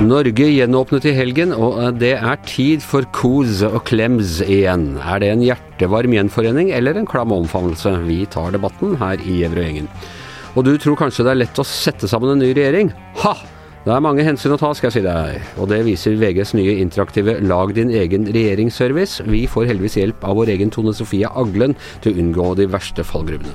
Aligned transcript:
Norge 0.00 0.46
gjenåpnet 0.48 1.04
i 1.06 1.12
helgen, 1.12 1.52
og 1.52 1.98
det 2.00 2.14
er 2.16 2.38
tid 2.48 2.80
for 2.80 3.04
kos 3.12 3.60
og 3.66 3.82
klems 3.84 4.38
igjen. 4.40 4.94
Er 4.96 5.20
det 5.20 5.28
en 5.34 5.44
hjertevarm 5.44 6.16
gjenforening 6.16 6.72
eller 6.72 6.96
en 6.96 7.08
klam 7.10 7.34
omfavnelse? 7.36 7.92
Vi 8.08 8.24
tar 8.32 8.54
debatten 8.56 8.96
her 9.02 9.20
i 9.20 9.42
Gjevrøy-gjengen. 9.42 9.90
Og 10.56 10.64
du 10.66 10.72
tror 10.80 10.96
kanskje 10.98 11.28
det 11.28 11.34
er 11.34 11.42
lett 11.42 11.60
å 11.60 11.68
sette 11.68 12.08
sammen 12.08 12.32
en 12.32 12.40
ny 12.42 12.54
regjering? 12.56 12.94
Ha! 13.20 13.36
Det 13.80 13.88
er 13.94 14.02
mange 14.04 14.20
hensyn 14.20 14.52
å 14.52 14.58
ta, 14.60 14.68
skal 14.76 14.90
jeg 14.90 14.98
si 14.98 15.02
deg. 15.06 15.52
Og 15.56 15.70
det 15.70 15.78
viser 15.86 16.18
VGs 16.20 16.50
nye 16.58 16.74
interaktive 16.82 17.38
Lag 17.48 17.70
din 17.72 17.88
egen 17.96 18.26
regjeringsservice. 18.28 19.24
Vi 19.24 19.46
får 19.48 19.70
heldigvis 19.70 19.96
hjelp 19.96 20.26
av 20.28 20.36
vår 20.36 20.52
egen 20.52 20.72
Tone 20.74 20.92
Sofie 20.92 21.30
Aglen 21.32 21.72
til 22.04 22.12
å 22.12 22.20
unngå 22.20 22.50
de 22.58 22.66
verste 22.68 23.06
fallgruvene. 23.08 23.54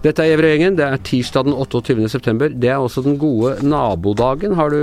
Dette 0.00 0.24
er 0.24 0.30
Gjevrøy-gjengen. 0.30 0.78
Det 0.80 0.86
er 0.86 1.04
tirsdag 1.04 1.50
den 1.50 1.58
28. 1.58 2.08
september. 2.08 2.48
Det 2.56 2.72
er 2.72 2.80
også 2.80 3.04
den 3.04 3.20
gode 3.20 3.58
nabodagen. 3.60 4.56
Har 4.56 4.72
du 4.72 4.80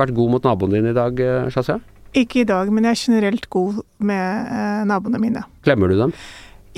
vært 0.00 0.16
god 0.16 0.32
mot 0.38 0.48
naboen 0.48 0.72
din 0.78 0.88
i 0.88 0.96
dag, 0.96 1.20
Shazia? 1.52 1.76
Ikke 2.16 2.46
i 2.46 2.48
dag, 2.48 2.72
men 2.72 2.88
jeg 2.88 2.96
er 2.96 3.02
generelt 3.04 3.50
god 3.52 3.84
med 4.00 4.48
eh, 4.56 4.82
naboene 4.88 5.20
mine. 5.20 5.44
Klemmer 5.68 5.92
du 5.92 6.00
dem? 6.00 6.16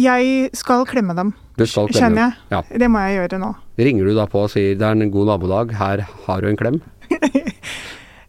Jeg 0.02 0.50
skal 0.56 0.82
klemme 0.90 1.14
dem, 1.14 1.30
Du 1.56 1.64
skal 1.64 1.88
klemme 1.88 2.02
kjenner 2.02 2.22
jeg. 2.22 2.40
Ja. 2.52 2.60
Det 2.84 2.88
må 2.92 3.04
jeg 3.06 3.20
gjøre 3.20 3.40
nå. 3.40 3.52
Ringer 3.80 4.08
du 4.08 4.16
da 4.16 4.26
på 4.30 4.44
og 4.44 4.52
sier 4.52 4.76
det 4.76 4.84
er 4.86 4.96
en 4.96 5.12
god 5.12 5.30
nabodag, 5.32 5.72
her 5.78 6.04
har 6.26 6.44
du 6.44 6.50
en 6.50 6.60
klem? 6.60 6.82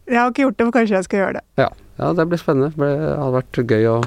Jeg 0.08 0.16
har 0.16 0.30
ikke 0.30 0.46
gjort 0.46 0.56
det, 0.56 0.64
men 0.64 0.72
kanskje 0.72 0.96
jeg 0.96 1.04
skal 1.04 1.18
gjøre 1.20 1.32
det. 1.36 1.42
Ja, 1.60 1.66
ja 2.00 2.12
det 2.16 2.24
blir 2.30 2.40
spennende. 2.40 2.70
Det 2.72 2.92
hadde 3.20 3.34
vært 3.34 3.58
gøy 3.74 3.88
å 3.92 3.98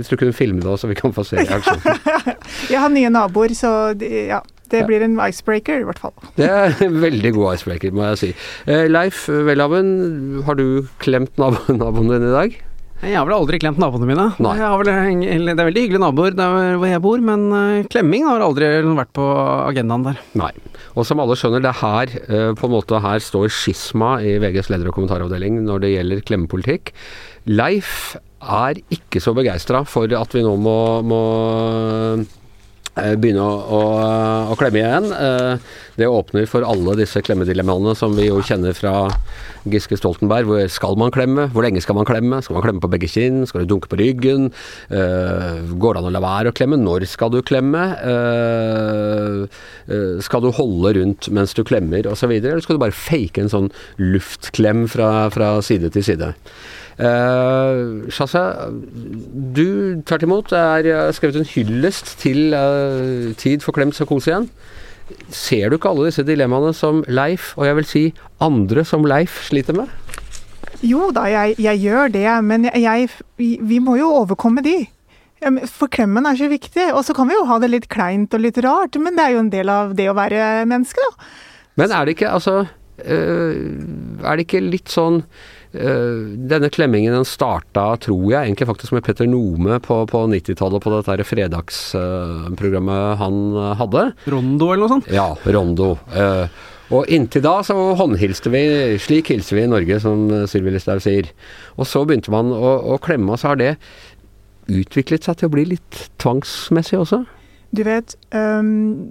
Hvis 0.00 0.08
du 0.10 0.16
kunne 0.18 0.34
filme 0.34 0.58
det, 0.58 0.72
så 0.82 0.88
vi 0.90 0.96
kan 0.98 1.12
få 1.14 1.22
se 1.22 1.38
reaksjonen. 1.38 2.00
Jeg 2.72 2.80
har 2.82 2.90
nye 2.90 3.12
naboer, 3.14 3.54
så 3.54 3.70
de, 3.94 4.08
ja, 4.32 4.40
det 4.74 4.80
blir 4.88 5.04
en 5.06 5.14
icebreaker 5.22 5.84
i 5.84 5.86
hvert 5.86 6.00
fall. 6.02 6.16
Det 6.40 6.48
er 6.50 6.74
en 6.82 6.98
veldig 6.98 7.30
god 7.36 7.54
icebreaker, 7.54 7.94
må 7.94 8.08
jeg 8.08 8.18
si. 8.18 8.32
Eh, 8.66 8.88
Leif 8.90 9.28
Welhaven, 9.30 10.42
har 10.48 10.58
du 10.58 10.88
klemt 10.98 11.38
naboen 11.38 12.10
din 12.10 12.26
i 12.26 12.34
dag? 12.34 12.58
Jeg 13.02 13.16
har 13.18 13.26
vel 13.26 13.34
aldri 13.34 13.58
klemt 13.58 13.80
naboene 13.82 14.06
mine. 14.06 14.28
Nei. 14.38 14.52
Jeg 14.60 14.62
har 14.62 14.78
vel, 14.78 14.90
det 15.48 15.56
er 15.56 15.66
veldig 15.66 15.82
hyggelige 15.84 16.02
naboer 16.04 16.36
der 16.38 16.76
hvor 16.78 16.86
jeg 16.86 17.02
bor, 17.02 17.22
men 17.26 17.48
eh, 17.58 17.86
klemming 17.90 18.28
har 18.28 18.44
aldri 18.46 18.68
vært 18.94 19.10
på 19.18 19.24
agendaen 19.66 20.06
der. 20.06 20.20
Nei. 20.38 20.52
Og 20.94 21.08
som 21.08 21.22
alle 21.22 21.34
skjønner, 21.38 21.64
det 21.64 21.72
er 21.72 21.80
her 21.80 22.12
eh, 22.22 22.52
på 22.58 22.68
en 22.68 22.74
måte 22.76 23.00
her 23.02 23.22
står 23.24 23.50
skisma 23.50 24.14
i 24.22 24.36
VGs 24.42 24.70
leder- 24.70 24.92
og 24.92 24.94
kommentaravdeling 25.00 25.58
når 25.66 25.82
det 25.82 25.90
gjelder 25.96 26.22
klemmepolitikk. 26.30 26.92
Leif 27.50 28.14
er 28.42 28.78
ikke 28.94 29.22
så 29.22 29.34
begeistra 29.34 29.82
for 29.88 30.06
at 30.18 30.38
vi 30.38 30.44
nå 30.46 30.54
må, 30.62 30.76
må 31.02 31.22
begynne 32.94 33.40
å, 33.40 33.52
å, 33.72 33.80
å 34.52 34.56
klemme 34.60 34.82
igjen. 34.82 35.06
Eh, 35.16 35.70
Det 35.96 36.08
åpner 36.08 36.46
for 36.48 36.64
alle 36.64 36.94
disse 36.96 37.20
klemmedilemmaene 37.24 37.92
som 37.96 38.14
vi 38.16 38.26
jo 38.30 38.38
kjenner 38.44 38.72
fra 38.76 39.10
Giske 39.68 39.96
Stoltenberg. 40.00 40.48
Hvor 40.48 40.62
skal 40.72 40.96
man 41.00 41.12
klemme? 41.12 41.46
Hvor 41.52 41.64
lenge 41.64 41.82
skal 41.84 41.96
man 41.98 42.08
klemme? 42.08 42.40
Skal 42.44 42.56
man 42.56 42.64
klemme 42.64 42.82
på 42.84 42.90
begge 42.92 43.08
kinn? 43.12 43.42
Skal 43.48 43.64
du 43.64 43.72
dunke 43.74 43.88
på 43.92 43.98
ryggen? 44.00 44.50
Eh, 44.92 45.60
går 45.76 45.94
det 45.96 46.02
an 46.02 46.08
å 46.10 46.14
la 46.16 46.22
være 46.24 46.52
å 46.52 46.56
klemme? 46.56 46.80
Når 46.80 47.04
skal 47.12 47.32
du 47.32 47.40
klemme? 47.44 47.84
Eh, 48.08 49.60
eh, 49.92 50.20
skal 50.24 50.44
du 50.44 50.50
holde 50.56 50.94
rundt 50.98 51.28
mens 51.32 51.52
du 51.56 51.62
klemmer 51.68 52.08
osv., 52.12 52.32
eller 52.32 52.64
skal 52.64 52.76
du 52.78 52.84
bare 52.84 52.96
fake 52.96 53.44
en 53.44 53.52
sånn 53.52 53.72
luftklem 54.00 54.86
fra, 54.90 55.28
fra 55.32 55.54
side 55.64 55.92
til 55.92 56.08
side? 56.08 56.32
Uh, 57.00 58.04
Shazia, 58.12 58.68
du 59.56 60.02
tvert 60.04 60.26
imot 60.26 60.52
er 60.52 60.86
eh, 60.90 61.12
skrevet 61.16 61.38
en 61.40 61.48
hyllest 61.48 62.18
til 62.20 62.52
uh, 62.52 63.32
Tid 63.40 63.64
for 63.64 63.72
klemt 63.72 63.96
kos 64.08 64.28
igjen. 64.28 64.50
Ser 65.32 65.70
du 65.70 65.78
ikke 65.78 65.90
alle 65.92 66.10
disse 66.10 66.24
dilemmaene 66.26 66.72
som 66.76 67.00
Leif, 67.08 67.52
og 67.56 67.66
jeg 67.66 67.78
vil 67.78 67.88
si 67.88 68.04
andre 68.44 68.84
som 68.84 69.06
Leif, 69.08 69.40
sliter 69.48 69.76
med? 69.76 69.90
Jo 70.82 71.10
da, 71.14 71.28
jeg, 71.30 71.56
jeg 71.62 71.80
gjør 71.84 72.12
det, 72.12 72.26
men 72.44 72.66
jeg, 72.66 73.08
vi, 73.38 73.78
må 73.78 73.96
jo 74.00 74.10
overkomme 74.22 74.64
de. 74.64 74.76
For 75.70 75.90
klemmen 75.90 76.26
er 76.26 76.38
så 76.38 76.48
viktig. 76.50 76.88
Og 76.92 77.04
så 77.06 77.14
kan 77.14 77.30
vi 77.30 77.36
jo 77.36 77.46
ha 77.48 77.58
det 77.62 77.70
litt 77.70 77.88
kleint 77.92 78.34
og 78.34 78.42
litt 78.42 78.58
rart, 78.62 78.98
men 78.98 79.18
det 79.18 79.24
er 79.24 79.34
jo 79.36 79.42
en 79.44 79.52
del 79.52 79.72
av 79.72 79.96
det 79.98 80.08
å 80.10 80.16
være 80.18 80.66
menneske, 80.70 81.02
da. 81.02 81.30
Men 81.80 81.94
er 81.94 82.04
det 82.04 82.16
ikke, 82.18 82.28
altså 82.28 82.66
eh, 83.00 83.60
Er 84.20 84.36
det 84.36 84.44
ikke 84.44 84.60
litt 84.60 84.90
sånn 84.92 85.22
eh, 85.22 85.61
Denne 85.72 86.68
klemmingen 86.72 87.14
den 87.16 87.24
starta, 87.28 87.86
tror 88.02 88.26
jeg, 88.28 88.44
egentlig 88.44 88.68
faktisk 88.68 88.92
med 88.92 89.04
Petter 89.06 89.28
Nome 89.30 89.78
på, 89.80 90.02
på 90.10 90.20
90-tallet, 90.28 90.82
på 90.84 90.92
dette 90.92 91.14
her 91.14 91.24
fredagsprogrammet 91.26 93.16
han 93.22 93.40
eh, 93.56 93.72
hadde. 93.80 94.04
Rondo 94.32 94.70
eller 94.70 94.84
noe 94.84 94.92
sånt. 94.96 95.10
Ja, 95.12 95.30
Rondo. 95.56 95.94
Eh, 96.12 96.62
og 96.92 97.08
inntil 97.12 97.44
da 97.44 97.54
så 97.64 97.76
håndhilste 97.96 98.52
vi, 98.52 98.62
slik 99.00 99.32
hilser 99.32 99.58
vi 99.58 99.66
i 99.66 99.72
Norge, 99.72 100.00
som 100.04 100.26
eh, 100.30 100.48
Sylvi 100.50 100.74
Listhaug 100.74 101.02
sier. 101.04 101.30
Og 101.78 101.88
så 101.88 102.04
begynte 102.08 102.34
man 102.34 102.52
å, 102.52 102.74
å 102.94 102.98
klemme, 103.02 103.32
og 103.32 103.40
så 103.40 103.52
har 103.52 103.62
det 103.62 103.74
utviklet 104.72 105.24
seg 105.26 105.40
til 105.40 105.48
å 105.48 105.54
bli 105.56 105.70
litt 105.74 106.04
tvangsmessig 106.22 107.00
også. 107.00 107.24
Du 107.72 107.80
vet, 107.86 108.12
um, 108.36 108.66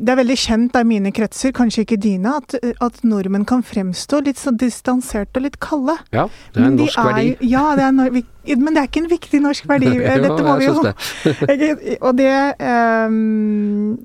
det 0.06 0.12
er 0.14 0.20
veldig 0.20 0.36
kjent 0.38 0.76
i 0.78 0.84
mine 0.86 1.10
kretser, 1.18 1.50
kanskje 1.58 1.82
ikke 1.82 1.98
dine, 2.04 2.36
at, 2.44 2.54
at 2.62 3.00
nordmenn 3.02 3.48
kan 3.50 3.64
fremstå 3.66 4.20
litt 4.28 4.38
så 4.38 4.54
distanserte 4.54 5.42
og 5.42 5.48
litt 5.48 5.58
kalde. 5.64 5.96
Ja, 6.14 6.28
det 6.54 6.62
er 6.62 6.68
en 6.68 6.78
de 6.78 6.86
norsk 6.86 7.02
verdi. 7.08 7.32
Ja, 7.50 7.64
det 7.80 7.88
er 7.88 7.98
nor 7.98 8.22
men 8.58 8.74
det 8.74 8.84
er 8.84 8.88
ikke 8.90 9.04
en 9.04 9.10
viktig 9.10 9.42
norsk 9.42 9.66
verdi. 9.70 9.90
Dette 10.26 10.46
må 10.46 10.56
vi 10.62 10.70
jo 10.70 10.78
Og 12.08 12.16
det 12.18 12.32
um, 12.58 14.00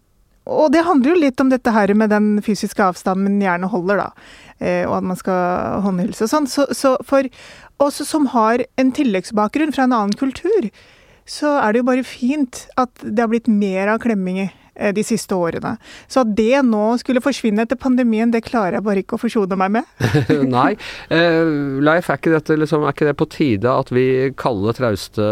Og 0.45 0.67
det 0.73 0.83
handler 0.85 1.15
jo 1.15 1.21
litt 1.21 1.41
om 1.41 1.53
dette 1.53 1.73
her 1.73 1.93
med 1.97 2.13
den 2.13 2.33
fysiske 2.45 2.85
avstanden 2.85 3.29
man 3.29 3.41
gjerne 3.45 3.71
holder, 3.73 4.05
da. 4.07 4.27
Eh, 4.57 4.85
og 4.89 4.99
at 5.03 5.09
man 5.13 5.19
skal 5.21 5.81
håndhilse 5.85 6.25
og 6.25 6.33
sånn. 6.33 6.49
Så, 6.49 6.69
så 6.73 6.97
for 7.05 7.29
oss 7.83 8.01
som 8.09 8.29
har 8.33 8.65
en 8.81 8.93
tilleggsbakgrunn 8.97 9.75
fra 9.77 9.85
en 9.85 9.97
annen 9.97 10.17
kultur, 10.17 10.71
så 11.27 11.57
er 11.61 11.75
det 11.75 11.83
jo 11.83 11.89
bare 11.91 12.07
fint 12.07 12.65
at 12.79 13.03
det 13.03 13.19
har 13.23 13.31
blitt 13.33 13.51
mer 13.51 13.91
av 13.91 14.01
klemming 14.03 14.45
eh, 14.47 14.93
de 14.95 15.05
siste 15.07 15.35
årene. 15.35 15.75
Så 16.07 16.23
at 16.23 16.33
det 16.39 16.63
nå 16.67 16.85
skulle 17.03 17.23
forsvinne 17.25 17.67
etter 17.67 17.79
pandemien, 17.81 18.31
det 18.31 18.45
klarer 18.47 18.79
jeg 18.79 18.87
bare 18.87 19.03
ikke 19.03 19.19
å 19.19 19.23
forsone 19.25 19.59
meg 19.59 19.75
med. 19.79 20.07
Nei. 20.57 20.73
Uh, 21.11 21.83
Leif, 21.83 22.11
er 22.11 22.21
ikke, 22.21 22.35
dette, 22.37 22.59
liksom, 22.63 22.87
er 22.87 22.95
ikke 22.95 23.11
det 23.11 23.19
på 23.19 23.31
tide 23.35 23.75
at 23.75 23.91
vi 23.95 24.07
kaller 24.39 24.77
trauste 24.79 25.31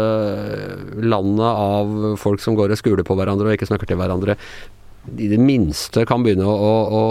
landet 0.99 1.47
av 1.47 2.15
folk 2.21 2.43
som 2.43 2.59
går 2.59 2.75
og 2.75 2.81
skuler 2.81 3.07
på 3.07 3.17
hverandre 3.17 3.49
og 3.49 3.55
ikke 3.55 3.71
snakker 3.71 3.89
til 3.89 4.01
hverandre, 4.01 4.35
i 5.21 5.27
det 5.29 5.37
minste 5.37 6.01
kan 6.09 6.23
begynne 6.25 6.47
å, 6.49 6.53
å, 6.57 7.01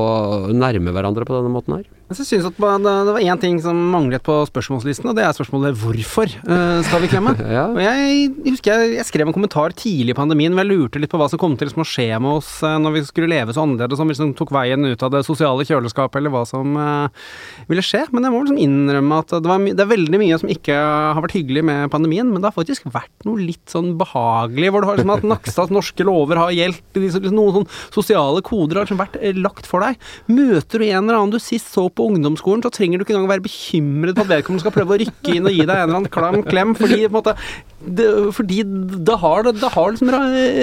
å 0.50 0.54
nærme 0.54 0.92
hverandre 0.94 1.26
på 1.28 1.36
denne 1.36 1.52
måten 1.54 1.76
her? 1.78 1.84
Jeg 2.04 2.18
synes 2.20 2.46
at 2.50 2.58
det 2.60 2.72
det 2.84 3.12
var 3.16 3.22
én 3.24 3.40
ting 3.40 3.56
som 3.64 3.78
manglet 3.90 4.22
på 4.24 4.34
spørsmålslisten, 4.50 5.08
og 5.08 5.16
det 5.16 5.24
er 5.24 5.32
spørsmålet 5.32 5.78
hvorfor 5.80 6.28
eh, 6.28 6.80
skal 6.84 7.00
vi 7.00 7.08
klemme? 7.08 7.32
Ja. 7.54 7.68
Og 7.70 7.80
jeg 7.80 8.30
husker 8.48 8.72
jeg, 8.74 8.94
jeg 8.98 9.06
skrev 9.06 9.28
en 9.28 9.34
kommentar 9.36 9.72
tidlig 9.76 10.12
i 10.14 10.16
pandemien 10.16 10.52
hvor 10.52 10.64
jeg 10.64 10.72
lurte 10.72 11.00
litt 11.00 11.12
på 11.12 11.18
hva 11.20 11.28
som 11.30 11.38
kom 11.40 11.54
til 11.56 11.68
liksom, 11.68 11.84
å 11.84 11.88
skje 11.88 12.06
med 12.20 12.40
oss 12.40 12.50
eh, 12.66 12.76
når 12.82 12.96
vi 12.96 13.02
skulle 13.08 13.30
leve 13.30 13.54
så 13.54 13.62
annerledes, 13.64 14.00
om 14.02 14.10
vi 14.10 14.14
liksom, 14.14 14.34
tok 14.36 14.52
veien 14.54 14.84
ut 14.84 15.04
av 15.06 15.12
det 15.14 15.22
sosiale 15.26 15.64
kjøleskapet, 15.64 16.18
eller 16.20 16.34
hva 16.34 16.42
som 16.48 16.76
uh, 16.76 17.24
ville 17.70 17.84
skje. 17.84 18.02
Men 18.12 18.26
jeg 18.26 18.34
må 18.34 18.42
liksom 18.42 18.60
innrømme 18.64 19.20
at 19.22 19.32
det, 19.36 19.48
var, 19.48 19.64
det 19.64 19.84
er 19.84 19.90
veldig 19.92 20.20
mye 20.20 20.40
som 20.42 20.52
ikke 20.52 20.76
har 20.76 21.22
vært 21.24 21.36
hyggelig 21.38 21.64
med 21.70 21.92
pandemien, 21.94 22.28
men 22.28 22.42
det 22.42 22.50
har 22.50 22.56
faktisk 22.56 22.88
vært 22.92 23.28
noe 23.28 23.40
litt 23.40 23.64
sånn 23.72 23.94
behagelig, 24.00 24.72
hvor 24.74 24.84
det 24.84 24.90
har 24.90 25.00
liksom 25.00 25.14
at 25.16 25.28
Nakstads 25.34 25.74
norske 25.74 26.06
lover 26.06 26.42
har 26.42 26.54
gjeldt, 26.56 26.84
liksom, 26.98 27.24
liksom, 27.24 27.38
noen 27.38 27.58
sånn 27.60 27.70
sosiale 28.00 28.44
koder 28.44 28.80
har 28.80 28.88
liksom 28.88 29.00
vært 29.00 29.20
eh, 29.22 29.36
lagt 29.38 29.68
for 29.70 29.84
deg. 29.84 30.00
Møter 30.32 30.82
du 30.82 30.88
en 30.88 31.00
eller 31.04 31.20
annen 31.20 31.36
du 31.36 31.40
sist 31.42 31.72
så 31.72 31.88
på 31.94 32.08
ungdomsskolen, 32.10 32.62
så 32.64 32.72
trenger 32.74 32.98
du 32.98 33.04
ikke 33.04 33.14
engang 33.14 33.30
være 33.30 33.44
bekymret 33.44 34.16
på 34.16 34.24
at 34.24 34.32
vedkommende 34.32 34.64
skal 34.64 34.74
prøve 34.74 34.96
å 34.96 35.00
rykke 35.02 35.36
inn 35.36 35.48
og 35.48 35.54
gi 35.54 35.62
deg 35.62 35.74
en 35.74 35.86
eller 35.86 36.00
annen 36.00 36.12
klam 36.12 36.40
klem, 36.46 36.74
fordi 36.78 37.06
måte 37.12 37.36
det, 37.84 38.06
fordi 38.32 38.62
det, 38.64 39.16
har, 39.20 39.44
det, 39.44 39.70
har 39.74 39.92
liksom 39.92 40.10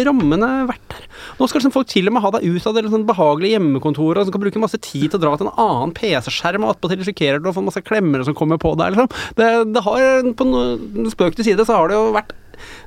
rammene 0.08 0.50
vært 0.70 0.86
der. 0.90 1.08
Nå 1.38 1.48
skal 1.48 1.62
liksom 1.62 1.76
folk 1.76 1.90
til 1.92 2.10
og 2.10 2.16
med 2.16 2.26
ha 2.26 2.34
deg 2.36 2.48
ut 2.50 2.68
av 2.68 2.76
det 2.76 2.86
liksom 2.88 3.06
behagelige 3.10 3.58
hjemmekontoret, 3.58 4.26
så 4.26 4.34
kan 4.34 4.44
bruke 4.44 4.64
masse 4.64 4.80
tid 4.82 5.08
til 5.10 5.20
å 5.20 5.24
dra 5.24 5.36
til 5.38 5.52
en 5.52 5.62
annen 5.62 5.96
PC-skjerm, 5.98 6.66
og 6.66 6.76
attpåtil 6.76 7.04
risikerer 7.04 7.42
du 7.42 7.52
å 7.52 7.56
få 7.56 7.66
masse 7.66 7.84
klemmere 7.86 8.26
som 8.28 8.38
kommer 8.38 8.62
på 8.62 8.74
deg, 8.80 8.96
liksom. 8.96 9.12
Det, 9.38 9.52
det 9.76 9.86
har, 9.86 10.32
på 10.38 10.50
en 10.50 11.12
spøk 11.14 11.38
til 11.38 11.52
side, 11.52 11.68
så 11.68 11.78
har 11.78 11.92
det 11.92 12.00
jo 12.00 12.14
vært 12.18 12.34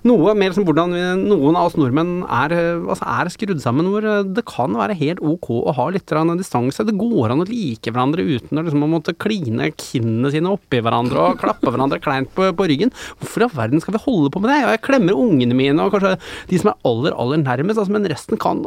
noe 0.09 0.35
mer 0.39 0.55
som 0.57 0.67
hvordan 0.67 0.95
vi, 0.95 1.03
noen 1.25 1.57
av 1.59 1.71
oss 1.71 1.77
nordmenn 1.79 2.23
er, 2.27 2.55
eh, 2.55 2.83
altså 2.83 3.07
er 3.09 3.31
skrudd 3.33 3.63
sammen, 3.63 3.89
hvor 3.93 4.07
eh, 4.09 4.23
det 4.27 4.45
kan 4.49 4.75
være 4.77 4.97
helt 4.99 5.23
ok 5.25 5.51
å 5.57 5.75
ha 5.77 5.89
litt 5.95 6.13
distanse. 6.39 6.87
Det 6.87 6.97
går 6.99 7.33
an 7.33 7.45
å 7.45 7.49
like 7.49 7.93
hverandre 7.93 8.25
uten 8.25 8.61
å 8.61 8.65
liksom 8.65 8.85
måtte 8.91 9.17
kline 9.17 9.71
kinnene 9.81 10.33
sine 10.35 10.53
oppi 10.53 10.83
hverandre 10.85 11.31
og 11.31 11.41
klappe 11.41 11.71
hverandre 11.71 12.01
kleint 12.03 12.33
på, 12.37 12.51
på 12.57 12.69
ryggen. 12.71 12.93
Hvorfor 13.21 13.45
i 13.45 13.49
all 13.49 13.57
verden 13.57 13.83
skal 13.83 13.97
vi 13.97 14.05
holde 14.05 14.33
på 14.35 14.43
med 14.43 14.53
det? 14.53 14.61
Jeg 14.65 14.85
klemmer 14.87 15.19
ungene 15.19 15.57
mine 15.57 15.87
og 15.87 15.95
kanskje 15.95 16.17
de 16.51 16.61
som 16.61 16.73
er 16.73 16.91
aller, 16.91 17.17
aller 17.21 17.43
nærmest, 17.45 17.81
altså, 17.81 17.95
men 17.95 18.11
resten 18.11 18.41
kan 18.41 18.65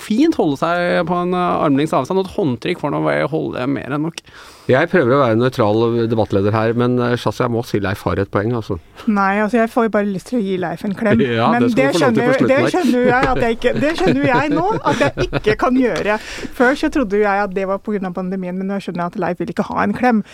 fint 0.00 0.38
holde 0.40 0.60
seg 0.60 1.04
på 1.08 1.20
en 1.24 1.36
eh, 1.36 1.60
armlengdes 1.66 1.96
avstand, 1.96 2.22
og 2.22 2.28
et 2.28 2.38
håndtrykk 2.38 2.82
får 2.82 2.96
nå 2.96 3.04
holde 3.30 3.68
mer 3.70 3.96
enn 3.96 4.08
nok. 4.08 4.24
Jeg 4.70 4.90
prøver 4.92 5.14
å 5.16 5.20
være 5.22 5.36
en 5.36 5.42
nøytral 5.44 5.84
debattleder 6.10 6.54
her, 6.54 6.74
men 6.78 6.96
eh, 7.02 7.16
Shazia, 7.18 7.46
jeg 7.46 7.54
må 7.54 7.64
si 7.66 7.80
Leif 7.82 8.04
har 8.06 8.20
et 8.22 8.30
poeng, 8.32 8.54
altså. 8.58 8.78
Nei, 9.10 9.40
altså 9.42 9.60
jeg 9.60 9.70
får 9.72 9.88
jo 9.88 9.92
bare 9.96 10.08
lyst 10.08 10.30
til 10.30 10.40
å 10.40 10.42
gi 10.44 10.56
Leif 10.60 10.84
en 10.86 10.96
klem. 10.96 11.24
Ja, 11.40 11.50
Men 11.54 11.66
det 11.68 11.76
det 11.78 11.88
skjønner, 11.94 12.32
slutten 12.34 12.50
det 12.50 12.72
skjønner 12.72 13.04
jeg 13.06 13.28
at 13.30 13.42
jeg 13.44 13.56
ikke 13.56 13.72
Det 13.80 13.90
skjønner 13.98 14.26
jeg 14.26 14.50
nå 14.52 14.64
at 14.90 15.04
jeg 15.04 15.28
ikke 15.28 15.54
kan 15.60 15.78
gjøre. 15.78 16.16
Før 16.56 16.80
så 16.80 16.90
trodde 16.92 17.20
jeg 17.20 17.44
at 17.44 17.54
det 17.56 17.66
var 17.70 17.80
pga. 17.84 18.10
pandemien, 18.14 18.56
men 18.56 18.70
nå 18.70 18.80
skjønner 18.82 19.04
jeg 19.04 19.14
at 19.14 19.20
Leif 19.24 19.42
vil 19.42 19.52
ikke 19.54 19.68
ha 19.70 19.84
en 19.84 19.94
klem. 19.96 20.24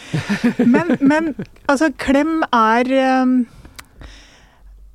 Men, 0.58 0.96
men 1.00 1.34
altså, 1.68 1.90
klem 2.00 2.40
er 2.52 2.90
um, 3.22 3.38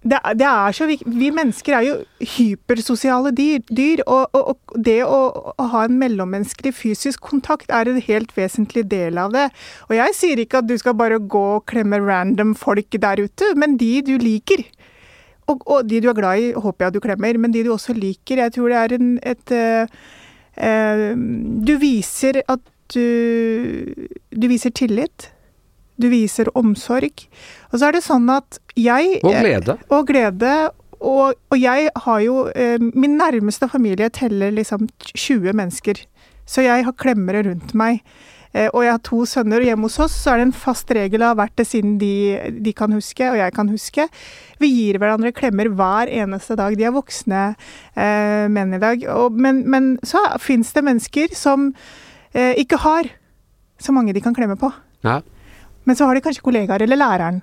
det, 0.01 0.17
det 0.39 0.47
er 0.47 0.73
så 0.73 0.87
viktig 0.89 1.11
Vi 1.13 1.29
mennesker 1.35 1.75
er 1.77 1.83
jo 1.85 1.95
hypersosiale 2.33 3.29
dyr, 3.37 3.61
dyr 3.69 4.01
og, 4.07 4.33
og, 4.33 4.55
og 4.55 4.79
det 4.87 4.97
å, 5.05 5.19
å 5.53 5.67
ha 5.75 5.83
en 5.85 5.99
mellommenneskelig 6.01 6.73
fysisk 6.73 7.21
kontakt 7.29 7.69
er 7.69 7.89
en 7.89 8.01
helt 8.01 8.33
vesentlig 8.37 8.87
del 8.89 9.19
av 9.21 9.35
det. 9.35 9.47
Og 9.89 9.97
jeg 9.99 10.17
sier 10.17 10.41
ikke 10.41 10.63
at 10.63 10.69
du 10.69 10.73
skal 10.81 10.97
bare 10.97 11.21
gå 11.21 11.43
og 11.57 11.67
klemme 11.69 12.01
random 12.01 12.55
folk 12.57 12.97
der 13.03 13.21
ute, 13.21 13.51
men 13.61 13.77
de 13.77 13.93
du 14.07 14.15
liker. 14.21 14.65
Og, 15.51 15.61
og 15.67 15.85
de 15.89 16.01
du 16.01 16.09
er 16.09 16.17
glad 16.17 16.41
i, 16.41 16.49
håper 16.53 16.85
jeg 16.85 16.91
at 16.91 16.97
du 16.97 17.03
klemmer, 17.03 17.37
men 17.41 17.53
de 17.53 17.63
du 17.65 17.71
også 17.73 17.93
liker. 17.97 18.41
Jeg 18.45 18.55
tror 18.57 18.73
det 18.73 18.79
er 18.81 18.95
en, 18.97 19.11
et 19.21 19.53
uh, 19.53 20.01
uh, 20.57 21.05
Du 21.67 21.75
viser 21.81 22.41
at 22.47 22.63
du 22.91 23.05
Du 24.31 24.49
viser 24.49 24.73
tillit. 24.75 25.29
Du 26.01 26.09
viser 26.11 26.51
omsorg. 26.57 27.25
Og 27.71 27.79
så 27.79 27.87
er 27.87 27.97
det 27.97 28.03
sånn 28.05 28.27
at 28.33 28.59
jeg 28.79 29.19
Og 29.23 29.35
glede. 29.37 29.77
og 29.89 30.07
glede. 30.09 30.55
Og, 31.01 31.33
og 31.49 31.57
jeg 31.57 31.89
har 32.05 32.19
jo 32.21 32.43
eh, 32.53 32.77
Min 32.77 33.17
nærmeste 33.17 33.65
familie 33.71 34.11
teller 34.13 34.51
liksom 34.53 34.85
20 35.15 35.55
mennesker. 35.57 36.03
Så 36.45 36.65
jeg 36.65 36.85
har 36.85 36.97
klemmere 36.99 37.45
rundt 37.47 37.73
meg. 37.77 38.01
Eh, 38.51 38.67
og 38.73 38.83
jeg 38.83 38.91
har 38.91 39.03
to 39.07 39.21
sønner, 39.29 39.63
og 39.63 39.69
hjemme 39.69 39.87
hos 39.87 39.99
oss 40.03 40.15
så 40.25 40.33
er 40.33 40.41
det 40.41 40.47
en 40.49 40.55
fast 40.55 40.89
regel, 40.91 41.23
av 41.23 41.37
hvert 41.39 41.53
det 41.55 41.65
siden 41.69 41.95
de, 42.01 42.11
de 42.59 42.73
kan 42.75 42.91
huske, 42.91 43.23
og 43.31 43.39
jeg 43.39 43.55
kan 43.55 43.71
huske. 43.71 44.07
Vi 44.59 44.69
gir 44.73 44.99
hverandre 44.99 45.31
klemmer 45.35 45.69
hver 45.71 46.11
eneste 46.11 46.57
dag. 46.59 46.75
De 46.75 46.87
er 46.87 46.95
voksne 46.95 47.43
eh, 47.95 48.45
menn 48.51 48.75
i 48.75 48.81
dag. 48.81 49.05
Og, 49.15 49.37
men, 49.39 49.63
men 49.71 49.93
så 50.03 50.19
fins 50.43 50.73
det 50.75 50.83
mennesker 50.83 51.35
som 51.37 51.69
eh, 52.35 52.57
ikke 52.59 52.81
har 52.83 53.13
så 53.81 53.95
mange 53.95 54.13
de 54.13 54.21
kan 54.23 54.35
klemme 54.35 54.59
på. 54.59 54.69
Ja. 55.07 55.21
Men 55.91 55.97
så 55.99 56.07
har 56.07 56.15
de 56.15 56.23
kanskje 56.23 56.45
kollegaer 56.45 56.85
eller 56.85 56.95
læreren. 56.95 57.41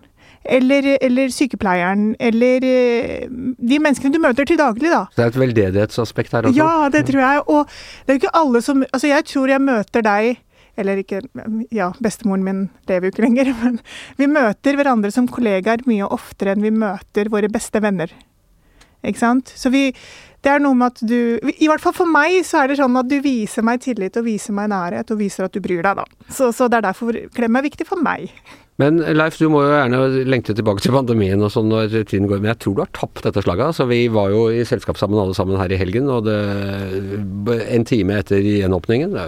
Eller, 0.49 0.87
eller 1.05 1.29
sykepleieren, 1.35 2.15
eller 2.17 2.65
eh, 2.65 3.27
de 3.29 3.81
menneskene 3.83 4.15
du 4.15 4.21
møter 4.23 4.49
til 4.49 4.57
daglig, 4.57 4.89
da. 4.89 5.03
Så 5.11 5.19
det 5.19 5.25
er 5.27 5.33
et 5.35 5.41
veldedighetsaspekt 5.43 6.33
her 6.33 6.49
også. 6.49 6.57
Ja, 6.57 6.89
det 6.95 7.03
tror 7.11 7.21
jeg. 7.21 7.43
Og 7.53 7.75
det 8.07 8.15
er 8.15 8.17
jo 8.17 8.23
ikke 8.23 8.37
alle 8.41 8.63
som 8.65 8.81
Altså, 8.87 9.11
jeg 9.11 9.27
tror 9.29 9.53
jeg 9.53 9.65
møter 9.67 10.07
deg 10.07 10.39
eller 10.79 11.03
ikke 11.03 11.21
Ja, 11.75 11.91
bestemoren 12.01 12.47
min 12.47 12.65
lever 12.89 13.09
jo 13.09 13.13
ikke 13.13 13.27
lenger, 13.27 13.53
men 13.65 13.77
vi 14.17 14.31
møter 14.31 14.79
hverandre 14.79 15.13
som 15.13 15.29
kollegaer 15.29 15.85
mye 15.91 16.09
oftere 16.09 16.55
enn 16.55 16.65
vi 16.65 16.73
møter 16.73 17.29
våre 17.35 17.53
beste 17.53 17.85
venner. 17.85 18.15
Ikke 19.05 19.21
sant? 19.21 19.53
Så 19.53 19.75
vi 19.75 19.91
Det 20.45 20.53
er 20.53 20.63
noe 20.63 20.77
med 20.79 20.95
at 20.95 21.03
du 21.03 21.51
I 21.59 21.67
hvert 21.67 21.83
fall 21.83 21.97
for 21.97 22.11
meg 22.11 22.39
så 22.47 22.63
er 22.63 22.71
det 22.71 22.79
sånn 22.79 22.97
at 23.01 23.09
du 23.11 23.17
viser 23.25 23.67
meg 23.67 23.83
tillit 23.83 24.17
og 24.21 24.29
viser 24.29 24.55
meg 24.55 24.71
nærhet 24.71 25.11
og 25.11 25.19
viser 25.21 25.49
at 25.49 25.55
du 25.55 25.61
bryr 25.65 25.83
deg, 25.83 25.99
da. 25.99 26.07
Så, 26.31 26.53
så 26.55 26.71
det 26.71 26.79
er 26.79 26.91
derfor 26.91 27.19
klem 27.35 27.59
er 27.59 27.67
viktig 27.67 27.89
for 27.89 28.01
meg. 28.03 28.31
Men 28.79 29.01
Leif, 29.03 29.35
du 29.41 29.49
må 29.51 29.65
jo 29.65 29.73
gjerne 29.73 29.99
lengte 30.31 30.55
tilbake 30.55 30.85
til 30.85 30.95
pandemien 30.95 31.41
og 31.43 31.51
sånn 31.51 31.67
når 31.67 31.97
tiden 32.07 32.29
går, 32.31 32.39
men 32.39 32.53
jeg 32.53 32.61
tror 32.63 32.77
du 32.77 32.83
har 32.85 32.93
tapt 32.95 33.25
dette 33.27 33.43
slaget. 33.43 33.73
Altså, 33.73 33.89
vi 33.91 34.05
var 34.15 34.31
jo 34.31 34.45
i 34.55 34.63
selskap 34.69 35.01
sammen 35.01 35.19
alle 35.19 35.35
sammen 35.35 35.59
her 35.59 35.75
i 35.75 35.81
helgen, 35.81 36.07
og 36.15 36.29
det, 36.29 36.37
en 37.75 37.87
time 37.89 38.21
etter 38.23 38.39
gjenåpningen, 38.39 39.19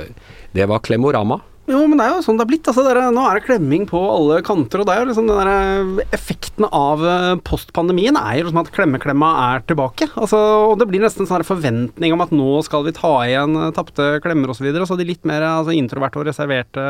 det, 0.54 0.68
var 0.70 0.84
Klemorama. 0.86 1.40
Jo, 1.70 1.84
men 1.86 2.00
det 2.00 2.06
er 2.06 2.16
jo 2.16 2.22
sånn 2.24 2.38
det 2.40 2.44
er 2.44 2.50
blitt. 2.50 2.68
Altså, 2.70 2.82
det 2.82 2.92
er, 2.96 3.12
nå 3.14 3.22
er 3.28 3.38
det 3.38 3.46
klemming 3.46 3.86
på 3.90 4.00
alle 4.02 4.40
kanter. 4.46 4.82
Og 4.82 4.88
det 4.88 4.94
er 4.94 5.02
jo 5.02 5.08
liksom 5.10 5.28
den 5.30 5.38
der 5.38 5.50
eh, 5.52 6.02
effekten 6.16 6.66
av 6.66 7.04
eh, 7.06 7.34
postpandemien 7.46 8.18
er 8.18 8.40
jo 8.40 8.48
liksom 8.48 8.62
at 8.64 8.72
klemmeklemma 8.74 9.30
er 9.46 9.64
tilbake. 9.70 10.10
Altså, 10.18 10.40
og 10.70 10.76
det 10.80 10.88
blir 10.90 11.04
nesten 11.04 11.28
sånn 11.30 11.46
forventning 11.46 12.14
om 12.16 12.24
at 12.24 12.34
nå 12.34 12.58
skal 12.66 12.84
vi 12.88 12.94
ta 12.96 13.12
igjen 13.28 13.54
eh, 13.54 13.72
tapte 13.76 14.12
klemmer 14.24 14.52
osv. 14.52 14.66
Så 14.80 14.90
så 14.90 14.98
de 14.98 15.06
litt 15.12 15.26
mer 15.28 15.46
altså, 15.46 15.74
introverte 15.76 16.20
og 16.20 16.26
reserverte 16.26 16.86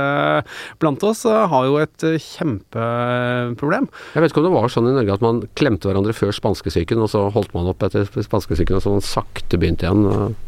blant 0.80 1.02
oss 1.04 1.26
har 1.28 1.66
jo 1.68 1.76
et 1.82 2.04
kjempeproblem. 2.30 3.88
Jeg 4.14 4.24
vet 4.24 4.32
ikke 4.32 4.42
om 4.42 4.48
det 4.48 4.56
var 4.56 4.72
sånn 4.72 4.88
i 4.88 4.94
Norge 4.96 5.16
at 5.18 5.24
man 5.24 5.42
klemte 5.58 5.90
hverandre 5.90 6.16
før 6.16 6.32
spanskesyken, 6.36 7.02
og 7.04 7.12
så 7.12 7.26
holdt 7.34 7.52
man 7.56 7.68
opp 7.70 7.84
etter 7.84 8.08
spanskesyken, 8.08 8.78
og 8.78 8.84
så 8.84 8.94
man 8.96 9.04
sakte 9.04 9.60
begynte 9.60 9.88
igjen. 9.88 10.38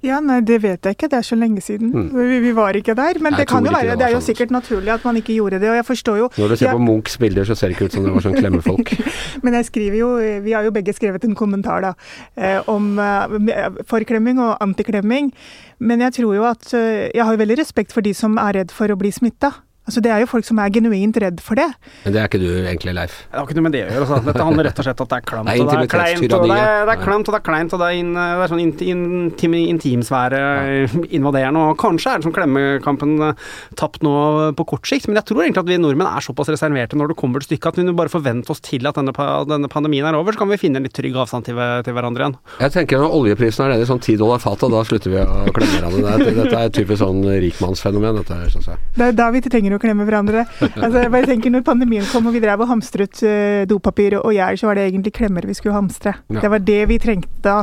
Ja, 0.00 0.16
nei, 0.24 0.38
det 0.40 0.62
vet 0.62 0.86
jeg 0.86 0.96
ikke. 0.96 1.08
Det 1.12 1.18
er 1.18 1.26
så 1.26 1.36
lenge 1.36 1.60
siden. 1.60 1.90
Mm. 1.92 2.08
Vi, 2.16 2.38
vi 2.46 2.52
var 2.56 2.76
ikke 2.78 2.94
der. 2.96 3.20
Men 3.20 3.34
Jeg 3.34 3.42
det 3.42 3.48
kan 3.50 3.66
jo 3.66 3.72
være 3.74 3.90
det 3.90 3.98
Det 4.00 4.06
er 4.06 4.14
jo 4.14 4.20
sikkert 4.24 4.50
naturlig 4.54 4.92
at 4.94 5.04
man 5.04 5.16
ikke 5.20 5.34
gjorde 5.36 5.60
det. 5.60 5.68
Og 5.68 5.76
jeg 5.76 5.86
forstår 5.86 6.16
jo 6.16 6.28
Når 6.38 6.48
du 6.48 6.56
ser 6.56 6.66
jeg, 6.66 6.76
på 6.76 6.82
Munchs 6.86 7.18
bilder, 7.20 7.44
så 7.44 7.54
ser 7.54 7.68
det 7.68 7.76
ikke 7.76 7.90
ut 7.90 7.96
som 7.98 8.06
det 8.06 8.14
var 8.14 8.24
sånn 8.24 8.38
klemmefolk. 8.40 8.94
Men 9.44 9.58
jeg 9.60 9.68
skriver 9.68 9.98
jo 10.00 10.10
Vi 10.46 10.56
har 10.56 10.64
jo 10.64 10.72
begge 10.72 10.94
skrevet 10.96 11.24
en 11.28 11.36
kommentar 11.36 11.84
da 11.84 11.92
eh, 12.36 12.60
om 12.68 12.96
eh, 12.98 13.68
forklemming 13.88 14.40
og 14.40 14.56
antiklemming. 14.64 15.34
Men 15.78 16.00
jeg 16.08 16.20
tror 16.20 16.34
jo 16.38 16.48
at 16.48 16.72
eh, 16.72 17.10
Jeg 17.12 17.24
har 17.24 17.36
jo 17.36 17.42
veldig 17.44 17.60
respekt 17.60 17.92
for 17.92 18.00
de 18.00 18.14
som 18.16 18.40
er 18.40 18.62
redd 18.62 18.72
for 18.72 18.88
å 18.88 18.96
bli 19.00 19.12
smitta. 19.12 19.52
Altså, 19.88 20.02
det 20.04 20.10
er 20.12 20.20
jo 20.22 20.26
folk 20.30 20.44
som 20.46 20.58
er 20.62 20.70
genuint 20.70 21.16
redd 21.18 21.40
for 21.42 21.58
det. 21.58 21.64
Men 22.04 22.12
det 22.14 22.20
er 22.20 22.28
ikke 22.28 22.38
du 22.38 22.46
egentlig, 22.68 22.92
Leif. 22.94 23.14
Det 23.32 23.38
har 23.40 23.46
ikke 23.48 23.56
noe 23.58 23.64
med 23.66 23.72
det 23.74 23.80
å 23.80 23.88
gjøre. 23.90 24.04
Altså. 24.06 24.18
Dette 24.28 24.44
handler 24.46 24.66
rett 24.68 24.78
og 24.78 24.86
slett 24.86 25.00
om 25.00 25.06
at 25.08 25.10
det 25.10 25.18
er 25.18 25.24
klamt. 25.30 25.48
Og 25.50 25.70
det 25.70 25.78
er 25.80 25.90
kleint, 25.90 26.34
og 26.36 26.44
det 26.46 26.58
er, 26.60 26.84
det 26.86 26.94
er 26.94 27.00
klamt, 27.02 27.30
og 27.30 27.34
det 27.34 27.38
er 27.40 27.46
kleint, 27.48 27.72
og 27.74 27.80
det 27.82 27.88
er, 27.88 27.96
in, 27.98 28.12
det 28.14 28.26
er 28.44 28.52
sånn 28.52 28.62
inti, 28.62 28.90
intim, 28.92 29.56
intimsfære 29.58 30.42
invaderende. 31.18 31.64
Og 31.72 31.78
kanskje 31.80 32.12
er 32.12 32.20
det 32.22 32.28
som 32.28 32.34
klemmekampen 32.36 33.16
eh, 33.30 33.48
tapt 33.80 34.04
nå 34.06 34.12
på 34.60 34.66
kort 34.74 34.86
sikt, 34.90 35.08
men 35.10 35.18
jeg 35.18 35.26
tror 35.30 35.42
egentlig 35.46 35.64
at 35.64 35.72
vi 35.72 35.80
nordmenn 35.82 36.10
er 36.12 36.24
såpass 36.28 36.52
reserverte 36.52 36.98
når 37.00 37.10
det 37.14 37.18
kommer 37.24 37.42
til 37.42 37.50
stykket 37.50 37.72
at 37.72 37.80
vi 37.80 37.86
må 37.88 37.96
bare 37.98 38.12
forventer 38.12 38.54
oss 38.54 38.62
til 38.66 38.86
at 38.86 39.00
denne, 39.00 39.14
denne 39.50 39.72
pandemien 39.72 40.06
er 40.06 40.18
over, 40.20 40.36
så 40.36 40.44
kan 40.44 40.52
vi 40.52 40.60
finne 40.60 40.78
en 40.78 40.86
litt 40.86 40.94
trygg 40.96 41.18
avstand 41.24 41.48
til, 41.48 41.58
til 41.88 41.96
hverandre 41.96 42.28
igjen. 42.28 42.38
Jeg 42.62 42.76
tenker 42.76 43.02
når 43.02 43.16
oljeprisen 43.18 43.66
er 43.66 43.74
nede 43.74 43.88
i 43.88 43.90
sånn 43.90 44.02
10 44.04 44.20
dollar 44.22 44.42
fatet, 44.44 44.70
da 44.70 44.84
slutter 44.86 45.16
vi 45.16 45.20
å 45.24 45.50
klemme 45.56 45.80
hverandre. 45.80 46.14
Det 46.20 46.30
er- 46.30 46.38
Dette 46.40 46.56
er 46.62 46.70
et 46.70 46.76
typisk 46.78 47.02
sånn 47.02 47.20
rikmannsfenomen, 47.42 48.20
dette 48.22 48.38
syns 48.54 48.70
jeg. 48.70 48.78
Det 48.96 49.06
er 49.10 49.16
da 49.18 49.30
vi 49.34 49.40
trenger 49.44 49.69
å 49.78 49.82
klemme 49.82 50.06
hverandre. 50.08 50.44
Altså, 50.70 51.04
jeg 51.04 51.12
bare 51.12 51.28
tenker 51.28 51.52
Når 51.54 51.64
pandemien 51.66 52.06
kom 52.10 52.26
og 52.28 52.34
vi 52.36 52.42
drev 52.42 52.64
og 52.64 52.70
hamstret 52.70 53.22
eh, 53.26 53.64
dopapir 53.70 54.18
og 54.20 54.32
gjær, 54.34 54.58
så 54.60 54.70
var 54.70 54.78
det 54.78 54.88
egentlig 54.88 55.14
klemmer 55.16 55.46
vi 55.46 55.56
skulle 55.58 55.76
hamstre. 55.76 56.16
Ja. 56.30 56.40
Det 56.44 56.52
var 56.52 56.64
det 56.64 56.80
vi 56.90 57.00
trengte 57.02 57.42
da. 57.44 57.58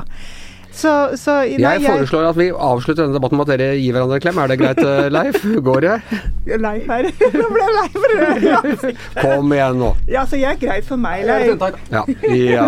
Så, 0.78 0.94
så 1.18 1.40
nei, 1.42 1.58
Jeg 1.58 1.84
foreslår 1.88 2.30
at 2.30 2.38
vi 2.38 2.50
avslutter 2.52 3.06
denne 3.06 3.18
debatten 3.18 3.40
med 3.40 3.48
at 3.50 3.58
dere 3.58 3.78
gir 3.80 3.96
hverandre 3.96 4.20
en 4.20 4.24
klem. 4.24 4.42
Er 4.44 4.52
det 4.52 4.60
greit, 4.62 4.82
eh, 4.84 5.08
Leif? 5.18 5.40
Går 5.68 5.86
det? 5.88 5.96
jeg 6.48 6.62
er 6.62 6.84
her. 6.88 7.10
Nå 7.42 7.48
ble 7.52 7.64
jeg 7.64 7.74
lei 7.78 7.88
for 7.96 8.14
det. 8.14 8.94
Kom 9.18 9.54
igjen 9.56 9.82
nå. 9.82 9.92
Ja, 10.12 10.24
så 10.30 10.40
jeg 10.40 10.54
er 10.54 10.62
greit 10.62 10.88
for 10.88 11.02
meg. 11.02 11.26
Leif. 11.28 11.66
Ja, 11.92 12.06
ja 12.30 12.68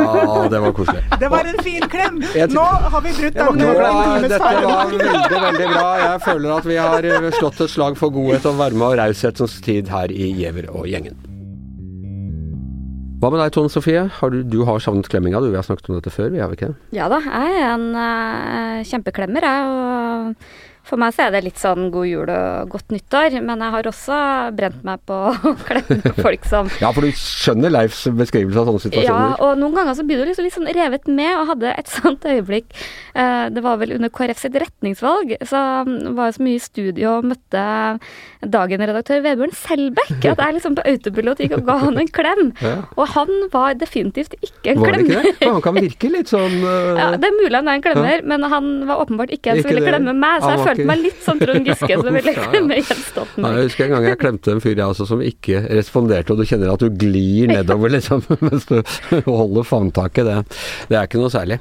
det 0.49 0.63
var 0.65 0.75
koselig. 0.75 1.05
Det 1.21 1.31
var 1.31 1.49
en 1.49 1.61
fin 1.65 1.85
klem! 1.91 2.21
Nå 2.53 2.65
har 2.65 3.01
vi 3.05 3.15
brutt 3.21 3.39
den 3.39 3.63
times 3.63 4.29
dette 4.29 4.51
var 4.65 4.91
veldig, 4.91 5.41
veldig 5.45 5.71
bra. 5.73 5.87
Jeg 6.03 6.21
føler 6.25 6.55
at 6.57 6.69
vi 6.69 6.79
har 6.79 7.09
eh, 7.13 7.31
slått 7.39 7.65
et 7.65 7.73
slag 7.73 7.97
for 7.99 8.13
godhet 8.15 8.45
og 8.49 8.61
varme 8.61 8.91
og 8.91 8.99
raushetens 9.01 9.59
tid 9.65 9.91
her 9.93 10.13
i 10.13 10.31
Giæver 10.39 10.71
og 10.73 10.87
gjengen. 10.89 11.28
Hva 13.19 13.27
med 13.33 13.41
deg, 13.41 13.49
Tone 13.51 13.67
Sofie? 13.67 14.05
Har 14.15 14.31
du, 14.31 14.37
du 14.47 14.61
har 14.63 14.79
savnet 14.79 15.09
klemminga, 15.11 15.41
du. 15.43 15.49
Vi 15.51 15.57
har 15.59 15.65
snakket 15.67 15.89
om 15.89 15.97
dette 15.97 16.13
før, 16.13 16.29
vi 16.31 16.39
har 16.39 16.47
vi 16.47 16.55
ikke? 16.55 16.69
Ja 16.95 17.09
da, 17.11 17.17
jeg 17.19 17.57
er 17.59 17.73
en 17.73 17.87
uh, 17.91 18.85
kjempeklemmer, 18.87 19.43
jeg. 19.43 19.73
Og 19.73 20.68
for 20.89 21.01
meg 21.01 21.13
så 21.15 21.27
er 21.27 21.35
det 21.35 21.43
litt 21.45 21.59
sånn 21.61 21.89
god 21.93 22.07
jul 22.09 22.31
og 22.33 22.73
godt 22.73 22.93
nyttår. 22.93 23.37
Men 23.45 23.61
jeg 23.63 23.75
har 23.75 23.89
også 23.91 24.19
brent 24.57 24.81
meg 24.87 25.03
på 25.09 25.17
å 25.51 25.53
klemme 25.67 26.13
folk 26.17 26.47
som 26.49 26.71
Ja, 26.81 26.91
for 26.95 27.05
du 27.05 27.13
skjønner 27.15 27.73
Leifs 27.73 28.05
beskrivelse 28.19 28.63
av 28.63 28.71
sånne 28.71 28.83
situasjoner? 28.87 29.35
Ja, 29.35 29.37
og 29.45 29.61
noen 29.61 29.77
ganger 29.77 29.97
så 29.97 30.05
blir 30.07 30.21
du 30.21 30.29
liksom 30.29 30.47
litt 30.47 30.57
sånn 30.57 30.71
revet 30.75 31.09
med, 31.09 31.31
og 31.37 31.53
hadde 31.53 31.73
et 31.75 31.93
sånt 31.99 32.25
øyeblikk 32.29 32.73
eh, 33.13 33.45
Det 33.53 33.63
var 33.65 33.79
vel 33.81 33.95
under 33.97 34.11
KrF 34.13 34.41
sitt 34.41 34.57
retningsvalg, 34.59 35.35
så 35.47 35.63
mm, 35.87 36.13
var 36.17 36.29
jeg 36.29 36.39
så 36.39 36.45
mye 36.47 36.59
i 36.59 36.63
studio 36.63 37.13
og 37.17 37.29
møtte 37.33 37.63
Dagen-redaktør 38.39 39.23
Vebjørn 39.25 39.55
Selbekk 39.55 40.27
at 40.31 40.39
jeg 40.39 40.55
liksom 40.57 40.77
på 40.77 40.85
autopilot 40.87 41.41
gikk 41.43 41.57
og 41.59 41.65
ga 41.67 41.77
han 41.85 41.99
en 41.99 42.13
klem. 42.19 42.45
Ja. 42.59 42.81
Og 42.99 43.07
han 43.13 43.29
var 43.53 43.77
definitivt 43.79 44.33
ikke 44.43 44.73
en 44.73 44.81
Var 44.81 44.93
det 44.93 45.05
ikke 45.05 45.21
det? 45.23 45.31
For 45.39 45.55
han 45.55 45.63
kan 45.63 45.77
virke 45.77 46.09
litt 46.11 46.29
sånn 46.29 46.57
uh... 46.59 46.97
Ja, 46.99 47.05
Det 47.17 47.29
er 47.29 47.35
mulig 47.37 47.55
han 47.55 47.69
er 47.71 47.77
en 47.79 47.83
klemmer, 47.85 48.23
men 48.27 48.45
han 48.51 48.67
var 48.89 49.03
åpenbart 49.05 49.31
ikke 49.33 49.53
en 49.53 49.61
som 49.61 49.71
ville 49.71 49.85
klemme 49.85 50.13
meg, 50.17 50.43
så 50.43 50.51
jeg 50.51 50.61
var 50.61 50.78
følte 50.79 50.89
meg 50.89 51.03
litt 51.03 51.23
som 51.25 51.39
Trond 51.39 51.67
Giske 51.67 51.97
som 51.99 52.17
ville 52.17 52.33
klemme 52.35 52.77
Jens 52.79 53.05
Stoltenberg. 53.09 53.57
jeg 53.59 53.69
husker 53.69 53.85
en 53.85 53.95
gang 53.95 54.07
jeg 54.09 54.19
klemte 54.23 54.53
en 54.55 54.63
fyr 54.63 54.75
jeg 54.75 54.85
også 54.85 55.07
som 55.09 55.23
ikke 55.25 55.63
responderte, 55.79 56.33
og 56.33 56.39
du 56.39 56.47
kjenner 56.49 56.73
at 56.73 56.83
du 56.83 56.89
glir 56.89 57.49
nedover 57.55 57.95
liksom, 57.95 58.23
mens 58.47 58.67
du 58.69 58.79
holder 59.27 59.67
favntaket. 59.67 60.29
Det, 60.29 60.61
det 60.91 60.99
er 60.99 61.09
ikke 61.09 61.21
noe 61.21 61.33
særlig. 61.33 61.59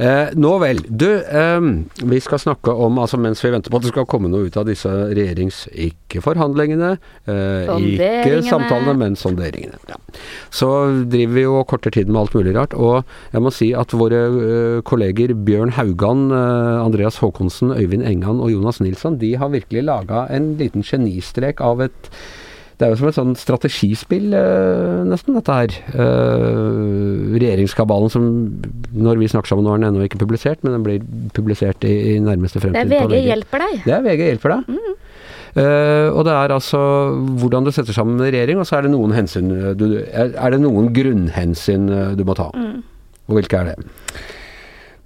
Eh, 0.00 0.30
nå 0.32 0.54
vel. 0.62 0.78
Du, 0.88 1.08
eh, 1.20 1.60
vi 2.08 2.20
skal 2.24 2.40
snakke 2.40 2.72
om, 2.72 2.98
altså 3.02 3.18
mens 3.20 3.42
vi 3.44 3.50
venter 3.52 3.72
på 3.72 3.80
at 3.80 3.84
det 3.84 3.92
skal 3.92 4.06
komme 4.08 4.30
noe 4.32 4.48
ut 4.48 4.56
av 4.56 4.68
disse 4.68 4.88
regjerings... 4.88 5.66
Ikke 5.90 6.22
forhandlingene, 6.24 6.94
eh, 7.30 7.68
ikke 7.92 8.40
samtalene, 8.46 8.96
men 8.98 9.18
sonderingene. 9.18 9.78
Ja. 9.90 9.98
Så 10.54 10.70
driver 11.12 11.36
vi 11.36 11.44
jo 11.44 11.58
og 11.60 11.68
korter 11.70 11.92
tiden 11.94 12.14
med 12.16 12.24
alt 12.24 12.34
mulig 12.38 12.56
rart. 12.56 12.74
Og 12.74 13.04
jeg 13.34 13.44
må 13.44 13.52
si 13.54 13.70
at 13.76 13.92
våre 13.94 14.22
eh, 14.26 14.80
kolleger 14.88 15.36
Bjørn 15.36 15.76
Haugan, 15.76 16.28
eh, 16.32 16.80
Andreas 16.80 17.20
Håkonsen, 17.22 17.74
Øyvind 17.76 18.08
Engan 18.08 18.40
og 18.40 18.54
Jonas 18.54 18.80
Nilsson, 18.80 19.20
de 19.20 19.34
har 19.40 19.52
virkelig 19.52 19.84
laga 19.86 20.24
en 20.32 20.54
liten 20.60 20.86
genistrek 20.86 21.60
av 21.64 21.84
et 21.84 22.10
det 22.80 22.86
er 22.86 22.94
jo 22.94 22.96
som 22.96 23.08
et 23.10 23.16
sånn 23.18 23.32
strategispill, 23.36 24.30
eh, 24.32 25.00
nesten, 25.04 25.36
dette 25.36 25.52
her. 25.52 25.74
Eh, 25.92 27.34
regjeringskabalen 27.36 28.08
som, 28.12 28.24
når 28.96 29.20
vi 29.20 29.28
snakker 29.28 29.52
sammen 29.52 29.66
nå, 29.68 29.74
er 29.74 29.82
den 29.82 29.90
ennå 29.90 30.06
ikke 30.06 30.22
publisert, 30.22 30.62
men 30.64 30.78
den 30.78 30.86
blir 30.86 31.04
publisert 31.36 31.84
i, 31.84 31.92
i 32.14 32.16
nærmeste 32.24 32.62
Det 32.64 32.72
er 32.72 32.88
VG 32.88 33.20
hjelper 33.26 33.66
deg. 33.66 33.76
Det 33.84 33.96
er 33.98 34.06
VG 34.06 34.24
hjelper 34.30 34.56
deg. 34.56 34.80
Eh, 35.60 36.08
og 36.08 36.24
det 36.24 36.32
er 36.32 36.56
altså 36.56 36.80
hvordan 37.42 37.68
du 37.68 37.72
setter 37.74 37.92
sammen 37.92 38.16
en 38.16 38.30
regjering, 38.30 38.62
og 38.62 38.68
så 38.70 38.78
er 38.78 38.88
det 38.88 38.94
noen 38.94 39.12
hensyn 39.12 39.52
du, 39.76 39.86
er, 40.00 40.32
det 40.54 40.62
noen 40.62 40.88
grunnhensyn 40.96 41.88
du 42.16 42.24
må 42.24 42.38
ta. 42.38 42.48
Og 43.28 43.36
hvilke 43.36 43.60
er 43.60 43.74
det? 43.74 43.90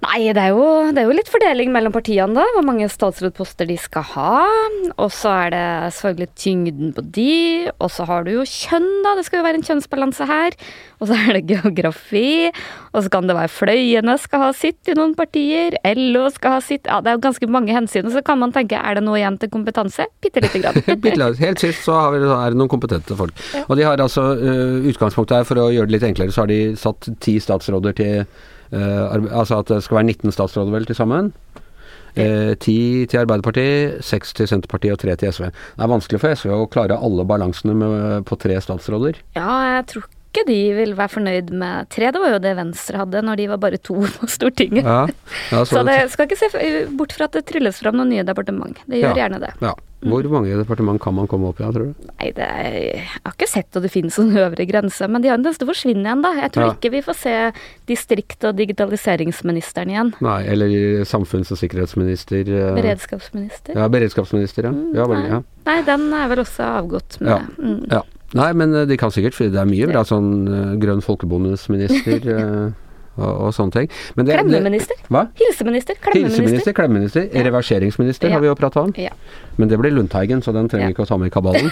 Nei, 0.05 0.29
det 0.35 0.41
er, 0.41 0.53
jo, 0.53 0.65
det 0.93 1.01
er 1.01 1.07
jo 1.07 1.15
litt 1.17 1.29
fordeling 1.31 1.71
mellom 1.73 1.93
partiene, 1.95 2.35
da. 2.37 2.43
Hvor 2.53 2.65
mange 2.67 2.87
statsrådposter 2.91 3.65
de 3.69 3.77
skal 3.79 4.05
ha. 4.11 4.41
Og 5.01 5.09
så 5.13 5.31
er 5.33 5.53
det 5.53 5.63
selvfølgelig 5.97 6.27
tyngden 6.37 6.91
på 6.93 7.03
de. 7.15 7.37
Og 7.79 7.89
så 7.93 8.05
har 8.05 8.27
du 8.27 8.35
jo 8.35 8.45
kjønn, 8.45 8.85
da. 9.05 9.15
Det 9.17 9.25
skal 9.25 9.41
jo 9.41 9.47
være 9.47 9.61
en 9.61 9.65
kjønnsbalanse 9.65 10.27
her. 10.29 10.57
Og 11.01 11.09
så 11.09 11.17
er 11.17 11.39
det 11.39 11.43
geografi. 11.49 12.51
Og 12.93 13.05
så 13.05 13.11
kan 13.15 13.29
det 13.29 13.37
være 13.37 13.53
fløyene 13.55 14.17
skal 14.21 14.45
ha 14.45 14.51
sitt 14.57 14.91
i 14.91 14.97
noen 14.97 15.15
partier. 15.17 15.79
LO 15.97 16.27
skal 16.35 16.57
ha 16.57 16.63
sitt. 16.63 16.85
Ja, 16.85 17.01
det 17.01 17.11
er 17.11 17.17
jo 17.17 17.25
ganske 17.25 17.49
mange 17.57 17.73
hensyn. 17.75 18.05
Og 18.05 18.13
så 18.13 18.23
kan 18.25 18.41
man 18.41 18.53
tenke, 18.55 18.77
er 18.77 18.99
det 18.99 19.05
noe 19.07 19.17
igjen 19.19 19.39
til 19.41 19.51
kompetanse? 19.53 20.05
Bitte 20.21 20.43
lite 20.45 20.61
grann. 20.61 21.39
Helt 21.45 21.63
sist 21.63 21.85
så 21.87 21.97
har 21.97 22.13
vi, 22.13 22.21
er 22.21 22.53
det 22.53 22.61
noen 22.61 22.71
kompetente 22.71 23.17
folk. 23.17 23.45
Og 23.65 23.79
de 23.79 23.87
har 23.87 24.01
altså 24.01 24.33
eh, 24.37 24.91
Utgangspunktet 24.91 25.39
her, 25.39 25.47
for 25.47 25.65
å 25.65 25.71
gjøre 25.73 25.89
det 25.89 25.97
litt 25.97 26.11
enklere, 26.13 26.35
så 26.35 26.45
har 26.45 26.51
de 26.51 26.75
satt 26.79 27.09
ti 27.23 27.39
statsråder 27.41 27.97
til 27.97 28.27
Altså 28.71 29.59
at 29.61 29.69
det 29.69 29.83
skal 29.85 29.99
være 29.99 30.09
19 30.15 30.31
statsråder 30.35 30.73
vel 30.73 30.87
til 30.89 30.97
sammen. 30.97 31.33
Eh, 32.15 32.55
Ti 32.63 33.05
til 33.11 33.19
Arbeiderpartiet, 33.19 33.99
seks 34.05 34.31
til 34.37 34.47
Senterpartiet 34.47 34.95
og 34.95 35.01
tre 35.01 35.15
til 35.19 35.33
SV. 35.35 35.49
Det 35.51 35.83
er 35.83 35.91
vanskelig 35.91 36.21
for 36.23 36.39
SV 36.39 36.53
å 36.55 36.67
klare 36.71 36.95
alle 36.95 37.25
balansene 37.27 37.75
med, 37.75 38.23
på 38.29 38.37
tre 38.39 38.55
statsråder. 38.63 39.19
Ja, 39.35 39.49
jeg 39.75 39.87
tror 39.91 40.05
ikke 40.35 40.45
de 40.51 40.59
vil 40.75 40.93
være 40.99 41.13
fornøyd 41.15 41.49
med 41.55 41.89
tre. 41.95 42.11
Det 42.11 42.19
var 42.21 42.35
jo 42.35 42.43
det 42.43 42.53
Venstre 42.59 43.01
hadde 43.05 43.23
når 43.23 43.39
de 43.39 43.47
var 43.55 43.63
bare 43.63 43.79
to 43.79 43.95
på 44.19 44.27
Stortinget. 44.29 44.83
Ja, 44.83 45.07
ja, 45.55 45.63
Så 45.65 45.81
det 45.87 45.97
skal 46.11 46.27
ikke 46.27 46.37
se 46.43 46.51
bort 46.99 47.15
fra 47.15 47.25
at 47.31 47.39
det 47.39 47.45
trylles 47.47 47.79
fram 47.81 47.95
noen 47.97 48.11
nye 48.11 48.27
departement. 48.27 48.77
Det 48.85 48.99
gjør 49.01 49.15
Ja. 49.15 49.23
gjerne 49.25 49.39
det. 49.47 49.53
ja. 49.63 49.73
Hvor 50.05 50.21
mange 50.29 50.53
departement 50.53 51.01
kan 51.01 51.15
man 51.17 51.25
komme 51.25 51.47
opp 51.49 51.57
i, 51.57 51.65
tror 51.73 51.87
du? 51.87 52.09
Nei, 52.19 52.27
det 52.37 52.45
er, 52.45 52.73
jeg 52.77 53.05
har 53.23 53.33
ikke 53.33 53.47
sett 53.49 53.73
at 53.79 53.81
det 53.81 53.89
finnes 53.89 54.13
noen 54.21 54.35
øvre 54.37 54.67
grense, 54.69 55.07
men 55.09 55.23
de 55.23 55.31
har 55.31 55.39
en 55.39 55.41
tendens 55.41 55.57
til 55.57 55.65
å 55.65 55.71
forsvinne 55.71 56.03
igjen, 56.05 56.21
da. 56.21 56.29
Jeg 56.43 56.51
tror 56.53 56.75
ikke 56.75 56.91
vi 56.93 57.01
får 57.01 57.17
se 57.23 57.33
distrikt- 57.89 58.45
og 58.45 58.53
digitaliseringsministeren 58.59 59.89
igjen. 59.89 60.11
Nei, 60.21 60.43
eller 60.53 60.67
samfunns- 61.09 61.49
og 61.51 61.57
sikkerhetsminister. 61.57 62.45
eh, 62.45 62.75
Beredskapsminister. 62.77 63.73
Ja, 63.75 63.87
beredskapsminister, 63.89 64.63
ja. 64.69 64.73
ja, 64.99 65.07
vel, 65.09 65.23
Nei. 65.23 65.29
ja. 65.29 65.41
Nei, 65.65 65.81
den 65.89 66.05
er 66.13 66.27
vel 66.29 66.43
også 66.45 66.67
avgått 66.83 67.17
med 67.21 67.29
Ja. 67.31 67.39
mm. 67.57 68.03
Ja. 68.35 68.41
Nei, 68.43 68.51
men 68.53 68.75
eh, 68.75 68.85
de 68.85 68.97
kan 68.99 69.11
sikkert, 69.15 69.33
for 69.37 69.47
det 69.47 69.61
er 69.61 69.69
mye 69.69 69.87
bra 69.87 70.03
sånn 70.03 70.31
eh, 70.47 70.73
grønn 70.83 71.01
folkebondesminister 71.05 72.27
eh, 72.35 72.73
og, 73.15 73.29
og 73.47 73.51
sånne 73.55 73.71
ting. 73.71 73.85
Men 74.17 74.25
det- 74.27 74.35
Klemmeminister. 74.41 74.97
Hva? 75.07 75.21
Hilseminister. 75.39 75.95
Klemmeminister. 76.03 76.41
Hilseminister, 76.43 76.73
klemmeminister, 76.75 77.29
Ja. 77.31 77.43
reverseringsminister 77.47 78.33
har 78.33 78.41
vi 78.43 78.49
jo 78.49 78.55
prata 78.59 78.81
om. 78.83 78.91
Ja. 78.99 79.13
Men 79.55 79.69
det 79.71 79.77
blir 79.79 79.93
Lundteigen, 79.95 80.41
så 80.43 80.51
den 80.51 80.67
trenger 80.67 80.89
vi 80.89 80.91
Ja. 80.91 80.95
ikke 80.97 81.05
å 81.05 81.07
ta 81.07 81.17
med 81.21 81.27
i 81.27 81.31
kabalen. 81.31 81.71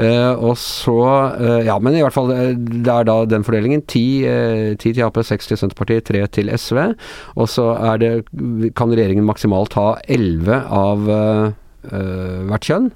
uh, 0.00 0.34
og 0.48 0.56
så 0.58 0.96
uh, 1.38 1.60
Ja, 1.62 1.78
men 1.78 1.94
i 1.94 2.02
hvert 2.02 2.16
fall, 2.16 2.34
det 2.58 2.90
er 2.96 3.06
da 3.06 3.16
den 3.30 3.46
fordelingen. 3.46 3.86
Ti, 3.86 4.04
eh, 4.26 4.74
ti 4.74 4.90
til 4.92 5.04
Ap, 5.06 5.22
seks 5.22 5.46
til 5.46 5.56
Senterpartiet, 5.60 6.02
tre 6.10 6.26
til 6.26 6.50
SV. 6.50 6.82
Og 7.38 7.46
så 7.46 7.70
er 7.92 8.02
det 8.02 8.12
Kan 8.74 8.90
regjeringen 8.90 9.24
maksimalt 9.28 9.78
ha 9.78 9.92
elleve 10.08 10.64
av 10.66 11.06
hvert 11.84 12.64
kjønn. 12.66 12.90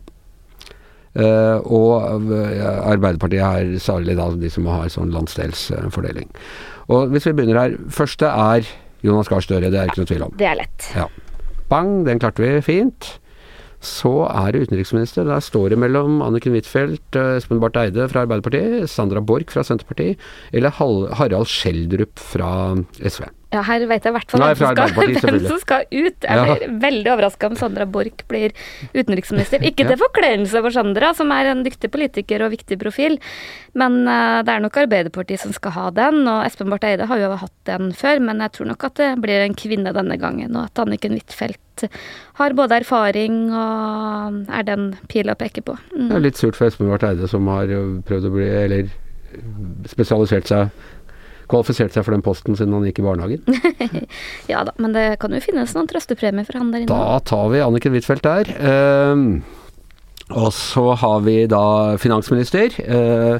Eh, 1.18 1.58
og 1.66 2.30
eh, 2.30 2.66
Arbeiderpartiet 2.92 3.42
er 3.42 3.78
særlig 3.82 4.14
da 4.18 4.28
de 4.38 4.50
som 4.52 4.68
har 4.70 4.90
sånn 4.92 5.14
landsdelsfordeling. 5.14 6.28
Og 6.94 7.12
hvis 7.12 7.26
vi 7.28 7.34
begynner 7.36 7.62
her. 7.64 7.78
Første 7.92 8.30
er 8.30 8.68
Jonas 9.04 9.30
Gahr 9.30 9.42
Støre, 9.44 9.70
det 9.70 9.80
er 9.80 9.90
ikke 9.90 10.02
noe 10.02 10.10
tvil 10.10 10.26
om. 10.28 10.36
Det 10.38 10.46
er 10.48 10.60
lett. 10.60 10.90
Ja. 10.96 11.08
Bang, 11.68 12.04
den 12.06 12.22
klarte 12.22 12.44
vi 12.44 12.52
fint. 12.64 13.16
Så 13.84 14.10
er 14.26 14.52
det 14.54 14.64
utenriksminister. 14.66 15.26
Der 15.28 15.42
står 15.44 15.70
det 15.70 15.78
mellom 15.78 16.22
Anniken 16.24 16.54
Huitfeldt, 16.56 17.18
eh, 17.18 17.36
Espen 17.38 17.60
Barth 17.62 17.78
Eide 17.82 18.08
fra 18.10 18.24
Arbeiderpartiet, 18.26 18.88
Sandra 18.90 19.22
Borch 19.22 19.54
fra 19.54 19.62
Senterpartiet, 19.66 20.18
eller 20.52 20.74
Harald 20.78 21.50
Skjeldrup 21.50 22.18
fra 22.18 22.50
SV. 22.98 23.28
Ja, 23.50 23.62
her 23.64 23.80
vet 23.88 24.04
jeg 24.04 24.12
i 24.12 24.14
hvert 24.18 24.28
fall 24.30 24.42
hvem, 24.44 24.56
som 24.60 24.74
skal- 24.76 25.30
hvem 25.32 25.46
som 25.48 25.58
skal 25.62 25.84
ut. 25.88 26.16
Jeg 26.20 26.36
Ja. 26.36 26.42
blir 26.54 26.80
veldig 26.82 27.12
overraska 27.14 27.46
om 27.48 27.54
Sandra 27.56 27.86
Borch 27.86 28.26
blir 28.28 28.52
utenriksminister. 28.94 29.62
Ikke 29.64 29.84
Ja. 29.88 29.94
til 29.94 29.96
forkledelse 30.02 30.60
for 30.60 30.70
Sandra, 30.70 31.14
som 31.14 31.32
er 31.32 31.46
en 31.46 31.64
dyktig 31.64 31.90
politiker 31.90 32.44
og 32.44 32.52
viktig 32.52 32.78
profil, 32.78 33.18
men 33.74 34.06
uh, 34.06 34.42
det 34.42 34.52
er 34.52 34.60
nok 34.60 34.76
Arbeiderpartiet 34.76 35.40
som 35.40 35.52
skal 35.56 35.72
ha 35.72 35.86
den. 35.90 36.28
Og 36.28 36.44
Espen 36.44 36.68
Barth 36.68 36.84
Eide 36.84 37.06
har 37.08 37.18
jo 37.18 37.32
hatt 37.36 37.56
den 37.64 37.92
før, 37.92 38.20
men 38.20 38.38
jeg 38.44 38.52
tror 38.52 38.66
nok 38.66 38.84
at 38.84 38.94
det 39.00 39.10
blir 39.22 39.40
en 39.46 39.54
kvinne 39.54 39.94
denne 39.96 40.18
gangen, 40.20 40.54
og 40.54 40.64
at 40.68 40.84
Anniken 40.84 41.12
Huitfeldt 41.16 41.88
har 42.34 42.50
både 42.52 42.80
erfaring 42.82 43.48
og 43.54 44.44
er 44.52 44.62
den 44.64 44.96
pila 45.08 45.34
peker 45.34 45.62
på. 45.62 45.78
Mm. 45.96 46.08
Det 46.10 46.16
er 46.16 46.20
litt 46.20 46.36
surt 46.36 46.54
for 46.58 46.66
Espen 46.68 46.88
Barth 46.90 47.04
Eide, 47.08 47.26
som 47.28 47.46
har 47.48 47.66
prøvd 48.04 48.28
å 48.28 48.34
bli, 48.34 48.48
eller 48.64 48.88
spesialisert 49.88 50.48
seg 50.50 50.70
Kvalifisert 51.48 51.94
seg 51.96 52.04
for 52.06 52.14
den 52.16 52.24
posten 52.24 52.56
siden 52.58 52.74
han 52.76 52.84
gikk 52.88 53.00
i 53.02 53.06
barnehagen. 53.06 53.44
Ja 54.52 54.64
da, 54.68 54.72
men 54.80 54.92
det 54.96 55.06
kan 55.22 55.32
jo 55.34 55.40
finnes 55.44 55.72
noen 55.76 55.88
trøstepremier 55.90 56.46
for 56.48 56.60
han 56.60 56.72
der 56.74 56.84
inne. 56.84 56.92
Da 56.92 57.18
tar 57.28 57.48
vi 57.52 57.62
Anniken 57.64 57.94
Huitfeldt 57.96 58.24
der. 58.26 58.50
Ehm, 58.58 59.26
og 60.28 60.50
så 60.52 60.82
har 61.00 61.22
vi 61.24 61.38
da 61.48 61.96
finansminister. 62.00 62.74
Eh, 62.84 63.38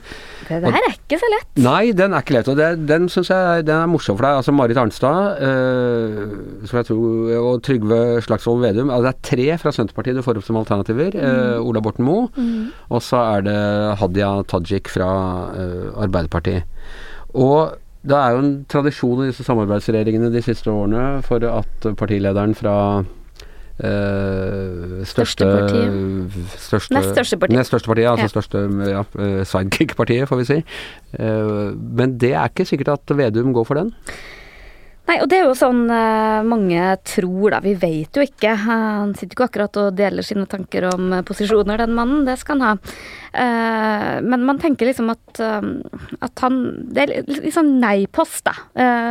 Det 0.49 0.61
der 0.65 0.73
er 0.79 0.87
ikke 0.95 1.19
så 1.21 1.29
lett. 1.29 1.49
Nei, 1.61 1.91
den 1.93 2.15
er 2.17 2.23
ikke 2.25 2.39
lett. 2.39 2.49
Og 2.49 2.57
det, 2.57 2.69
den 2.89 3.09
syns 3.13 3.29
jeg 3.29 3.67
den 3.69 3.77
er 3.83 3.91
morsom 3.93 4.17
for 4.17 4.25
deg. 4.25 4.39
Altså 4.41 4.55
Marit 4.57 4.79
Arnstad 4.81 5.43
eh, 5.45 6.23
som 6.65 6.79
jeg 6.81 6.89
tror, 6.89 7.35
og 7.43 7.59
Trygve 7.67 7.99
Slagsvold 8.25 8.63
Vedum. 8.65 8.89
Altså, 8.95 9.05
det 9.05 9.13
er 9.13 9.27
tre 9.29 9.59
fra 9.61 9.75
Senterpartiet 9.77 10.17
du 10.17 10.25
får 10.25 10.41
opp 10.41 10.47
som 10.49 10.61
alternativer. 10.63 11.13
Eh, 11.21 11.59
Ola 11.61 11.83
Borten 11.85 12.09
Moe. 12.09 12.31
Og 12.89 13.05
så 13.05 13.21
er 13.37 13.45
det 13.51 13.59
Hadia 14.01 14.31
Tajik 14.49 14.89
fra 14.95 15.11
eh, 15.61 15.91
Arbeiderpartiet. 16.07 16.65
Og 17.37 17.77
det 18.07 18.17
er 18.17 18.35
jo 18.35 18.43
en 18.45 18.65
tradisjon 18.71 19.25
i 19.25 19.31
disse 19.31 19.47
samarbeidsregjeringene 19.47 20.31
de 20.33 20.43
siste 20.45 20.71
årene 20.71 21.23
for 21.27 21.43
at 21.51 21.89
partilederen 21.99 22.55
fra 22.59 23.05
Uh, 23.79 25.05
største, 25.07 25.47
Største 26.59 26.95
Nest 26.97 27.13
største 27.15 27.37
parti. 27.39 27.55
Nest 27.55 27.71
største 27.71 27.87
partiet, 27.87 28.09
altså 28.11 28.25
Ja. 28.27 28.33
største 28.33 28.63
ja, 28.91 29.03
eh, 29.23 29.45
sidekick-partiet, 29.47 30.27
får 30.27 30.37
vi 30.41 30.45
si. 30.49 30.57
Uh, 31.15 31.79
men 31.79 32.19
det 32.19 32.33
er 32.35 32.51
ikke 32.51 32.67
sikkert 32.67 32.89
at 32.89 33.17
Vedum 33.17 33.53
går 33.55 33.65
for 33.65 33.79
den. 33.79 33.93
Nei, 35.09 35.17
og 35.25 35.29
det 35.31 35.39
er 35.39 35.47
jo 35.47 35.55
sånn 35.57 35.87
eh, 35.89 36.43
mange 36.45 36.83
tror, 37.09 37.55
da. 37.55 37.63
Vi 37.65 37.73
vet 37.81 38.19
jo 38.19 38.25
ikke. 38.27 38.53
Han 38.67 39.15
sitter 39.17 39.33
jo 39.33 39.39
ikke 39.39 39.47
akkurat 39.49 39.79
og 39.81 39.97
deler 39.97 40.27
sine 40.27 40.45
tanker 40.51 40.85
om 40.91 41.15
eh, 41.17 41.23
posisjoner, 41.25 41.81
den 41.81 41.95
mannen. 41.97 42.27
Det 42.29 42.35
skal 42.43 42.61
han 42.61 42.67
ha. 42.67 42.93
Eh, 43.33 44.19
men 44.21 44.45
man 44.45 44.61
tenker 44.61 44.91
liksom 44.91 45.09
at, 45.15 45.41
at 45.41 46.45
han 46.45 46.61
Det 46.93 47.07
er 47.07 47.15
litt 47.25 47.57
sånn 47.57 47.79
nei-post, 47.81 48.45
da. 48.49 48.55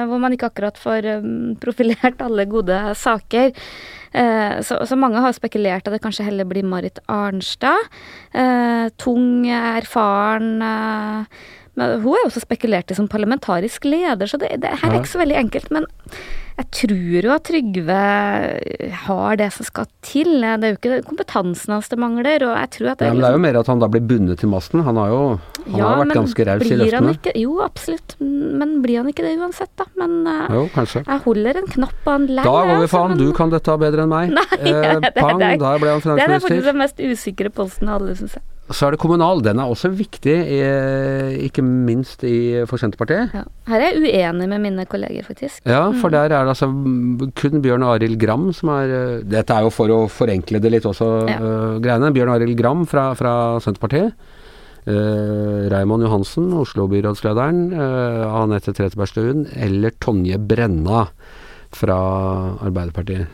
hvor 0.10 0.22
man 0.22 0.36
ikke 0.36 0.52
akkurat 0.52 0.78
får 0.78 1.08
profilert 1.64 2.22
alle 2.22 2.46
gode 2.50 2.78
saker. 2.98 3.54
Så, 4.66 4.78
så 4.88 4.96
mange 4.98 5.22
har 5.22 5.34
spekulert 5.36 5.88
at 5.88 5.94
det 5.94 6.02
kanskje 6.02 6.26
heller 6.26 6.48
blir 6.48 6.66
Marit 6.66 6.98
Arnstad. 7.12 7.90
Eh, 8.34 8.88
tung, 8.98 9.46
erfaren. 9.52 10.56
eh, 10.64 11.46
men 11.78 12.00
hun 12.02 12.16
er 12.18 12.24
jo 12.26 12.30
også 12.32 12.42
spekulert 12.44 12.90
i 12.92 12.98
som 12.98 13.08
parlamentarisk 13.08 13.86
leder, 13.86 14.26
så 14.28 14.40
det, 14.42 14.56
det 14.64 14.76
her 14.82 14.90
er 14.92 15.00
ikke 15.00 15.14
så 15.14 15.22
veldig 15.22 15.38
enkelt. 15.46 15.70
Men 15.72 15.86
jeg 16.58 16.66
tror 16.74 17.22
jo 17.22 17.32
at 17.36 17.44
Trygve 17.46 17.98
har 19.06 19.36
det 19.38 19.52
som 19.54 19.68
skal 19.68 19.86
til. 20.02 20.32
Det 20.42 20.66
er 20.66 20.74
jo 20.74 20.78
ikke 20.80 20.98
kompetansen 21.06 21.76
hans 21.76 21.90
det 21.92 22.00
mangler, 22.02 22.42
og 22.48 22.56
jeg 22.58 22.72
tror 22.74 22.90
at 22.96 23.04
det 23.04 23.08
Ja, 23.10 23.14
men 23.14 23.22
det 23.22 23.30
er 23.30 23.36
jo 23.38 23.44
mer 23.46 23.60
at 23.62 23.70
han 23.70 23.84
da 23.84 23.90
blir 23.94 24.02
bundet 24.10 24.42
til 24.42 24.50
masten. 24.50 24.82
Han 24.88 24.98
har 24.98 25.12
jo 25.14 25.20
han 25.68 25.78
har 25.84 26.02
vært 26.02 26.16
ganske 26.18 26.48
raus 26.50 26.66
i 26.66 26.80
løftene. 26.82 27.14
Ikke, 27.14 27.36
jo, 27.38 27.54
absolutt. 27.62 28.18
Men 28.24 28.78
blir 28.82 29.02
han 29.04 29.12
ikke 29.14 29.26
det 29.28 29.36
uansett, 29.38 29.70
da? 29.78 29.86
Men 30.02 30.18
eh, 30.34 30.44
Jo, 30.58 30.66
kanskje. 30.74 31.04
jeg 31.06 31.24
holder 31.28 31.62
en 31.62 31.70
knapp 31.78 31.98
på 32.06 32.16
han 32.18 32.28
lær. 32.32 32.44
Da 32.50 32.58
går 32.58 32.68
vi 32.72 32.76
altså, 32.80 32.92
faen, 32.98 33.14
men- 33.14 33.22
du 33.22 33.34
kan 33.38 33.54
dette 33.54 33.78
bedre 33.86 34.08
enn 34.08 34.14
meg. 34.16 34.34
Nei, 34.40 34.46
Eh, 34.58 35.00
det- 35.06 35.14
pang, 35.22 35.38
det 35.38 35.54
er- 35.54 35.62
der 35.62 35.82
ble 35.86 35.94
han 35.94 36.02
finansminister. 36.02 36.18
Det 36.18 36.42
er 36.42 36.46
faktisk 36.50 36.72
den 36.74 36.82
mest 36.82 36.98
usikre 37.06 37.54
posten 37.54 37.90
av 37.94 38.02
alle, 38.02 38.16
syns 38.18 38.34
jeg. 38.40 38.48
Så 38.68 38.88
er 38.88 38.96
det 38.96 39.00
kommunal. 39.00 39.40
Den 39.46 39.62
er 39.64 39.70
også 39.72 39.90
viktig, 39.96 40.34
eh, 40.36 41.38
ikke 41.48 41.64
minst 41.64 42.24
i, 42.28 42.66
for 42.68 42.82
Senterpartiet. 42.82 43.32
Ja. 43.34 43.46
Her 43.70 43.84
er 43.86 43.94
jeg 43.96 44.02
uenig 44.04 44.48
med 44.52 44.64
mine 44.66 44.86
kolleger, 44.90 45.24
faktisk. 45.24 45.62
Ja, 45.64 45.86
for 46.02 46.12
der 46.12 46.28
er 46.28 46.44
det 46.44 46.52
altså 46.52 46.68
kun 47.40 47.62
Bjørn 47.64 47.86
Arild 47.88 48.20
Gram 48.20 48.50
som 48.56 48.74
er 48.76 48.92
eh, 48.92 49.24
Dette 49.24 49.56
er 49.56 49.64
jo 49.64 49.72
for 49.72 49.88
å 49.94 50.02
forenkle 50.12 50.60
det 50.60 50.74
litt 50.74 50.88
også, 50.90 51.08
Ja. 51.32 51.40
uh, 51.40 51.80
greiene. 51.80 52.12
Bjørn 52.12 52.34
Arild 52.36 52.58
Gram 52.60 52.84
fra, 52.86 53.14
fra 53.16 53.34
Senterpartiet. 53.64 54.12
Uh, 54.88 55.68
Raymond 55.72 56.04
Johansen, 56.04 56.52
Oslo-byrådslederen. 56.56 57.72
Uh, 57.72 58.44
Anette 58.44 58.76
Trettebergstuen. 58.76 59.48
Eller 59.56 59.96
Tonje 60.04 60.40
Brenna 60.40 61.08
fra 61.76 61.98
Arbeiderpartiet. 62.64 63.28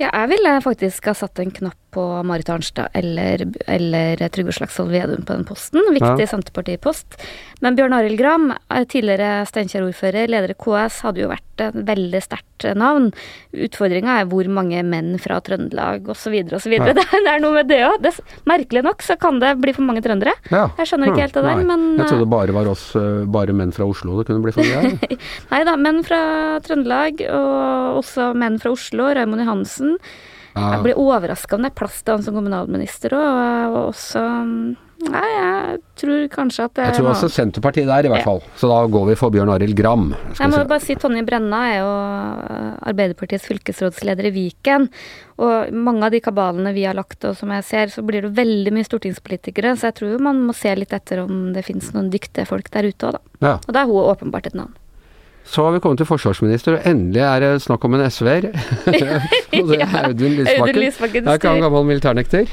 Ja, 0.00 0.08
jeg 0.14 0.30
ville 0.32 0.52
faktisk 0.64 1.10
ha 1.10 1.14
satt 1.14 1.38
en 1.42 1.50
knapp 1.52 1.79
på 1.90 2.04
Marit 2.26 2.48
Arnstad 2.52 2.88
eller, 2.94 3.42
eller 3.66 4.20
Trygve 4.32 4.52
Slagsvold 4.56 4.90
Vedum 4.94 5.24
på 5.26 5.34
den 5.36 5.44
posten. 5.48 5.82
Viktig 5.94 6.24
Ja. 6.24 6.30
Senterpartipost. 6.30 7.18
Men 7.60 7.76
Bjørn 7.76 7.92
Arild 7.96 8.18
Gram, 8.18 8.50
eh, 8.70 8.84
tidligere 8.88 9.44
Steinkjer-ordfører, 9.50 10.28
leder 10.30 10.54
i 10.54 10.58
KS, 10.58 11.00
hadde 11.04 11.20
jo 11.24 11.28
vært 11.32 11.44
et 11.60 11.74
veldig 11.74 12.20
sterkt 12.24 12.64
navn. 12.76 13.10
Utfordringa 13.52 14.20
er 14.22 14.28
hvor 14.30 14.48
mange 14.48 14.80
menn 14.86 15.18
fra 15.20 15.40
Trøndelag 15.44 16.08
osv. 16.08 16.36
osv. 16.56 16.72
Ja. 16.78 16.92
Det, 17.00 17.04
er 17.28 17.40
noe 17.42 17.52
med 17.58 17.68
det 17.68 17.80
òg. 17.84 18.06
Merkelig 18.48 18.82
nok 18.86 19.02
så 19.04 19.18
kan 19.20 19.38
det 19.42 19.52
bli 19.60 19.74
for 19.76 19.84
mange 19.84 20.02
trøndere. 20.04 20.32
Ja. 20.50 20.68
Jeg 20.78 20.88
skjønner 20.88 21.10
ikke 21.12 21.26
helt 21.26 21.36
det 21.36 21.44
der, 21.44 21.60
Nei. 21.60 21.68
men 21.68 21.84
Jeg 21.98 22.08
trodde 22.08 22.24
det 22.24 22.32
bare 22.32 22.56
var 22.56 22.70
oss, 22.72 22.86
eh, 22.96 23.24
bare 23.28 23.52
menn 23.56 23.72
fra 23.76 23.84
Oslo 23.88 24.16
det 24.20 24.26
kunne 24.30 24.42
bli 24.44 24.52
for 24.56 24.64
mye. 24.64 24.96
her. 24.96 25.16
Nei 25.52 25.62
da, 25.68 25.76
menn 25.76 26.02
fra 26.06 26.20
Trøndelag, 26.64 27.20
og 27.28 28.00
også 28.00 28.30
menn 28.36 28.58
fra 28.62 28.72
Oslo. 28.72 29.10
Raymond 29.14 29.44
Johansen. 29.44 29.96
Ja. 30.60 30.70
Jeg 30.76 30.84
blir 30.90 31.00
overraska 31.00 31.56
om 31.56 31.64
det 31.64 31.72
er 31.72 31.78
plass 31.80 32.02
til 32.04 32.14
han 32.18 32.22
som 32.26 32.36
kommunalminister 32.38 33.16
òg, 33.16 33.74
og 33.74 33.82
også 33.94 34.76
Nei, 35.00 35.28
jeg 35.32 35.78
tror 35.96 36.24
kanskje 36.28 36.64
at 36.66 36.74
det 36.76 36.84
Jeg 36.90 36.96
tror 36.98 37.06
også 37.14 37.28
noe 37.30 37.32
Senterpartiet 37.32 37.86
der, 37.88 38.04
i 38.04 38.10
hvert 38.12 38.20
Ja. 38.20 38.24
fall. 38.26 38.42
Så 38.60 38.68
da 38.68 38.82
går 38.92 39.06
vi 39.08 39.14
for 39.16 39.30
Bjørn 39.32 39.48
Arild 39.48 39.74
Gram. 39.74 40.10
Jeg 40.38 40.50
må 40.52 40.58
bare 40.68 40.80
si 40.84 40.94
Tonje 40.94 41.24
Brenna 41.24 41.60
er 41.72 41.78
jo 41.78 41.88
eh, 42.44 42.74
Arbeiderpartiets 42.92 43.46
fylkesrådsleder 43.48 44.28
i 44.28 44.30
Viken. 44.34 44.90
Og 45.40 45.72
mange 45.72 46.04
av 46.04 46.10
de 46.12 46.20
kabalene 46.20 46.74
vi 46.76 46.84
har 46.84 46.92
lagt, 46.98 47.24
og 47.24 47.32
som 47.34 47.48
jeg 47.48 47.64
ser, 47.64 47.86
så 47.88 48.04
blir 48.04 48.20
det 48.28 48.34
veldig 48.36 48.74
mye 48.76 48.84
stortingspolitikere. 48.84 49.72
Så 49.80 49.88
jeg 49.88 49.94
tror 50.02 50.20
man 50.20 50.44
må 50.44 50.52
se 50.52 50.74
litt 50.76 50.92
etter 50.92 51.24
om 51.24 51.54
det 51.54 51.64
finnes 51.64 51.94
noen 51.96 52.10
dyktige 52.12 52.44
folk 52.46 52.68
der 52.70 52.84
ute 52.92 53.08
òg, 53.08 53.16
da. 53.16 53.20
Ja. 53.40 53.54
Og 53.56 53.72
da 53.72 53.80
er 53.80 53.86
hun 53.88 54.04
åpenbart 54.04 54.52
et 54.52 54.54
navn. 54.60 54.74
Så 55.44 55.64
har 55.64 55.72
vi 55.74 55.80
kommet 55.82 55.98
til 55.98 56.06
forsvarsminister, 56.06 56.76
og 56.78 56.86
endelig 56.86 57.22
er 57.26 57.40
det 57.42 57.62
snakk 57.64 57.84
om 57.84 57.96
en 57.98 58.04
SV-er. 58.10 58.50
Er 59.50 60.04
Audun 60.04 60.36
Lysbakken. 60.38 60.78
Lysbakken 60.78 61.26
Er 61.28 61.40
ikke 61.40 61.48
han 61.48 61.64
gammel 61.64 61.88
militærnekter? 61.88 62.52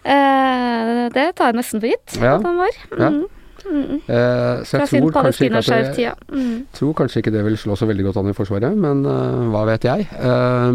Eh, 0.00 1.02
det 1.12 1.26
tar 1.36 1.50
jeg 1.50 1.58
nesten 1.60 1.82
for 1.82 1.90
gitt 1.90 2.16
Ja. 2.22 2.38
at 2.38 2.46
han 2.46 2.56
var. 2.56 2.80
Ja. 2.96 3.10
Mm. 3.10 3.26
Mm. 3.70 4.00
Eh, 4.08 4.64
så 4.64 4.78
jeg 4.78 4.88
tror 4.88 4.88
kanskje, 4.88 5.04
det, 5.04 5.12
palestinaskeiv-tida. 5.12 6.14
Mm. 6.32 6.66
tror 6.72 6.92
kanskje 6.92 7.20
ikke 7.20 7.32
det 7.34 7.44
vil 7.44 7.58
slå 7.58 7.76
så 7.76 7.86
veldig 7.86 8.04
godt 8.04 8.16
an 8.16 8.30
i 8.30 8.32
Forsvaret, 8.32 8.76
men 8.76 9.04
uh, 9.06 9.50
hva 9.52 9.66
vet 9.68 9.84
jeg. 9.84 10.08
Eh, 10.16 10.72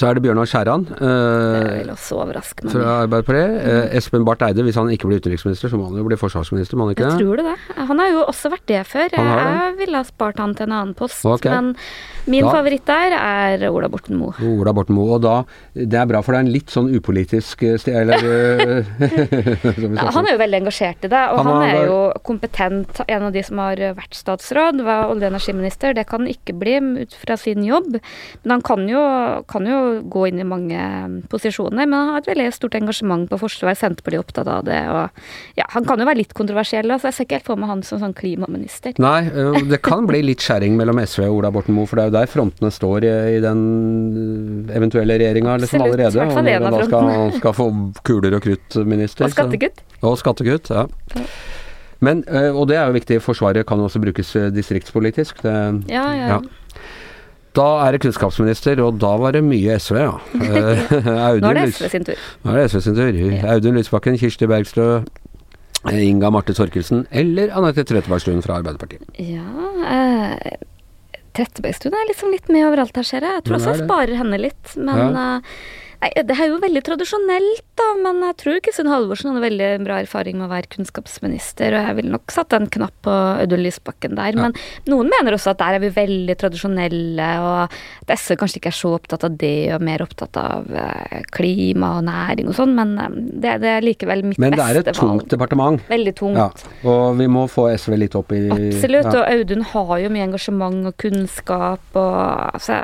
så 0.00 0.08
er 0.08 0.16
det 0.16 0.22
Bjørnar 0.24 0.48
Skjæran 0.48 0.86
eh, 0.96 1.90
fra 1.92 2.92
Arbeiderpartiet. 3.04 3.56
Eh, 3.60 3.96
Espen 3.98 4.24
Barth 4.24 4.46
Eide, 4.46 4.64
hvis 4.64 4.78
han 4.80 4.88
ikke 4.92 5.10
blir 5.10 5.20
utenriksminister, 5.20 5.68
så 5.72 5.76
må 5.76 5.90
han 5.90 5.98
jo 6.00 6.06
bli 6.08 6.16
forsvarsminister, 6.20 6.78
må 6.80 6.86
han 6.86 6.94
ikke 6.94 7.10
Jeg 7.10 7.20
tror 7.20 7.42
det. 7.42 7.56
Han 7.76 8.00
har 8.00 8.08
jo 8.14 8.22
også 8.24 8.52
vært 8.54 8.64
det 8.70 8.80
før. 8.88 9.12
Han 9.18 9.28
har 9.28 9.50
Jeg 9.50 9.76
ville 9.82 10.00
ha 10.00 10.06
spart 10.08 10.40
han 10.40 10.54
til 10.56 10.68
en 10.70 10.76
annen 10.78 10.94
post. 10.96 11.20
okay. 11.26 11.52
Men 11.52 11.74
min 12.26 12.44
Da- 12.44 12.52
favoritt 12.54 12.86
der 12.86 13.16
er 13.18 13.66
Ola 13.70 13.88
Borten 13.92 14.16
Moe. 14.16 14.32
Ola 14.40 14.72
Borten 14.72 14.94
Moe. 14.96 15.16
Og 15.18 15.22
da 15.22 15.44
Det 15.74 15.94
er 16.00 16.06
bra, 16.06 16.22
for 16.22 16.32
det 16.32 16.38
er 16.40 16.46
en 16.46 16.52
litt 16.52 16.70
sånn 16.72 16.88
upolitisk 16.96 17.62
eh, 17.62 17.76
sted, 17.76 17.94
eller 17.94 18.16
eh, 18.24 18.84
han 20.16 20.26
er 20.26 20.32
jo 20.32 20.40
veldig 20.40 20.60
engasjert 20.62 21.04
i 21.04 21.12
det, 21.12 21.24
og 21.32 21.44
Han 21.44 21.46
han, 21.46 21.62
er 21.68 21.86
jo 21.86 21.98
kompetent. 22.24 23.02
En 23.08 23.28
av 23.28 23.32
de 23.32 23.42
som 23.42 23.58
har 23.58 23.76
vært 23.76 24.16
statsråd, 24.16 24.80
var 24.84 25.10
olje- 25.10 25.26
og 25.28 25.32
energiminister. 25.34 25.94
Det 25.94 26.06
kan 26.08 26.24
han 26.24 26.32
ikke 26.32 26.56
bli 26.58 26.78
ut 27.02 27.14
fra 27.14 27.36
sin 27.36 27.64
jobb. 27.64 27.98
Men 28.44 28.56
han 28.56 28.62
kan 28.62 28.88
jo, 28.88 29.02
kan 29.50 29.66
jo 29.66 29.80
gå 30.12 30.26
inn 30.28 30.40
i 30.42 30.46
mange 30.46 30.80
posisjoner. 31.32 31.84
Men 31.86 31.96
han 31.96 32.12
har 32.14 32.22
et 32.22 32.30
veldig 32.30 32.48
stort 32.54 32.76
engasjement 32.78 33.28
på 33.30 33.38
forsvar. 33.40 33.76
Senterpartiet 33.78 34.18
er 34.18 34.24
opptatt 34.24 34.50
av 34.50 34.64
det. 34.68 34.80
Og 34.92 35.58
ja, 35.60 35.66
han 35.74 35.86
kan 35.88 36.00
jo 36.00 36.08
være 36.08 36.22
litt 36.22 36.34
kontroversiell, 36.36 36.92
så 36.96 37.10
jeg 37.10 37.18
ser 37.18 37.28
ikke 37.28 37.40
helt 37.40 37.50
for 37.50 37.60
meg 37.60 37.72
han 37.72 37.84
som 37.86 38.02
sånn 38.02 38.16
klimaminister. 38.16 38.96
Nei, 39.02 39.28
det 39.70 39.80
kan 39.86 40.08
bli 40.10 40.22
litt 40.26 40.44
skjæring 40.44 40.76
mellom 40.78 41.00
SV 41.02 41.26
og 41.28 41.40
Ola 41.40 41.52
Borten 41.54 41.76
Moe, 41.76 41.88
for 41.90 42.00
det 42.00 42.06
er 42.06 42.12
jo 42.12 42.16
der 42.18 42.32
frontene 42.32 42.72
står 42.74 43.06
i, 43.08 43.14
i 43.36 43.40
den 43.44 43.62
eventuelle 44.74 45.18
regjeringa 45.20 45.56
liksom 45.62 45.86
allerede. 45.86 46.26
og 46.26 46.34
når 46.40 46.52
han 46.56 46.78
da 46.78 46.84
skal, 46.88 47.32
skal 47.38 47.56
få 47.56 47.70
kuler 48.06 48.36
og 48.38 48.44
krutt-minister. 48.46 49.26
Og 49.28 49.34
skattekutt. 49.36 49.84
Og 50.00 50.18
skattekutt, 50.20 50.72
ja. 50.74 50.86
Men, 52.00 52.22
og 52.56 52.64
det 52.70 52.78
er 52.80 52.88
jo 52.88 52.96
viktig, 52.96 53.20
Forsvaret 53.20 53.66
kan 53.68 53.80
også 53.84 54.00
brukes 54.00 54.32
distriktspolitisk. 54.56 55.42
Det, 55.44 55.54
Ja, 55.92 56.06
ja. 56.16 56.36
Ja. 56.36 56.40
Da 57.56 57.66
er 57.84 57.96
det 57.96 58.02
kunnskapsminister, 58.04 58.78
og 58.84 59.00
da 59.02 59.10
var 59.18 59.34
det 59.34 59.42
mye 59.42 59.78
SV, 59.82 59.96
ja. 59.98 60.12
Eh, 60.38 60.92
Audun 61.30 61.42
Nå 61.42 61.50
er 61.50 61.58
det 61.58 61.64
SV 61.74 61.88
sin 61.90 62.06
tur. 62.06 62.28
Nå 62.44 62.52
er 62.54 62.60
det 62.60 62.68
SV 62.70 62.84
sin 62.84 62.98
tur. 62.98 63.18
Audun 63.54 63.80
Lysbakken, 63.80 64.18
Kirsti 64.20 64.46
Bergstø, 64.50 64.86
Inga 65.88 66.28
Marte 66.30 66.52
Thorkildsen 66.52 67.06
eller 67.10 67.52
Anette 67.56 67.86
Trettebergstuen 67.88 68.42
fra 68.44 68.58
Arbeiderpartiet. 68.60 69.06
Ja 69.16 69.46
eh, 69.88 70.58
Trettebergstuen 71.36 71.94
er 71.96 72.10
liksom 72.10 72.34
litt 72.34 72.50
med 72.52 72.66
overalt 72.66 72.96
her, 72.98 73.06
ser 73.06 73.24
jeg. 73.24 73.38
Jeg 73.38 73.46
tror 73.46 73.56
også 73.56 73.72
jeg 73.72 73.86
sparer 73.86 74.18
henne 74.18 74.40
litt. 74.42 74.74
Men 74.76 75.16
eh, 75.16 75.54
nei, 76.00 76.10
det 76.26 76.36
er 76.36 76.50
jo 76.50 76.58
veldig 76.62 76.82
tradisjonelt, 76.86 77.64
da. 77.78 77.88
Men 78.00 78.22
jeg 78.24 78.36
tror 78.42 78.60
Kristin 78.64 78.90
Halvorsen 78.90 79.30
hadde 79.30 79.44
veldig 79.44 79.68
bra 79.84 79.98
erfaring 80.02 80.38
med 80.40 80.48
å 80.48 80.52
være 80.52 80.70
kunnskapsminister, 80.74 81.76
og 81.76 81.88
jeg 81.88 81.98
ville 82.00 82.14
nok 82.14 82.34
satt 82.34 82.56
en 82.56 82.68
knapp 82.72 82.94
på 83.06 83.14
Audun 83.14 83.62
Lysbakken 83.64 84.16
der. 84.18 84.32
Ja. 84.34 84.46
Men 84.48 84.56
noen 84.90 85.10
mener 85.12 85.36
også 85.36 85.54
at 85.54 85.60
der 85.62 85.78
er 85.78 85.84
vi 85.84 85.92
veldig 85.96 86.36
tradisjonelle, 86.40 87.28
og 87.44 87.76
at 88.06 88.14
SV 88.16 88.38
kanskje 88.40 88.60
ikke 88.62 88.72
er 88.72 88.78
så 88.80 88.94
opptatt 88.96 89.26
av 89.28 89.36
det, 89.40 89.54
og 89.76 89.84
mer 89.90 90.04
opptatt 90.04 90.40
av 90.40 90.70
eh, 90.72 91.20
klima 91.36 91.94
og 91.98 92.06
næring 92.08 92.50
og 92.50 92.58
sånn, 92.58 92.74
men 92.78 92.96
eh, 93.00 93.18
det, 93.44 93.56
det 93.64 93.74
er 93.76 93.86
likevel 93.86 94.24
mitt 94.26 94.38
beste 94.38 94.46
valg. 94.46 94.56
Men 94.56 94.60
det 94.60 94.66
er 94.66 94.82
et 94.82 95.00
tungt 95.00 95.24
valg. 95.24 95.28
departement. 95.34 95.86
Veldig 95.90 96.16
tungt. 96.18 96.40
Ja, 96.40 96.48
og 96.90 97.20
vi 97.20 97.28
må 97.30 97.46
få 97.50 97.68
SV 97.74 97.98
litt 98.00 98.18
opp 98.18 98.34
i 98.36 98.44
Absolutt, 98.50 99.12
ja. 99.12 99.20
og 99.20 99.24
Audun 99.28 99.66
har 99.74 99.96
jo 100.04 100.12
mye 100.12 100.28
engasjement 100.30 100.90
og 100.90 100.96
kunnskap 101.00 101.98
og 101.98 102.20
altså, 102.54 102.80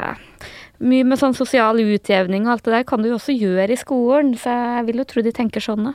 Mye 0.84 1.06
med 1.08 1.20
sånn 1.20 1.36
sosial 1.36 1.80
utjevning 1.80 2.44
og 2.46 2.56
alt 2.56 2.66
det 2.66 2.74
der 2.74 2.84
kan 2.88 3.00
du 3.00 3.08
jo 3.08 3.16
også 3.16 3.32
gjøre 3.36 3.72
i 3.72 3.80
skolen, 3.80 4.34
så 4.40 4.52
jeg 4.52 4.88
vil 4.90 5.00
jo 5.00 5.06
tro 5.08 5.24
de 5.24 5.32
tenker 5.36 5.64
sånn. 5.64 5.88
da. 5.88 5.94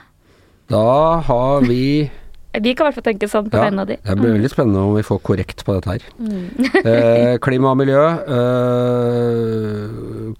Da 0.72 1.22
har 1.28 1.68
vi 1.68 2.10
Vi 2.66 2.74
kan 2.76 2.84
i 2.84 2.90
hvert 2.90 2.98
fall 2.98 3.06
tenke 3.06 3.30
sånn 3.32 3.48
på 3.48 3.56
ja, 3.56 3.64
vegne 3.70 3.84
av 3.86 3.88
de. 3.88 3.96
Det 4.04 4.16
blir 4.20 4.34
veldig 4.36 4.50
spennende 4.52 4.82
om 4.84 4.98
vi 4.98 5.06
får 5.08 5.20
korrekt 5.24 5.62
på 5.64 5.76
dette 5.78 5.94
her. 5.94 6.08
Mm. 6.20 6.48
eh, 6.82 7.36
klima 7.46 7.72
og 7.72 7.80
miljø. 7.80 8.02
Eh, 8.36 9.86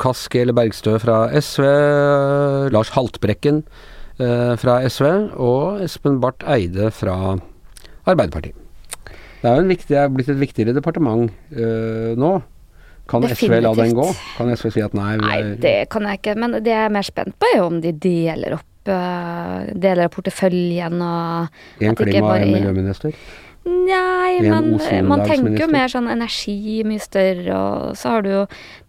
Kaski 0.02 0.42
eller 0.42 0.58
Bergstø 0.58 0.98
fra 1.00 1.22
SV. 1.32 1.64
Lars 2.76 2.92
Haltbrekken 2.98 3.62
eh, 4.20 4.54
fra 4.60 4.82
SV. 4.84 5.08
Og 5.40 5.86
Espen 5.86 6.20
Barth 6.24 6.44
Eide 6.52 6.92
fra 6.92 7.38
Arbeiderpartiet. 8.04 8.60
Det 9.42 9.50
er 9.50 9.56
jo 9.56 9.64
en 9.64 9.72
viktig, 9.72 9.96
er 9.98 10.12
blitt 10.14 10.30
et 10.30 10.42
viktigere 10.42 10.76
departement 10.76 11.32
eh, 11.56 12.12
nå. 12.20 12.36
Kan 13.08 13.24
SV 13.28 13.62
la 13.62 13.74
den 13.76 13.94
gå? 13.98 14.06
Kan 14.38 14.52
SV 14.56 14.70
si 14.72 14.82
at 14.86 14.94
nei, 14.94 15.16
Nei, 15.18 15.40
det 15.60 15.90
kan 15.90 16.04
jeg 16.08 16.22
ikke, 16.22 16.36
men 16.40 16.52
det 16.64 16.72
jeg 16.72 16.86
er 16.86 16.94
mer 16.94 17.04
spent 17.08 17.36
på, 17.40 17.48
er 17.54 17.58
jo 17.60 17.66
om 17.68 17.80
de 17.84 17.92
deler 17.92 18.54
opp 18.60 18.88
eh, 18.88 19.72
Deler 19.76 20.06
av 20.08 20.12
porteføljen 20.16 21.02
og 21.02 21.48
en 21.82 21.96
klima- 21.96 22.32
og 22.34 22.42
er- 22.42 22.46
miljøminister? 22.54 23.14
Nei, 23.62 24.40
men 24.42 24.72
Osen 24.74 25.06
man 25.06 25.22
tenker 25.22 25.54
jo 25.62 25.68
mer 25.70 25.92
sånn 25.92 26.08
energi 26.10 26.82
mye 26.88 27.02
større, 27.02 27.54
og 27.54 27.98
så 28.00 28.16
har 28.16 28.24
du 28.26 28.30
jo 28.32 28.40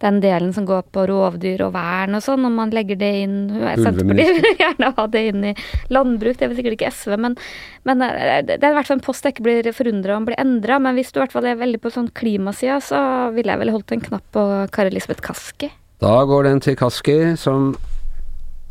den 0.00 0.20
delen 0.22 0.54
som 0.56 0.64
går 0.64 0.86
på 0.96 1.04
rovdyr 1.10 1.60
og 1.66 1.74
vern 1.74 2.16
og 2.16 2.22
sånn, 2.24 2.46
og 2.48 2.54
man 2.56 2.72
legger 2.72 2.96
det 2.96 3.10
inn 3.26 3.34
Senterpartiet 3.52 4.32
vil 4.38 4.62
gjerne 4.62 4.90
ha 4.96 5.04
det 5.12 5.22
inn 5.28 5.44
i 5.50 5.52
landbruk, 5.92 6.38
det 6.40 6.48
vil 6.48 6.60
sikkert 6.62 6.78
ikke 6.78 6.92
SV, 6.96 7.18
men, 7.20 7.36
men 7.84 8.04
eh, 8.06 8.38
det 8.48 8.56
er 8.56 8.70
i 8.70 8.78
hvert 8.78 8.88
fall 8.88 8.96
en 8.96 9.04
post 9.04 9.28
jeg 9.28 9.36
ikke 9.36 9.44
blir 9.44 9.68
forundra 9.76 10.16
om 10.16 10.28
blir 10.30 10.40
endra, 10.40 10.78
men 10.80 10.96
hvis 10.96 11.12
du 11.12 11.20
i 11.20 11.24
hvert 11.26 11.36
fall 11.36 11.50
er 11.50 11.60
veldig 11.60 11.82
på 11.82 11.92
sånn 11.92 12.08
klimasida, 12.16 12.78
så 12.80 13.02
ville 13.36 13.52
jeg 13.52 13.60
vel 13.60 13.74
holdt 13.74 13.92
en 13.92 14.04
knapp 14.08 14.24
på 14.32 14.46
Kari 14.72 14.94
Elisabeth 14.94 15.20
Kaski. 15.26 15.68
Da 16.00 16.14
går 16.26 16.48
den 16.48 16.64
til 16.64 16.78
Kaski, 16.80 17.18
som 17.36 17.74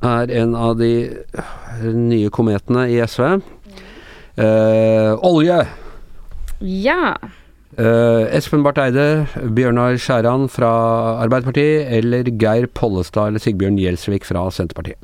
er 0.02 0.34
en 0.34 0.58
av 0.58 0.82
de 0.82 1.12
nye 1.94 2.34
kometene 2.34 2.88
i 2.90 2.98
SV. 3.06 3.38
Eh, 4.42 5.14
olje. 5.30 5.62
Ja. 6.62 7.16
Uh, 7.80 8.28
Espen 8.36 8.66
Barth 8.66 8.82
Eide, 8.84 9.26
Bjørnar 9.56 9.96
Skjæran 10.02 10.50
fra 10.52 10.72
Arbeiderpartiet, 11.24 11.88
eller 12.02 12.28
Geir 12.36 12.68
Pollestad 12.68 13.32
eller 13.32 13.44
Sigbjørn 13.44 13.80
Gjelsvik 13.80 14.28
fra 14.28 14.44
Senterpartiet. 14.52 15.00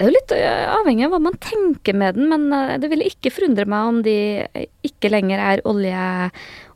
Det 0.00 0.06
er 0.06 0.08
jo 0.08 0.16
litt 0.16 0.32
øh, 0.32 0.68
avhengig 0.78 1.04
av 1.04 1.10
hva 1.12 1.18
man 1.20 1.34
tenker 1.44 1.96
med 2.00 2.16
den, 2.16 2.30
men 2.30 2.46
øh, 2.56 2.76
det 2.80 2.88
ville 2.88 3.04
ikke 3.10 3.32
forundre 3.34 3.66
meg 3.68 3.88
om 3.90 3.98
de 4.06 4.14
ikke 4.86 5.10
lenger 5.12 5.42
er 5.44 5.60
Olje- 5.68 6.30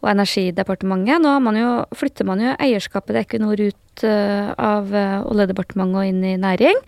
og 0.04 0.12
energidepartementet. 0.12 1.22
Nå 1.24 1.34
man 1.42 1.58
jo, 1.58 1.72
flytter 1.96 2.28
man 2.28 2.42
jo 2.42 2.54
eierskapet 2.60 3.14
til 3.14 3.20
Equinor 3.22 3.62
ut 3.64 4.04
uh, 4.04 4.52
av 4.58 4.92
øh, 4.92 5.20
Oljedepartementet 5.30 6.00
og 6.00 6.10
inn 6.10 6.22
i 6.28 6.36
næring. 6.40 6.80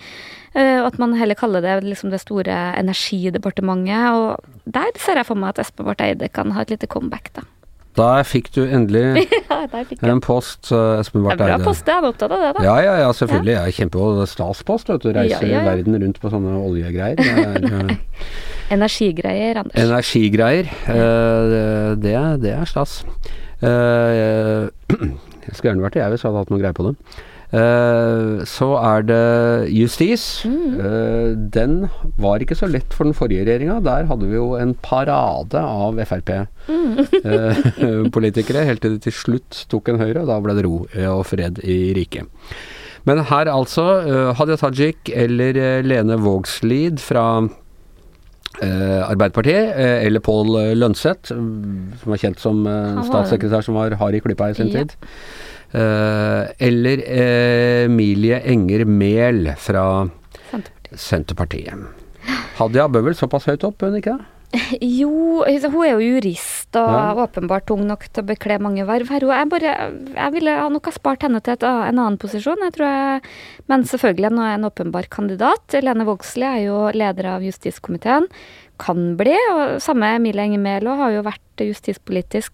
Uh, 0.57 0.85
at 0.87 1.00
man 1.00 1.16
heller 1.16 1.38
kaller 1.38 1.64
det 1.64 1.79
liksom 1.87 2.12
det 2.12 2.22
store 2.22 2.55
energidepartementet. 2.79 4.12
Og 4.12 4.70
der 4.79 4.92
ser 5.00 5.20
jeg 5.20 5.29
for 5.29 5.40
meg 5.40 5.55
at 5.55 5.64
Espen 5.64 5.88
Barth 5.88 6.05
Eide 6.05 6.29
kan 6.29 6.52
ha 6.57 6.64
et 6.64 6.74
lite 6.74 6.90
comeback, 6.90 7.33
da. 7.37 7.46
Der 7.96 8.26
fikk 8.28 8.50
du 8.54 8.62
endelig 8.64 9.26
Ja, 9.50 9.62
fikk 9.72 10.02
en 10.04 10.20
post, 10.24 10.68
Espen 10.72 11.24
Barth 11.24 11.40
er 11.40 11.54
bra 11.54 11.59
post, 11.64 11.87
jeg 11.88 11.96
er 11.96 12.09
opptatt 12.09 12.35
av 12.35 12.42
det, 12.42 12.50
da. 12.59 12.64
Ja, 12.66 12.74
ja, 12.85 12.96
ja, 13.04 13.12
selvfølgelig. 13.16 13.54
Jeg 13.56 13.76
kjemper 13.78 14.02
jo 14.04 14.26
staspost, 14.28 14.90
vet 14.92 15.06
du. 15.06 15.12
Reiser 15.16 15.46
Ja, 15.46 15.52
ja, 15.52 15.62
ja. 15.62 15.64
verden 15.70 15.98
rundt 16.02 16.20
på 16.20 16.32
sånne 16.32 16.56
oljegreier. 16.61 17.22
Er, 17.22 17.66
eh, 17.72 17.94
Energigreier, 18.76 19.62
Anders. 19.62 19.78
energigreier. 19.87 20.68
Uh, 20.88 21.94
det, 22.02 22.16
det 22.42 22.52
er 22.56 22.68
stas. 22.68 22.98
Uh, 23.62 24.66
jeg 25.46 25.54
skulle 25.54 25.70
gjerne 25.70 25.87
vært 25.87 25.98
jeg 26.00 26.12
hvis 26.12 26.24
jeg 26.24 26.30
hadde 26.30 26.44
hatt 26.44 26.52
noe 26.52 26.62
greie 26.62 26.76
på 26.76 26.90
det. 26.90 26.96
Eh, 27.54 28.42
så 28.48 28.68
er 28.82 29.02
det 29.06 29.70
justis. 29.70 30.42
Mm. 30.46 31.46
den 31.54 31.76
var 32.18 32.38
ikke 32.42 32.56
så 32.59 32.66
lett 32.70 32.92
for 32.94 33.04
den 33.06 33.14
forrige 33.14 33.44
regjeringa. 33.46 33.78
Der 33.87 34.06
hadde 34.11 34.26
vi 34.26 34.35
jo 34.38 34.54
en 34.59 34.74
parade 34.82 35.59
av 35.61 35.94
Frp-politikere, 36.09 38.64
helt 38.68 38.82
til 38.82 38.92
det 38.96 39.02
til 39.06 39.14
slutt 39.14 39.52
tok 39.72 39.88
en 39.92 40.00
høyre, 40.02 40.20
og 40.24 40.28
da 40.30 40.37
ble 40.42 40.52
det 40.59 40.64
ro 40.66 40.76
eh, 40.94 41.06
og 41.11 41.24
fred 41.28 41.54
i 41.64 41.92
riket. 41.96 42.24
Men 43.06 43.16
her 43.30 43.46
altså, 43.52 43.85
eh, 44.02 44.32
Hadia 44.38 44.56
Tajik 44.59 45.11
eller 45.14 45.52
eh, 45.61 45.82
Lene 45.87 46.16
Vågslid 46.18 46.98
fra 47.02 47.26
eh, 47.46 49.02
Arbeiderpartiet, 49.06 49.66
eh, 49.78 49.98
eller 50.09 50.20
Pål 50.26 50.48
Lønseth, 50.80 51.26
mm, 51.30 52.02
som 52.02 52.09
var 52.14 52.18
kjent 52.24 52.38
som 52.42 52.56
eh, 52.66 52.98
statssekretær 53.06 53.62
som 53.66 53.74
var 53.78 53.94
hard 54.00 54.14
i 54.18 54.22
klypa 54.24 54.50
i 54.50 54.56
sin 54.59 54.72
Ja. 54.74 54.82
tid. 54.82 54.90
Eh, 55.77 56.43
eller 56.69 57.03
eh, 57.05 57.85
Emilie 57.85 58.39
Enger 58.49 58.87
Mehl 58.89 59.51
fra 59.61 59.85
Senterpartiet. 60.51 60.97
Senterpartiet. 60.97 61.85
Hadia 62.57 62.87
bør 62.89 63.11
vel 63.11 63.19
såpass 63.19 63.45
høyt 63.51 63.65
opp, 63.69 63.83
hun 63.85 63.99
ikke 64.01 64.17
det? 64.17 64.33
Jo, 64.81 65.43
altså, 65.45 65.69
hun 65.75 65.85
er 65.85 65.97
jo 65.99 66.05
jurist 66.15 66.77
og 66.79 66.89
Ja. 66.95 67.15
åpenbart 67.27 67.67
tung 67.69 67.83
nok 67.89 68.07
til 68.09 68.23
å 68.23 68.29
bekle 68.31 68.57
mange 68.62 68.87
verv 68.89 69.11
her. 69.12 69.25
Jeg 69.27 69.49
bare, 69.53 69.73
jeg 70.15 70.33
ville 70.37 70.55
nok 70.73 70.89
ha 70.89 70.93
spart 70.95 71.27
henne 71.27 71.43
til 71.45 71.57
et, 71.59 71.67
en 71.67 71.99
annen 71.99 72.17
posisjon, 72.23 72.62
jeg 72.65 72.75
tror 72.77 72.87
jeg, 72.89 73.25
men 73.69 73.85
selvfølgelig 73.91 74.31
en, 74.31 74.41
en 74.47 74.69
åpenbar 74.71 75.11
kandidat. 75.12 75.77
Lene 75.83 76.07
Vågslid 76.09 76.47
er 76.49 76.62
jo 76.69 76.79
leder 76.97 77.29
av 77.35 77.45
justiskomiteen, 77.45 78.29
kan 78.81 79.11
bli, 79.19 79.35
og 79.53 79.77
samme 79.85 80.15
Emilie 80.19 80.47
Enger 80.49 80.62
Mehl 80.62 80.89
har 81.03 81.12
jo 81.19 81.27
vært 81.27 81.43
justispolitisk. 81.64 82.53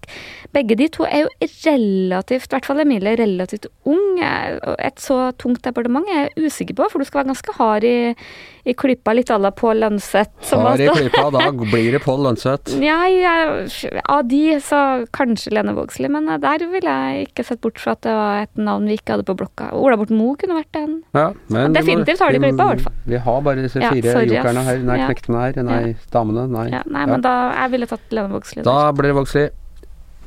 Begge 0.53 0.77
de 0.79 0.89
to 0.89 1.03
er 1.05 1.25
jo 1.25 1.29
relativt, 1.67 2.47
i 2.47 2.55
hvert 2.55 2.67
fall 2.67 2.81
Emilie, 2.81 3.17
relativt 3.19 3.67
ung. 3.85 4.21
Et 4.23 5.01
så 5.01 5.33
tungt 5.39 5.65
departement 5.65 6.07
er 6.07 6.21
jeg 6.21 6.47
usikker 6.47 6.75
på, 6.75 6.87
for 6.93 6.99
du 6.99 7.05
skal 7.05 7.19
være 7.19 7.33
ganske 7.33 7.53
hard 7.59 7.85
i, 7.85 8.15
i 8.65 8.73
klypa, 8.79 9.11
litt 9.15 9.27
à 9.35 9.39
la 9.43 9.51
Pål 9.51 9.81
Lønseth. 9.83 10.31
som 10.47 10.63
var 10.63 10.79
i 10.79 10.87
klypa, 10.87 11.25
da 11.35 11.49
blir 11.51 11.91
det 11.97 12.01
Pål 12.05 12.21
Lønseth. 12.29 12.77
Jeg- 12.81 14.01
av 14.09 14.23
de 14.29 14.43
så 14.63 14.81
kanskje 15.13 15.51
Lene 15.57 15.75
Vågslid, 15.75 16.11
men 16.15 16.27
der 16.41 16.63
ville 16.71 16.93
jeg 16.95 17.27
ikke 17.27 17.45
sett 17.49 17.61
bort 17.61 17.81
fra 17.83 17.93
at 17.97 18.03
det 18.07 18.13
var 18.15 18.43
et 18.45 18.57
navn 18.57 18.87
vi 18.87 18.95
ikke 19.01 19.17
hadde 19.17 19.27
på 19.27 19.35
blokka. 19.41 19.73
Ola 19.75 19.97
Borten 19.99 20.17
Moe 20.21 20.37
kunne 20.39 20.61
vært 20.61 20.79
en. 20.79 21.03
Ja, 21.13 21.33
men 21.51 21.73
Definitivt 21.75 22.23
hard 22.23 22.35
i 22.35 22.39
vi- 22.39 22.53
klippa, 22.53 22.69
i 22.69 22.75
hvert 22.77 22.85
fall. 22.87 22.93
Vi 23.07 23.17
har 23.27 23.41
bare 23.43 23.63
disse 23.67 23.81
Ja, 23.83 23.91
fire 23.91 24.13
sorry, 24.13 24.29
jokerne 24.31 24.63
her. 24.69 24.79
Nei, 24.79 24.99
Ja. 24.99 25.09
knektene 25.11 25.41
her. 25.43 25.63
Nei, 25.63 25.97
damene. 26.13 26.47
Nei. 26.49 26.69
Ja, 26.71 26.83
nei, 26.87 27.01
Ja. 27.01 27.07
men 27.07 27.21
da 27.21 27.35
jeg 27.57 27.71
ville 27.73 27.87
tatt 27.87 28.07
Lene 28.13 28.29
Vågslid. 28.31 28.63
Da 28.65 28.93
blir 28.93 29.11
det 29.11 29.17
Vågslid. 29.19 29.51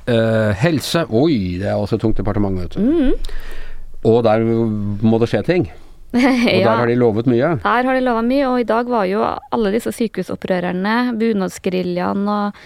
Uh, 0.08 0.52
helse. 0.54 1.06
Oi, 1.10 1.58
det 1.58 1.66
er 1.72 1.80
også 1.80 1.94
et 1.96 2.02
tungt 2.02 2.18
departement, 2.20 2.60
vet 2.60 2.76
du. 2.76 2.80
Mm. 2.80 3.14
Og 4.06 4.24
der 4.24 4.40
må 4.46 5.18
det 5.20 5.30
skje 5.32 5.44
ting. 5.46 5.72
Og 6.24 6.50
ja. 6.50 6.64
der 6.64 6.82
har 6.82 6.90
de 6.90 6.98
lovet 7.00 7.30
mye. 7.30 7.54
Der 7.64 7.88
har 7.90 7.98
de 7.98 8.04
lova 8.04 8.24
mye, 8.26 8.48
og 8.48 8.60
i 8.62 8.68
dag 8.68 8.90
var 8.92 9.08
jo 9.10 9.24
alle 9.26 9.72
disse 9.76 9.92
sykehusopprørerne, 9.96 10.98
bunadsgeriljaen 11.20 12.28
og 12.32 12.66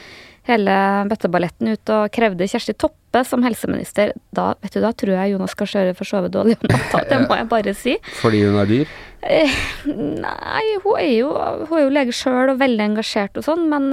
hele 0.49 0.75
bøtteballetten 1.09 1.73
ute 1.75 1.95
og 1.95 2.13
krevde 2.13 2.47
Kjersti 2.49 2.75
Toppe 2.79 3.23
som 3.27 3.43
helseminister. 3.45 4.13
Da 4.35 4.51
vet 4.63 4.75
du, 4.75 4.81
da 4.83 4.91
tror 4.97 5.15
jeg 5.15 5.35
Jonas 5.35 5.55
Gahr 5.57 5.69
Støre 5.69 5.95
får 5.97 6.09
sove 6.11 6.31
dårlig 6.33 6.57
om 6.59 6.71
natta, 6.71 7.03
det 7.09 7.21
må 7.25 7.37
jeg 7.37 7.49
bare 7.51 7.75
si. 7.77 7.95
Fordi 8.23 8.43
hun 8.45 8.57
er 8.61 8.69
dyr. 8.69 8.97
Eh, 9.21 9.51
Nei, 9.85 10.63
hun 10.83 10.95
er 10.99 11.09
jo, 11.11 11.29
hun 11.67 11.73
er 11.75 11.83
jo 11.83 11.91
lege 11.91 12.13
sjøl 12.15 12.53
og 12.53 12.59
veldig 12.61 12.85
engasjert 12.91 13.35
og 13.39 13.43
sånn, 13.45 13.65
men 13.71 13.89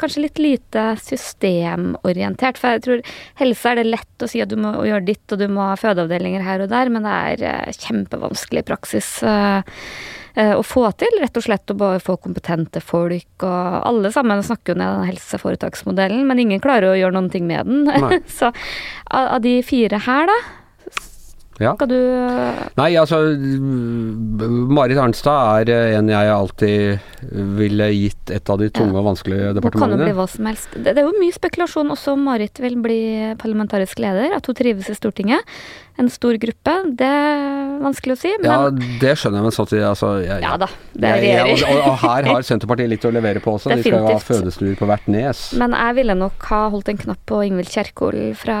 kanskje 0.00 0.24
litt 0.24 0.40
lite 0.42 0.84
systemorientert. 1.02 2.58
For 2.58 2.74
jeg 2.76 2.84
tror 2.86 3.02
helse 3.42 3.70
er 3.72 3.80
det 3.80 3.86
lett 3.92 4.24
å 4.24 4.30
si 4.30 4.42
at 4.42 4.50
du 4.50 4.56
må 4.60 4.72
gjøre 4.88 5.06
ditt, 5.06 5.24
og 5.30 5.38
du 5.42 5.46
må 5.52 5.68
ha 5.70 5.78
fødeavdelinger 5.78 6.42
her 6.46 6.64
og 6.64 6.72
der, 6.74 6.90
men 6.94 7.06
det 7.06 7.16
er 7.32 7.46
eh, 7.52 7.78
kjempevanskelig 7.86 8.64
praksis. 8.68 9.10
eh, 9.22 9.62
eh, 10.34 10.54
Å 10.58 10.62
få 10.66 10.88
til, 10.98 11.20
rett 11.22 11.38
og 11.38 11.46
slett 11.46 11.70
å 11.74 11.78
bare 11.78 12.02
få 12.02 12.18
kompetente 12.22 12.82
folk, 12.82 13.30
og 13.46 13.82
alle 13.88 14.10
sammen 14.14 14.42
snakker 14.42 14.74
jo 14.74 14.80
ned 14.82 14.94
den 15.00 15.10
helseforetaksmodellen, 15.12 16.26
men 16.26 16.42
ingen 16.42 16.62
klarer 16.64 16.92
å 16.92 16.98
gjøre 16.98 17.14
noen 17.18 17.30
ting 17.30 17.46
med 17.46 17.66
den. 17.70 18.22
Så 18.38 18.50
av 18.50 19.34
av 19.38 19.42
de 19.46 19.58
fire 19.62 20.02
her, 20.02 20.26
da, 20.28 20.36
Ja. 21.58 21.72
skal 21.74 21.88
du 21.90 21.98
Nei, 22.78 22.92
altså 23.00 23.18
Marit 24.78 24.98
Arnstad 25.00 25.64
er 25.66 25.72
eh, 25.74 25.96
en 25.98 26.08
jeg 26.12 26.30
alltid 26.30 27.32
ville 27.58 27.88
gitt 27.96 28.30
et 28.34 28.50
av 28.52 28.60
de 28.60 28.68
tunge 28.70 28.94
og 28.98 29.06
vanskelige 29.10 29.54
departementene. 29.56 29.98
Hun 29.98 29.98
kan 29.98 30.06
jo 30.06 30.06
bli 30.06 30.16
hva 30.20 30.28
som 30.30 30.48
helst. 30.50 30.70
Det, 30.76 30.94
det 30.94 31.02
er 31.02 31.08
jo 31.08 31.16
mye 31.18 31.34
spekulasjon 31.34 31.90
også 31.94 32.14
om 32.14 32.24
Marit 32.28 32.60
vil 32.62 32.78
bli 32.84 33.00
parlamentarisk 33.40 33.98
leder, 34.04 34.34
at 34.36 34.46
hun 34.48 34.56
trives 34.58 34.90
i 34.92 34.96
Stortinget. 34.98 35.42
En 35.98 36.06
stor 36.14 36.36
gruppe, 36.38 36.72
det 36.94 37.06
er 37.10 37.80
vanskelig 37.82 38.14
å 38.14 38.18
si, 38.20 38.30
men 38.38 38.46
Ja, 38.46 38.58
ja, 38.68 38.98
det 39.02 39.14
skjønner 39.18 39.40
jeg, 39.40 39.46
men 39.48 39.54
samtidig 39.56 39.82
altså, 39.88 40.10
jeg, 40.22 40.42
Ja 40.44 40.52
da, 40.60 40.68
det 40.94 41.08
er 41.10 41.24
jeg, 41.26 41.56
og, 41.66 41.80
og 41.90 41.96
her 42.04 42.28
har 42.30 42.44
Senterpartiet 42.48 42.92
litt 42.92 43.06
å 43.08 43.10
levere 43.10 43.42
på 43.42 43.56
også. 43.56 43.72
De 43.74 43.80
skal 43.82 43.96
jo 43.96 44.04
ha 44.04 44.12
Definitivt. 44.14 44.28
fødestuer 44.44 44.76
på 44.78 44.86
hvert 44.92 45.08
nes. 45.10 45.40
Men 45.58 45.74
jeg 45.74 45.96
ville 45.98 46.14
nok 46.20 46.46
ha 46.52 46.60
holdt 46.70 46.92
en 46.94 47.00
knapp 47.02 47.24
på 47.26 47.40
Ingvild 47.48 47.72
Kjerkol 47.74 48.20
fra 48.38 48.58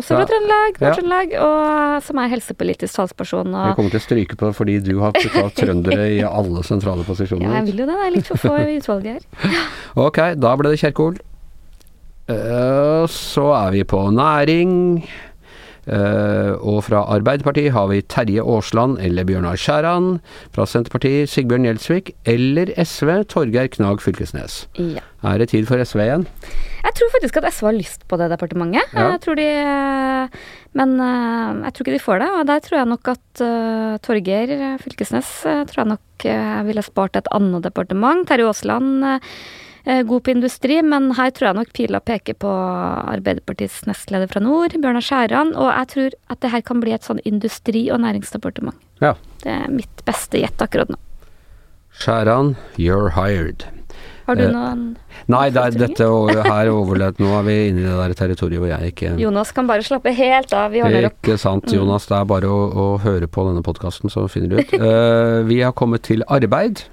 også 0.00 0.14
fra 0.16 0.22
Ja. 0.24 0.30
Trøndelag, 0.32 0.80
Ja. 0.80 0.86
Nord-Trøndelag, 0.88 1.36
og 1.44 2.02
som 2.08 2.21
er 2.21 2.21
helsepolitisk 2.30 2.94
talsperson. 2.94 3.50
Jeg 3.56 3.76
kommer 3.78 3.94
til 3.94 4.00
å 4.00 4.04
stryke 4.06 4.38
på 4.38 4.52
fordi 4.54 4.78
du 4.84 4.94
har 5.02 5.16
putta 5.16 5.48
trøndere 5.58 6.06
i 6.14 6.22
alle 6.38 6.62
sentrale 6.66 7.02
ja, 7.02 7.08
posisjoner. 7.08 7.58
jeg 7.58 7.68
vil 7.72 7.82
jo 7.82 7.90
det, 7.90 7.98
det 7.98 8.06
er 8.06 8.16
litt 8.16 8.30
for 8.30 8.44
få 8.46 8.54
i 8.62 8.78
utvalget 8.78 9.18
her. 9.18 9.60
Ok, 10.06 10.22
da 10.40 10.54
ble 10.56 10.72
det 10.72 10.80
Kjerkol. 10.80 11.18
Eh, 12.32 13.04
så 13.10 13.46
er 13.58 13.74
vi 13.74 13.82
på 13.88 14.04
næring. 14.14 15.02
Eh, 15.90 16.52
og 16.62 16.84
fra 16.86 17.02
Arbeiderpartiet 17.10 17.72
har 17.74 17.88
vi 17.90 18.02
Terje 18.06 18.42
Aasland 18.42 19.00
eller 19.02 19.26
Bjørnar 19.26 19.58
Skjæran. 19.58 20.20
Fra 20.54 20.66
Senterpartiet 20.68 21.30
Sigbjørn 21.32 21.66
Gjelsvik 21.66 22.12
eller 22.28 22.70
SV 22.78 23.24
Torgeir 23.32 23.70
Knag 23.72 24.02
Fylkesnes. 24.04 24.66
Ja. 24.78 25.02
Er 25.22 25.38
det 25.38 25.50
tid 25.52 25.66
for 25.66 25.82
SV 25.82 26.02
igjen? 26.02 26.26
Jeg 26.82 26.96
tror 26.98 27.10
faktisk 27.14 27.36
at 27.38 27.48
SV 27.54 27.66
har 27.68 27.76
lyst 27.76 28.06
på 28.10 28.18
det 28.18 28.30
departementet. 28.32 28.94
Ja. 28.94 29.12
Jeg 29.14 29.22
tror 29.22 29.38
de, 29.38 29.48
men 30.78 30.94
eh, 30.98 31.62
jeg 31.66 31.74
tror 31.74 31.86
ikke 31.86 31.96
de 31.98 32.04
får 32.06 32.22
det. 32.22 32.30
Og 32.38 32.46
der 32.50 32.62
tror 32.64 32.78
jeg 32.78 32.90
nok 32.92 33.12
at 33.14 33.42
uh, 33.42 33.98
Torgeir 34.02 34.54
Fylkesnes 34.82 35.30
eh, 35.48 35.64
tror 35.68 35.82
jeg 35.82 35.92
nok 35.94 36.26
uh, 36.26 36.62
ville 36.68 36.86
spart 36.86 37.18
et 37.18 37.30
annet 37.34 37.66
departement. 37.66 38.26
Terje 38.28 38.48
Aasland 38.50 39.06
eh, 39.06 39.18
er 39.18 39.61
god 39.84 40.22
på 40.22 40.30
industri, 40.30 40.76
men 40.86 41.10
her 41.18 41.30
tror 41.34 41.48
jeg 41.50 41.56
nok 41.58 41.72
pila 41.74 42.00
peker 42.00 42.34
på 42.38 42.50
Arbeiderpartiets 43.16 43.80
nestleder 43.88 44.30
fra 44.30 44.40
nord, 44.44 44.76
Bjørnar 44.78 45.02
Skjæran. 45.02 45.54
Og 45.58 45.68
jeg 45.72 45.88
tror 45.94 46.16
at 46.30 46.40
det 46.44 46.50
her 46.54 46.62
kan 46.62 46.80
bli 46.84 46.92
et 46.94 47.02
sånn 47.06 47.20
industri- 47.26 47.88
og 47.92 48.00
næringsdepartement. 48.04 48.78
Ja. 49.02 49.14
Det 49.42 49.50
er 49.50 49.68
mitt 49.74 50.04
beste 50.06 50.38
gjett 50.38 50.62
akkurat 50.62 50.92
nå. 50.92 50.98
Skjæran, 51.98 52.54
you're 52.78 53.10
hired. 53.18 53.66
Har 54.26 54.36
du 54.38 54.44
Eh, 54.46 54.52
noen 54.54 54.96
Nei, 55.28 55.48
det 55.50 55.58
er, 55.58 55.72
Oppfordringer? 55.74 56.30
dette 56.36 56.44
her 56.46 56.68
overlevd. 56.70 57.18
Nå 57.18 57.32
er 57.38 57.42
vi 57.42 57.56
inne 57.68 57.80
i 57.82 57.82
det 57.82 57.96
der 57.98 58.14
territoriet 58.14 58.60
hvor 58.62 58.70
jeg 58.70 58.92
ikke 58.94 59.18
Jonas 59.18 59.50
kan 59.52 59.66
bare 59.66 59.82
slappe 59.82 60.12
helt 60.14 60.52
av. 60.54 60.70
Vi 60.70 60.80
ordner 60.80 61.06
opp. 61.10 61.18
Ikke 61.26 61.38
sant, 61.38 61.66
Jonas. 61.74 62.06
Det 62.06 62.16
er 62.16 62.24
bare 62.30 62.46
å, 62.46 62.60
å 62.70 62.86
høre 63.02 63.26
på 63.26 63.44
denne 63.48 63.62
podkasten, 63.66 64.08
så 64.14 64.28
finner 64.30 64.48
du 64.48 64.56
ut. 64.62 64.72
Eh, 64.78 65.42
vi 65.50 65.60
har 65.60 65.72
kommet 65.72 66.02
til 66.06 66.22
arbeid. 66.28 66.84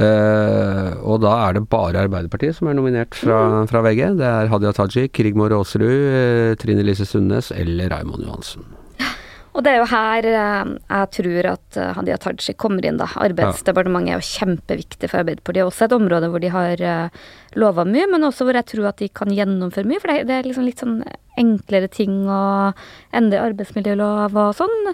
Eh, 0.00 0.92
og 1.04 1.18
da 1.20 1.32
er 1.46 1.58
det 1.58 1.66
bare 1.68 2.06
Arbeiderpartiet 2.06 2.56
som 2.56 2.70
er 2.70 2.76
nominert 2.78 3.16
fra, 3.18 3.64
fra 3.68 3.82
VG. 3.84 4.04
Det 4.20 4.28
er 4.28 4.52
Hadia 4.52 4.72
Tajik, 4.76 5.20
Rigmor 5.26 5.52
Aasrud, 5.58 5.84
eh, 5.88 6.52
Trine 6.60 6.84
Lise 6.86 7.04
Sundnes 7.08 7.50
eller 7.52 7.92
Raymond 7.92 8.24
Johansen. 8.24 8.64
Og 9.52 9.60
det 9.66 9.74
er 9.74 9.82
jo 9.82 9.88
her 9.90 10.28
eh, 10.30 10.70
jeg 10.78 11.10
tror 11.18 11.50
at 11.50 11.80
Hadia 11.98 12.16
Tajik 12.22 12.56
kommer 12.62 12.88
inn, 12.88 13.00
da. 13.02 13.10
Arbeidsdepartementet 13.26 14.14
er 14.14 14.22
jo 14.22 14.30
kjempeviktig 14.30 15.12
for 15.12 15.20
Arbeiderpartiet. 15.20 15.68
Også 15.68 15.88
et 15.88 15.96
område 15.98 16.32
hvor 16.32 16.40
de 16.40 16.54
har 16.54 16.86
uh, 16.88 17.28
lova 17.60 17.84
mye, 17.84 18.08
men 18.14 18.24
også 18.30 18.48
hvor 18.48 18.56
jeg 18.56 18.70
tror 18.72 18.88
at 18.94 19.04
de 19.04 19.10
kan 19.12 19.34
gjennomføre 19.34 19.92
mye. 19.92 20.00
For 20.00 20.14
det, 20.14 20.24
det 20.30 20.38
er 20.38 20.48
liksom 20.48 20.64
litt 20.70 20.80
sånn 20.80 21.02
enklere 21.40 21.92
ting 21.92 22.24
å 22.28 22.72
endre 23.16 23.44
arbeidsmiljølov 23.44 24.40
og 24.40 24.56
sånn. 24.56 24.92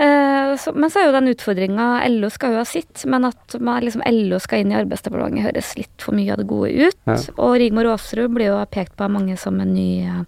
Eh, 0.00 0.54
så, 0.56 0.72
men 0.72 0.88
så 0.92 1.02
er 1.02 1.10
jo 1.10 1.12
den 1.18 1.28
utfordringa 1.34 1.86
LO 2.08 2.30
skal 2.32 2.54
jo 2.54 2.62
ha 2.62 2.64
sitt, 2.68 3.02
men 3.10 3.26
at 3.28 3.56
man, 3.60 3.82
liksom, 3.84 4.00
LO 4.08 4.38
skal 4.40 4.62
inn 4.64 4.72
i 4.72 4.78
Arbeidsdepartementet 4.80 5.44
høres 5.50 5.74
litt 5.76 6.00
for 6.06 6.16
mye 6.16 6.32
av 6.32 6.40
det 6.40 6.46
gode 6.48 6.72
ut. 6.88 6.96
Ja. 7.10 7.18
Og 7.36 7.58
Rigmor 7.60 7.90
Aasrud 7.92 8.32
blir 8.32 8.48
jo 8.48 8.58
pekt 8.72 8.96
på 8.96 9.04
av 9.04 9.12
mange 9.12 9.36
som 9.40 9.60
en 9.60 9.74
ny 9.76 9.90
eh, 10.08 10.24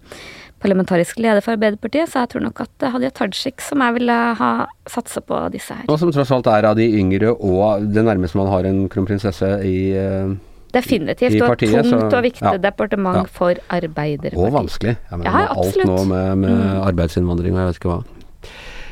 parlamentarisk 0.63 1.17
leder 1.19 1.41
for 1.43 1.57
Arbeiderpartiet, 1.57 2.07
så 2.07 2.21
jeg 2.23 2.29
tror 2.35 2.45
nok 2.45 2.61
at 2.63 2.85
Hadia 2.93 3.09
Tajik 3.11 3.59
som 3.65 3.81
jeg 3.83 3.97
ville 3.97 4.15
ha 4.39 4.51
satsa 4.87 5.19
på 5.25 5.41
disse 5.51 5.75
her. 5.75 5.89
Og 5.91 5.97
som 5.99 6.13
tross 6.15 6.31
alt 6.31 6.47
er 6.53 6.69
av 6.69 6.77
de 6.79 6.85
yngre 7.01 7.33
og 7.35 7.89
det 7.91 8.05
nærmeste 8.07 8.39
man 8.39 8.47
har 8.53 8.69
en 8.69 8.85
kronprinsesse 8.93 9.49
i 9.67 9.77
eh, 9.97 10.31
Definitivt. 10.73 11.35
i 11.35 11.41
Og 11.41 11.49
partiet, 11.51 11.83
tungt 11.83 12.09
så- 12.09 12.17
og 12.17 12.23
viktig 12.29 12.45
ja. 12.47 12.57
departement 12.57 13.17
Ja. 13.17 13.23
for 13.29 13.57
Arbeiderpartiet. 13.69 14.37
Og 14.39 14.53
vanskelig. 14.55 14.95
Jeg 15.09 15.19
mener, 15.19 15.31
Ja, 15.31 15.47
absolutt. 15.51 15.89
alt. 15.89 15.89
Mm. 15.89 15.95
nå 15.95 16.05
med, 16.15 16.37
med 16.37 16.81
arbeidsinnvandring 16.87 17.53
og 17.53 17.59
jeg 17.59 17.67
vet 17.73 17.81
ikke 17.81 17.91
hva. 17.91 18.03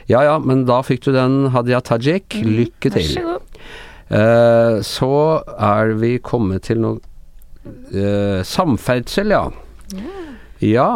Ja 0.09 0.23
ja, 0.25 0.39
men 0.41 0.65
da 0.69 0.81
fikk 0.85 1.03
du 1.05 1.11
den, 1.15 1.49
Hadia 1.53 1.81
Tajik. 1.85 2.39
Lykke 2.41 2.91
til. 2.93 3.03
Vær 3.03 3.13
så 3.13 3.25
god. 3.27 3.61
Eh, 4.11 4.77
så 4.83 5.11
er 5.55 5.93
vi 6.01 6.15
kommet 6.19 6.65
til 6.67 6.81
noe 6.83 6.99
eh, 7.95 8.41
Samferdsel, 8.47 9.31
ja. 9.31 9.45
Ja. 10.61 10.89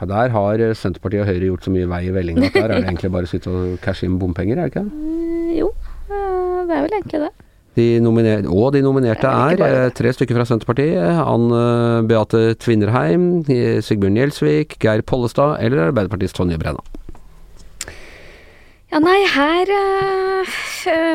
Der 0.00 0.32
har 0.32 0.62
Senterpartiet 0.74 1.26
og 1.26 1.28
Høyre 1.28 1.50
gjort 1.50 1.66
så 1.66 1.72
mye 1.74 1.88
vei 1.90 2.06
i 2.08 2.12
vellinga 2.14 2.48
at 2.48 2.56
der 2.56 2.70
er 2.72 2.80
det 2.80 2.84
egentlig 2.88 3.12
bare 3.12 3.28
å 3.28 3.30
sitte 3.30 3.52
og 3.52 3.76
cashe 3.84 4.06
inn 4.08 4.16
bompenger, 4.20 4.56
er 4.56 4.70
det 4.70 4.72
ikke? 4.72 4.86
Mm, 4.88 5.54
Jo, 5.58 5.68
det 6.08 6.74
er 6.74 6.84
vel 6.86 6.96
egentlig 6.96 7.22
det. 7.26 7.32
De 7.78 7.84
og 8.50 8.72
de 8.74 8.80
nominerte 8.82 9.30
er 9.30 9.60
eh, 9.62 9.90
tre 9.94 10.10
stykker 10.16 10.40
fra 10.40 10.46
Senterpartiet. 10.48 11.20
Anne 11.22 11.60
Beate 12.10 12.56
Tvinnerheim, 12.58 13.44
Sigbjørn 13.46 14.18
Gjelsvik, 14.18 14.74
Geir 14.82 15.04
Pollestad 15.06 15.60
eller 15.62 15.86
Arbeiderpartiets 15.90 16.34
Tonje 16.34 16.58
Brenna. 16.58 16.82
Ja, 18.90 18.98
nei, 18.98 19.20
her 19.30 19.70
uh, 19.70 20.56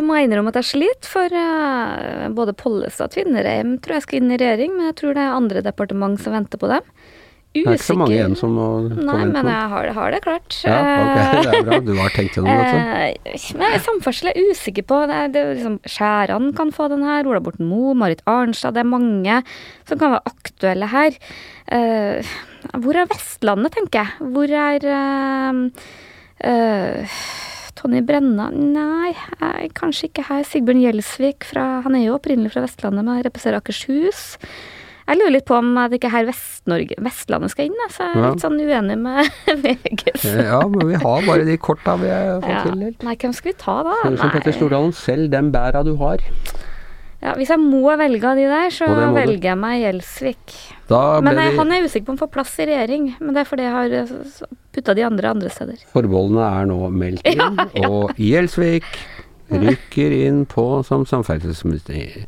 må 0.06 0.16
jeg 0.16 0.30
innrømme 0.30 0.54
at 0.54 0.62
jeg 0.62 0.70
sliter, 0.70 1.10
for 1.12 1.34
uh, 1.36 2.30
både 2.36 2.56
Pollestad 2.56 3.10
og 3.10 3.16
Tvinnereim 3.18 3.76
tror 3.84 3.98
jeg 3.98 4.06
skal 4.06 4.22
inn 4.22 4.32
i 4.32 4.40
regjering, 4.40 4.78
men 4.78 4.90
jeg 4.92 4.98
tror 5.02 5.18
det 5.18 5.26
er 5.26 5.36
andre 5.36 5.64
departement 5.66 6.22
som 6.24 6.38
venter 6.38 6.62
på 6.62 6.70
dem. 6.72 6.88
Det 7.56 7.64
er 7.64 7.78
ikke 7.78 7.88
så 7.88 7.96
mange 7.96 8.16
igjen 8.18 8.34
som 8.36 8.52
må 8.52 8.66
Nei, 8.84 8.96
komme 9.00 9.18
men 9.20 9.30
inn 9.30 9.36
på. 9.36 9.52
jeg 9.52 9.68
har, 9.72 9.90
har 9.96 10.16
det 10.16 10.22
klart. 10.24 10.58
Ja, 10.68 10.80
ok, 11.04 11.20
det 11.46 11.60
er 11.60 11.68
bra. 11.68 11.80
Du 11.88 11.92
har 12.00 12.16
tenkt 12.16 12.36
gjennom 12.36 12.64
dette. 12.64 13.36
Uh, 13.36 13.46
men 13.60 13.78
samferdsel 13.86 14.32
er 14.32 14.40
jeg 14.40 14.56
usikker 14.56 14.88
på. 14.88 15.02
Det 15.12 15.20
er, 15.20 15.30
det 15.32 15.44
er 15.44 15.54
liksom, 15.60 15.78
Skjæran 15.88 16.50
kan 16.56 16.74
få 16.76 16.90
den 16.92 17.06
her, 17.08 17.28
Ola 17.28 17.44
Borten 17.44 17.68
Moe, 17.68 17.96
Marit 17.96 18.24
Arnstad. 18.28 18.76
Det 18.76 18.84
er 18.84 18.92
mange 18.92 19.40
som 19.88 20.00
kan 20.00 20.16
være 20.18 20.34
aktuelle 20.36 20.92
her. 20.92 21.20
Eh, 21.76 22.36
hvor 22.84 23.00
er 23.00 23.08
Vestlandet, 23.12 23.76
tenker 23.76 24.04
jeg? 24.04 24.32
Hvor 24.36 24.60
er 24.64 25.72
Uh, 26.44 27.08
Tonje 27.86 28.02
Brenna 28.06 28.48
Nei, 28.50 29.12
jeg, 29.14 29.70
kanskje 29.78 30.08
ikke 30.10 30.24
her. 30.30 30.42
Sigbjørn 30.48 30.82
Gjelsvik 30.82 31.46
fra 31.46 31.66
Han 31.86 31.94
er 32.00 32.08
jo 32.08 32.16
opprinnelig 32.18 32.56
fra 32.56 32.64
Vestlandet, 32.66 33.06
men 33.06 33.22
representerer 33.22 33.62
Akershus. 33.62 34.24
Jeg 35.06 35.20
lurer 35.20 35.36
litt 35.36 35.46
på 35.46 35.54
om 35.54 35.68
det 35.86 36.00
ikke 36.00 36.08
er 36.10 36.14
her 36.16 36.26
Vest-Norge 36.32 36.96
Vestlandet 37.06 37.52
skal 37.54 37.68
inn, 37.70 37.76
så 37.94 38.08
jeg 38.08 38.16
er 38.16 38.24
Ja. 38.24 38.30
litt 38.32 38.42
sånn 38.42 38.58
uenig 38.58 38.96
med 38.98 39.30
VGs. 39.68 40.24
Eh, 40.32 40.48
Ja, 40.50 40.64
men 40.66 40.88
vi 40.90 40.96
har 41.04 41.28
bare 41.28 41.46
de 41.46 41.58
korta 41.62 41.94
vi 42.02 42.10
har 42.10 42.40
fått 42.42 42.50
Ja. 42.50 42.64
tildelt. 42.66 43.04
Nei, 43.06 43.14
hvem 43.22 43.36
skal 43.38 43.52
vi 43.52 43.58
ta 43.62 43.76
da? 43.86 43.94
Som 44.02 44.18
som 44.18 44.32
Petter 44.34 44.52
Stordalen, 44.58 44.92
selv 44.98 45.30
den 45.30 45.52
bæra 45.54 45.84
du 45.86 45.94
har. 46.02 46.18
Ja, 47.26 47.34
hvis 47.40 47.50
jeg 47.50 47.58
må 47.58 47.90
velge 47.98 48.30
av 48.30 48.38
de 48.38 48.46
der, 48.46 48.70
så 48.74 48.88
velger 49.16 49.50
jeg 49.50 49.58
meg 49.58 49.80
Gjelsvik. 49.82 50.56
Men 51.26 51.40
jeg, 51.42 51.56
han 51.58 51.74
er 51.74 51.88
usikker 51.88 52.06
på 52.06 52.14
om 52.14 52.20
får 52.22 52.32
plass 52.36 52.54
i 52.62 52.68
regjering. 52.70 53.08
Men 53.18 53.34
det 53.34 53.42
er 53.42 53.50
fordi 53.50 53.66
jeg 53.66 53.74
har 53.74 53.96
putta 54.76 54.94
de 54.94 55.06
andre 55.08 55.32
andre 55.34 55.50
steder. 55.50 55.86
forbeholdene 55.96 56.46
er 56.46 56.68
nå 56.70 56.80
meldt 56.94 57.26
inn, 57.26 57.42
Ja, 57.42 57.70
ja. 57.74 57.90
og 57.90 58.20
Gjelsvik 58.22 58.86
rykker 59.50 60.14
inn 60.26 60.44
på 60.50 60.66
som 60.86 61.06
samferdselsminister. 61.06 62.26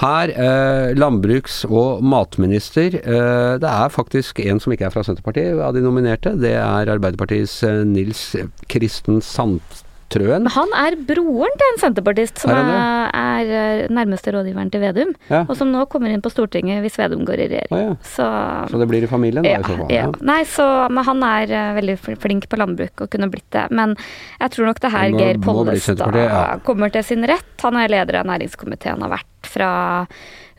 Her, 0.00 0.28
eh, 0.32 0.94
landbruks- 0.96 1.64
og 1.68 2.02
matminister. 2.02 2.96
Eh, 3.00 3.58
det 3.60 3.70
er 3.70 3.88
faktisk 3.92 4.40
en 4.40 4.60
som 4.60 4.72
ikke 4.72 4.86
er 4.86 4.94
fra 4.94 5.04
Senterpartiet 5.04 5.60
av 5.60 5.74
de 5.74 5.80
nominerte. 5.84 6.34
Det 6.40 6.52
er 6.56 6.92
Arbeiderpartiets 6.92 7.62
eh, 7.62 7.84
Nils 7.84 8.34
Kristen 8.68 9.20
Sandtrøen. 9.20 9.83
Men 10.14 10.46
han 10.54 10.68
er 10.78 10.94
broren 11.08 11.54
til 11.58 11.66
en 11.72 11.80
senterpartist 11.80 12.38
som 12.38 12.50
Er 12.52 12.68
er, 12.70 13.08
er 13.14 13.52
eh, 13.58 13.88
nærmeste 13.90 14.30
rådgiveren 14.34 14.70
til 14.70 14.80
Vedum. 14.84 15.14
Ja. 15.30 15.40
Og 15.48 15.56
som 15.58 15.72
nå 15.72 15.86
kommer 15.90 16.12
inn 16.14 16.22
på 16.22 16.30
Stortinget 16.30 16.82
hvis 16.84 16.98
Vedum 17.00 17.24
går 17.26 17.40
i 17.44 17.48
regjering. 17.50 17.72
Ah, 17.74 17.82
ja. 17.88 17.96
Så 18.02 18.28
Så 18.70 18.78
det 18.78 18.88
blir 18.88 19.02
i 19.02 19.10
familien, 19.10 19.42
da, 19.42 19.50
ja, 19.50 19.58
i 19.58 19.62
så 19.66 19.76
fall. 19.80 19.90
ja. 19.90 20.06
Nei, 20.20 20.42
så, 20.44 20.68
men 20.90 21.04
han 21.04 21.22
er 21.22 21.50
eh, 21.50 21.72
veldig 21.80 21.98
flink 22.22 22.48
på 22.48 22.60
landbruk 22.60 23.06
og 23.06 23.10
kunne 23.10 23.30
blitt 23.32 23.50
det. 23.50 23.66
Men 23.70 23.96
jeg 24.40 24.50
tror 24.54 24.66
nok 24.70 24.80
det 24.80 24.92
her 24.92 25.10
må- 25.10 25.18
Geir 25.24 25.38
Pollestad 25.42 26.62
kommer 26.64 26.92
til 26.94 27.02
sin 27.04 27.24
rett. 27.26 27.54
Han 27.62 27.76
er 27.76 27.88
leder 27.88 28.20
av 28.20 28.26
næringskomiteen, 28.26 29.02
og 29.02 29.08
har 29.10 29.18
vært 29.18 29.50
fra 29.54 29.70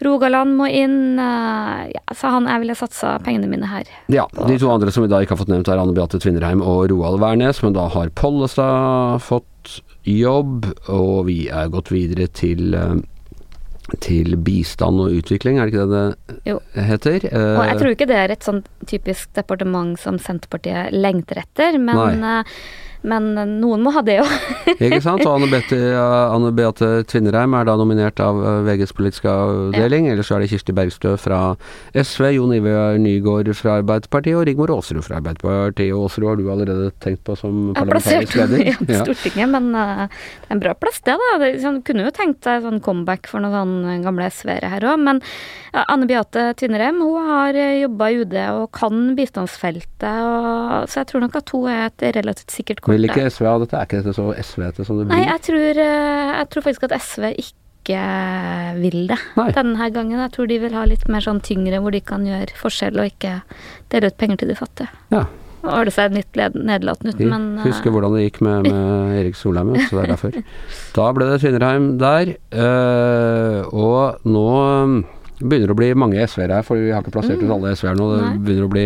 Rogaland, 0.03 0.55
må 0.59 0.67
inn. 0.67 1.17
eh, 1.19 1.91
Ja, 1.95 2.01
så 2.13 2.29
han 2.33 2.45
jeg 2.47 2.59
ville 2.65 2.75
satsa 2.75 3.17
pengene 3.23 3.47
mine 3.47 3.65
her. 3.67 3.83
Ja, 4.11 4.25
De 4.47 4.57
to 4.59 4.69
andre 4.69 4.91
som 4.91 5.03
vi 5.03 5.09
da 5.09 5.21
ikke 5.23 5.35
har 5.37 5.43
fått 5.45 5.47
nevnt, 5.53 5.67
er 5.71 5.79
Anne 5.79 5.93
Beate 5.95 6.19
Tvinnerheim 6.19 6.61
og 6.61 6.89
Roald 6.91 7.19
Wærnes. 7.21 7.61
Men 7.63 7.73
da 7.73 7.87
har 7.87 8.09
Pollestad 8.09 9.21
fått 9.21 9.79
jobb, 10.05 10.65
og 10.89 11.25
vi 11.25 11.47
er 11.49 11.69
gått 11.69 11.89
videre 11.91 12.27
til 12.27 12.73
eh, 12.75 12.95
til 14.01 14.35
bistand 14.41 14.97
og 14.99 15.11
utvikling, 15.13 15.59
er 15.61 15.69
det 15.69 15.75
ikke 15.75 15.89
det 15.91 16.39
Jo. 16.49 16.55
det 16.73 16.83
heter? 16.87 17.25
Eh, 17.29 17.59
Og 17.59 17.65
jeg 17.69 17.77
tror 17.77 17.91
ikke 17.93 18.07
det 18.09 18.15
er 18.17 18.31
et 18.33 18.41
sånn 18.43 18.63
typisk 18.89 19.29
departement 19.37 19.99
som 20.01 20.17
Senterpartiet 20.17 20.89
lengter 20.91 21.37
etter, 21.43 21.77
men, 21.77 22.19
Nei. 22.19 22.41
Eh, 23.05 23.21
men 23.25 23.59
noen 23.61 23.83
må 23.85 23.93
ha 23.95 24.01
det 24.05 24.17
òg. 24.23 24.33
Ikke 24.75 25.01
sant? 25.03 25.23
Og 25.25 25.31
Anne 25.37 25.49
Beate, 25.51 25.77
Anne 25.95 26.51
Beate 26.55 26.89
Tvinnereim 27.09 27.55
er 27.57 27.67
da 27.67 27.75
nominert 27.79 28.19
av 28.23 28.39
eh, 28.41 28.61
VGs 28.67 28.93
politiske 28.97 29.31
avdeling. 29.31 30.09
Ellers 30.11 30.29
så 30.29 30.37
er 30.37 30.45
det 30.45 30.51
Kirsti 30.51 30.75
Bergstø 30.75 31.15
fra 31.21 31.39
SV, 31.95 32.27
Jon 32.37 32.55
Ivar 32.55 32.99
Nygaard 33.01 33.51
fra 33.57 33.79
Arbeiderpartiet 33.81 34.37
og 34.39 34.45
Rigmor 34.49 34.73
Aasrud 34.75 35.05
fra 35.05 35.19
Arbeiderpartiet. 35.21 35.93
Aasrud 35.95 36.29
har 36.29 36.39
du 36.39 36.49
allerede 36.51 36.91
tenkt 37.03 37.23
på 37.27 37.37
som 37.39 37.71
Jeg 37.71 37.79
parlamentarisk 37.79 38.39
leder? 38.41 38.63
henne 38.71 38.95
i 38.95 38.99
Stortinget, 39.01 39.51
men 39.53 39.69
uh, 39.75 40.05
det 40.07 40.49
er 40.49 40.57
en 40.57 40.63
bra 40.63 40.75
plass 40.77 41.01
det, 41.05 41.17
da. 41.21 41.31
Det, 41.41 41.51
sånn, 41.63 41.81
kunne 41.85 42.07
jo 42.07 42.13
tenkt 42.15 42.45
seg 42.47 42.65
sånn 42.65 42.81
comeback 42.83 43.29
for 43.31 43.43
noen 43.43 43.55
sånn 43.55 44.05
gamle 44.05 44.29
SV-ere 44.31 44.71
her 44.73 44.87
òg. 44.89 45.01
Men 45.05 45.21
ja, 45.71 45.85
Anne 45.85 46.09
Beate 46.09 46.47
Tvinnereim 46.59 47.01
hun 47.03 47.29
har 47.29 47.55
jobba 47.55 48.09
i 48.11 48.19
UD 48.23 48.35
og 48.55 48.67
kan 48.75 49.13
bistandsfeltet, 49.17 50.05
og, 50.05 50.89
så 50.89 51.01
jeg 51.01 51.11
tror 51.11 51.25
nok 51.25 51.39
at 51.39 51.55
hun 51.55 51.69
er 51.71 51.87
et 51.89 52.07
relativt 52.17 52.53
sikkert 52.55 52.81
kort. 52.81 52.94
Vil 52.95 53.07
ikke 53.09 53.27
SV 53.29 53.45
ha 53.51 53.53
dette? 53.61 53.77
Er 53.77 53.85
ikke 53.89 54.01
dette 54.01 54.15
så 54.17 54.25
SV-ete 54.41 54.87
som 54.87 54.99
det 55.01 55.05
blir? 55.09 55.19
Nei, 55.19 55.27
jeg 55.29 55.45
tror, 55.49 55.83
eh, 55.85 56.33
jeg 56.39 56.49
tror 56.55 56.67
faktisk 56.69 56.87
at 56.89 56.97
SV 57.03 57.29
ikke 57.37 58.01
vil 58.81 59.07
det 59.11 59.17
Nei. 59.37 59.49
denne 59.53 59.87
gangen. 59.93 60.17
Jeg 60.25 60.31
tror 60.33 60.47
de 60.49 60.59
vil 60.63 60.73
ha 60.73 60.85
litt 60.89 61.03
mer 61.11 61.21
sånn 61.21 61.41
tyngre, 61.45 61.77
hvor 61.83 61.93
de 61.93 62.01
kan 62.01 62.25
gjøre 62.25 62.55
forskjell 62.57 62.97
og 63.03 63.11
ikke 63.11 63.39
dele 63.93 64.09
ut 64.09 64.17
penger 64.21 64.41
til 64.41 64.49
de 64.49 64.55
fattige. 64.57 64.89
Ja. 65.13 65.25
Nå 65.65 65.73
har 65.73 65.87
det 65.87 65.93
seg 65.95 66.13
litt 66.13 66.35
nedlatende 66.37 67.13
ut, 67.15 67.21
men 67.25 67.45
Vi 67.63 67.71
husker 67.71 67.89
hvordan 67.93 68.13
det 68.13 68.25
gikk 68.27 68.41
med, 68.45 68.67
med 68.69 69.15
Erik 69.19 69.37
Solheim, 69.37 69.71
så 69.87 69.97
det 69.97 70.03
er 70.03 70.11
derfor. 70.13 70.35
Da 70.97 71.07
ble 71.17 71.29
det 71.31 71.39
Tvinnerheim 71.41 71.87
der. 72.01 72.35
eh, 72.53 73.61
og 73.73 74.25
nå 74.29 74.45
um, 75.41 75.49
begynner 75.49 75.73
å 75.73 75.77
bli 75.77 75.91
mange 75.97 76.23
SV-ere 76.23 76.59
her, 76.59 76.65
for 76.67 76.79
vi 76.79 76.91
har 76.93 77.03
ikke 77.03 77.13
plassert 77.15 77.41
ut 77.43 77.51
alle 77.51 77.75
SV-er 77.75 77.97
nå. 77.99 78.09
Det 78.11 78.23
Mm. 78.25 78.43
Begynner 78.45 78.65
å 78.65 78.71
bli, 78.71 78.85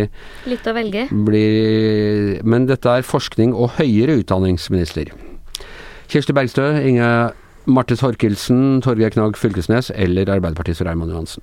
litt 0.50 0.66
å 0.66 0.74
velge 0.74 1.06
bli 1.10 2.40
Men 2.44 2.66
dette 2.66 2.88
er 2.88 3.06
forskning 3.06 3.54
og 3.54 3.76
høyere 3.78 4.18
utdanningsminister. 4.20 5.12
Kirsti 6.10 6.34
Bergstø, 6.34 6.66
Inge 6.82 7.32
Marte 7.70 7.96
Thorkildsen, 7.96 8.80
Torgeir 8.82 9.12
Knag 9.14 9.36
Fylkesnes 9.38 9.92
eller 9.94 10.30
Arbeiderpartiets 10.32 10.82
Raymond 10.82 11.12
Johansen. 11.12 11.42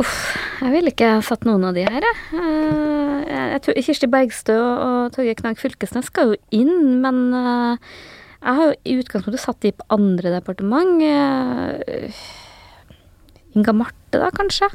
Uff, 0.00 0.36
Jeg 0.62 0.72
ville 0.72 0.92
ikke 0.92 1.20
satt 1.24 1.44
noen 1.44 1.64
av 1.68 1.76
de 1.76 1.84
her, 1.84 2.00
jeg. 2.00 2.18
Eh, 2.32 3.18
jeg. 3.28 3.62
tror 3.62 3.82
Kirsti 3.86 4.08
Bergstø 4.08 4.56
og 4.56 5.12
Torgeir 5.12 5.36
Knag 5.40 5.60
Fylkesnes 5.60 6.08
skal 6.08 6.32
jo 6.32 6.38
inn, 6.50 7.00
men 7.02 7.34
eh, 7.36 7.90
jeg 8.42 8.58
har 8.58 8.70
jo 8.70 8.78
i 8.84 8.96
utgangspunktet 9.02 9.42
satt 9.42 9.60
de 9.62 9.74
på 9.76 9.86
andre 9.92 10.32
departement. 10.34 11.02
Inga 13.52 13.74
Marte, 13.76 14.16
da, 14.16 14.30
kanskje? 14.32 14.70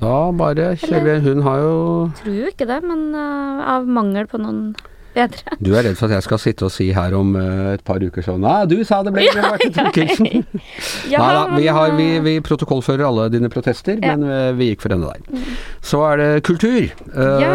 Da 0.00 0.14
bare 0.34 0.72
kjører 0.80 1.04
vi. 1.06 1.16
Hun 1.28 1.42
har 1.46 1.60
jo 1.62 1.74
Tror 2.22 2.36
jo 2.40 2.50
ikke 2.50 2.66
det, 2.68 2.80
men 2.86 3.10
uh, 3.14 3.62
av 3.76 3.86
mangel 3.86 4.26
på 4.30 4.40
noen 4.42 4.72
bedre. 5.14 5.56
Du 5.62 5.70
er 5.74 5.84
redd 5.86 5.96
for 5.98 6.06
at 6.10 6.16
jeg 6.18 6.24
skal 6.26 6.40
sitte 6.42 6.66
og 6.66 6.72
si 6.74 6.88
her 6.96 7.14
om 7.18 7.34
eh, 7.38 7.74
et 7.76 7.84
par 7.86 8.02
uker 8.02 8.24
sånn 8.26 8.42
Nei, 8.44 8.64
du 8.70 8.76
sa 8.84 9.00
det 9.06 9.12
ble 9.14 9.24
ikke 9.28 9.44
Marte 9.48 9.70
Thorkildsen. 9.76 10.44
Ja, 11.12 11.20
Nei 11.20 11.32
da, 11.36 11.42
vi, 11.58 11.66
har, 11.78 11.94
vi, 11.98 12.08
eh, 12.18 12.22
vi 12.24 12.34
protokollfører 12.44 13.06
alle 13.08 13.28
dine 13.32 13.50
protester, 13.52 13.98
Ja. 14.02 14.14
men 14.16 14.28
eh, 14.28 14.50
vi 14.58 14.70
gikk 14.72 14.82
for 14.84 14.94
denne 14.94 15.12
der. 15.14 15.46
Så 15.84 16.02
er 16.10 16.20
det 16.22 16.30
kultur. 16.48 16.90
Eh, 16.90 17.38
Ja. 17.44 17.54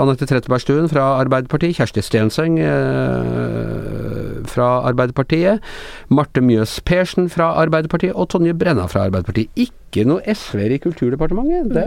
Anette 0.00 0.24
Trettebergstuen 0.30 0.88
fra 0.90 1.04
Arbeiderpartiet. 1.20 1.76
Kjersti 1.76 2.00
Stenseng 2.04 2.56
fra 4.50 4.68
Arbeiderpartiet. 4.88 5.60
Marte 6.14 6.40
Mjøs 6.44 6.78
Persen 6.86 7.28
fra 7.32 7.50
Arbeiderpartiet. 7.60 8.14
Og 8.14 8.28
Tonje 8.32 8.54
Brenna 8.56 8.86
fra 8.90 9.06
Arbeiderpartiet. 9.08 9.50
Ikke 9.60 10.06
noe 10.08 10.22
SV-er 10.34 10.76
i 10.76 10.80
Kulturdepartementet. 10.82 11.74
Det, 11.74 11.86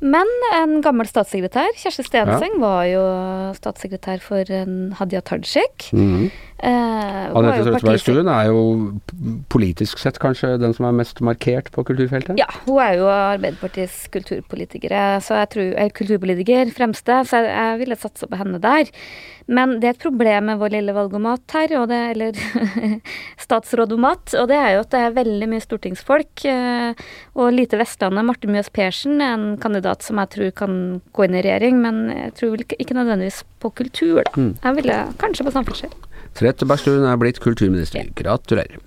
Men 0.00 0.28
en 0.52 0.80
gammel 0.84 1.08
statssekretær, 1.08 1.70
Kjersti 1.80 2.04
Stenseng, 2.04 2.58
var 2.60 2.84
jo 2.90 3.04
statssekretær 3.56 4.20
for 4.20 4.44
Hadia 4.98 5.22
Tajik. 5.24 5.88
Mhm. 5.92 6.28
Eh, 6.56 7.26
Anette 7.36 7.58
jo 7.58 7.64
Tretteberg 7.66 7.82
partisek- 7.84 8.06
Stuen 8.06 8.28
er 8.32 8.46
jo 8.48 8.60
politisk 9.52 9.98
sett 10.00 10.16
kanskje 10.22 10.54
den 10.58 10.72
som 10.72 10.86
er 10.88 10.94
mest 10.96 11.20
markert 11.20 11.70
på 11.74 11.84
kulturfeltet? 11.84 12.38
Ja, 12.40 12.46
hun 12.64 12.80
er 12.80 12.94
jo 12.96 13.08
Arbeiderpartiets 13.12 14.06
kulturpolitikere, 14.14 15.20
så 15.20 15.36
jeg 15.42 15.50
tror, 15.52 15.72
er 15.76 15.90
kulturpolitiker 15.92 16.72
fremste, 16.72 17.18
så 17.28 17.42
jeg, 17.44 17.52
jeg 17.52 17.80
ville 17.82 17.98
satsa 18.00 18.26
på 18.30 18.38
henne 18.40 18.60
der. 18.62 18.88
Men 19.52 19.76
det 19.78 19.86
er 19.90 19.94
et 19.94 20.02
problem 20.02 20.48
med 20.48 20.58
vår 20.58 20.72
lille 20.74 20.94
valgomat 20.96 21.44
her, 21.54 21.74
det, 21.86 22.00
eller 22.16 22.32
statsrådomat, 23.44 24.32
og 24.40 24.48
det 24.50 24.56
er 24.58 24.72
jo 24.74 24.82
at 24.82 24.90
det 24.94 25.02
er 25.04 25.14
veldig 25.20 25.48
mye 25.52 25.62
stortingsfolk. 25.64 26.44
eh, 26.50 26.94
Og 27.36 27.52
lite 27.52 27.76
Vestlandet. 27.78 28.24
Marte 28.26 28.48
Mjøs 28.50 28.72
Persen 28.72 29.20
er 29.20 29.34
en 29.36 29.56
kandidat 29.60 30.02
som 30.02 30.16
jeg 30.22 30.32
tror 30.34 30.50
kan 30.64 30.76
gå 31.12 31.26
inn 31.28 31.36
i 31.36 31.44
regjering, 31.44 31.78
men 31.84 32.02
jeg 32.10 32.34
tror 32.40 32.64
ikke 32.64 32.96
nødvendigvis 32.96 33.44
på 33.60 33.70
kultur, 33.76 34.22
da. 34.24 34.32
Mm. 34.40 34.54
Jeg 34.64 34.74
ville 34.80 34.98
kanskje 35.20 35.44
på 35.46 35.52
samferdsel. 35.54 35.92
Trettebergstuen 36.36 37.06
er 37.08 37.20
blitt 37.20 37.40
kulturminister. 37.40 38.10
Gratulerer. 38.18 38.80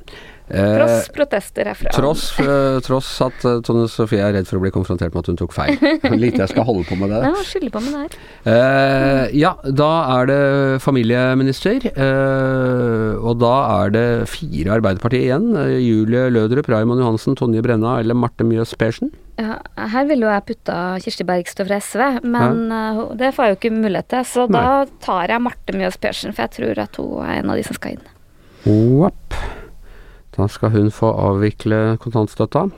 Eh, 0.49 0.71
Tross 0.79 1.09
protester 1.13 1.67
herfra. 1.69 1.91
tross, 1.93 2.23
eh, 2.41 2.79
tross 2.85 3.09
at 3.21 3.43
eh, 3.45 3.59
Tone 3.65 3.85
Sofie 3.91 4.17
er 4.25 4.33
redd 4.33 4.47
for 4.49 4.57
å 4.57 4.63
bli 4.63 4.71
konfrontert 4.73 5.13
med 5.13 5.21
at 5.21 5.29
hun 5.29 5.37
tok 5.37 5.53
feil. 5.53 5.75
Lite 6.23 6.41
jeg 6.45 6.49
skal 6.55 6.65
holde 6.65 6.87
på 6.89 6.97
med 6.97 7.13
det. 7.13 7.19
Ja, 7.27 7.43
skylde 7.45 7.69
på 7.75 7.81
med 7.85 7.93
det 7.93 8.01
her. 8.01 8.17
Eh, 8.49 9.37
ja, 9.37 9.53
da 9.69 9.89
er 10.17 10.29
det 10.31 10.39
familieminister. 10.81 11.85
eh, 11.93 13.15
og 13.19 13.39
da 13.41 13.53
er 13.83 13.93
det 13.93 14.05
fire 14.31 14.73
Arbeiderpartiet 14.79 15.27
igjen. 15.29 15.49
Julie 15.83 16.29
Lødrup, 16.33 16.69
Raymond 16.71 17.01
Johansen, 17.03 17.35
Tonje 17.37 17.61
Brenna 17.65 17.99
eller 18.01 18.17
Marte 18.17 18.45
Mjøs 18.47 18.73
Persen. 18.79 19.11
Ja, 19.39 19.55
her 19.93 20.03
ville 20.09 20.25
jo 20.27 20.31
jeg 20.33 20.43
putta 20.49 20.77
Kirsti 20.99 21.23
Bergstø 21.23 21.63
fra 21.69 21.77
SV, 21.79 22.01
men 22.27 22.65
eh, 22.75 23.03
det 23.21 23.29
får 23.37 23.45
jeg 23.45 23.53
jo 23.53 23.59
ikke 23.61 23.75
mulighet 23.77 24.09
til. 24.11 24.25
Så 24.27 24.47
Nei. 24.51 24.59
da 24.65 24.97
tar 25.05 25.31
jeg 25.31 25.45
Marte 25.45 25.77
Mjøs 25.77 25.99
Persen, 26.01 26.33
for 26.35 26.47
jeg 26.47 26.57
tror 26.57 26.81
at 26.87 26.99
hun 26.99 27.21
er 27.23 27.37
en 27.43 27.53
av 27.53 27.59
de 27.61 27.63
som 27.69 27.77
skal 27.77 27.95
inn. 27.95 28.07
Opp. 29.07 29.28
Da 30.39 30.47
skal 30.47 30.71
hun 30.71 30.91
få 30.93 31.11
avvikle 31.11 31.97
kontantstøtta. 31.99 32.69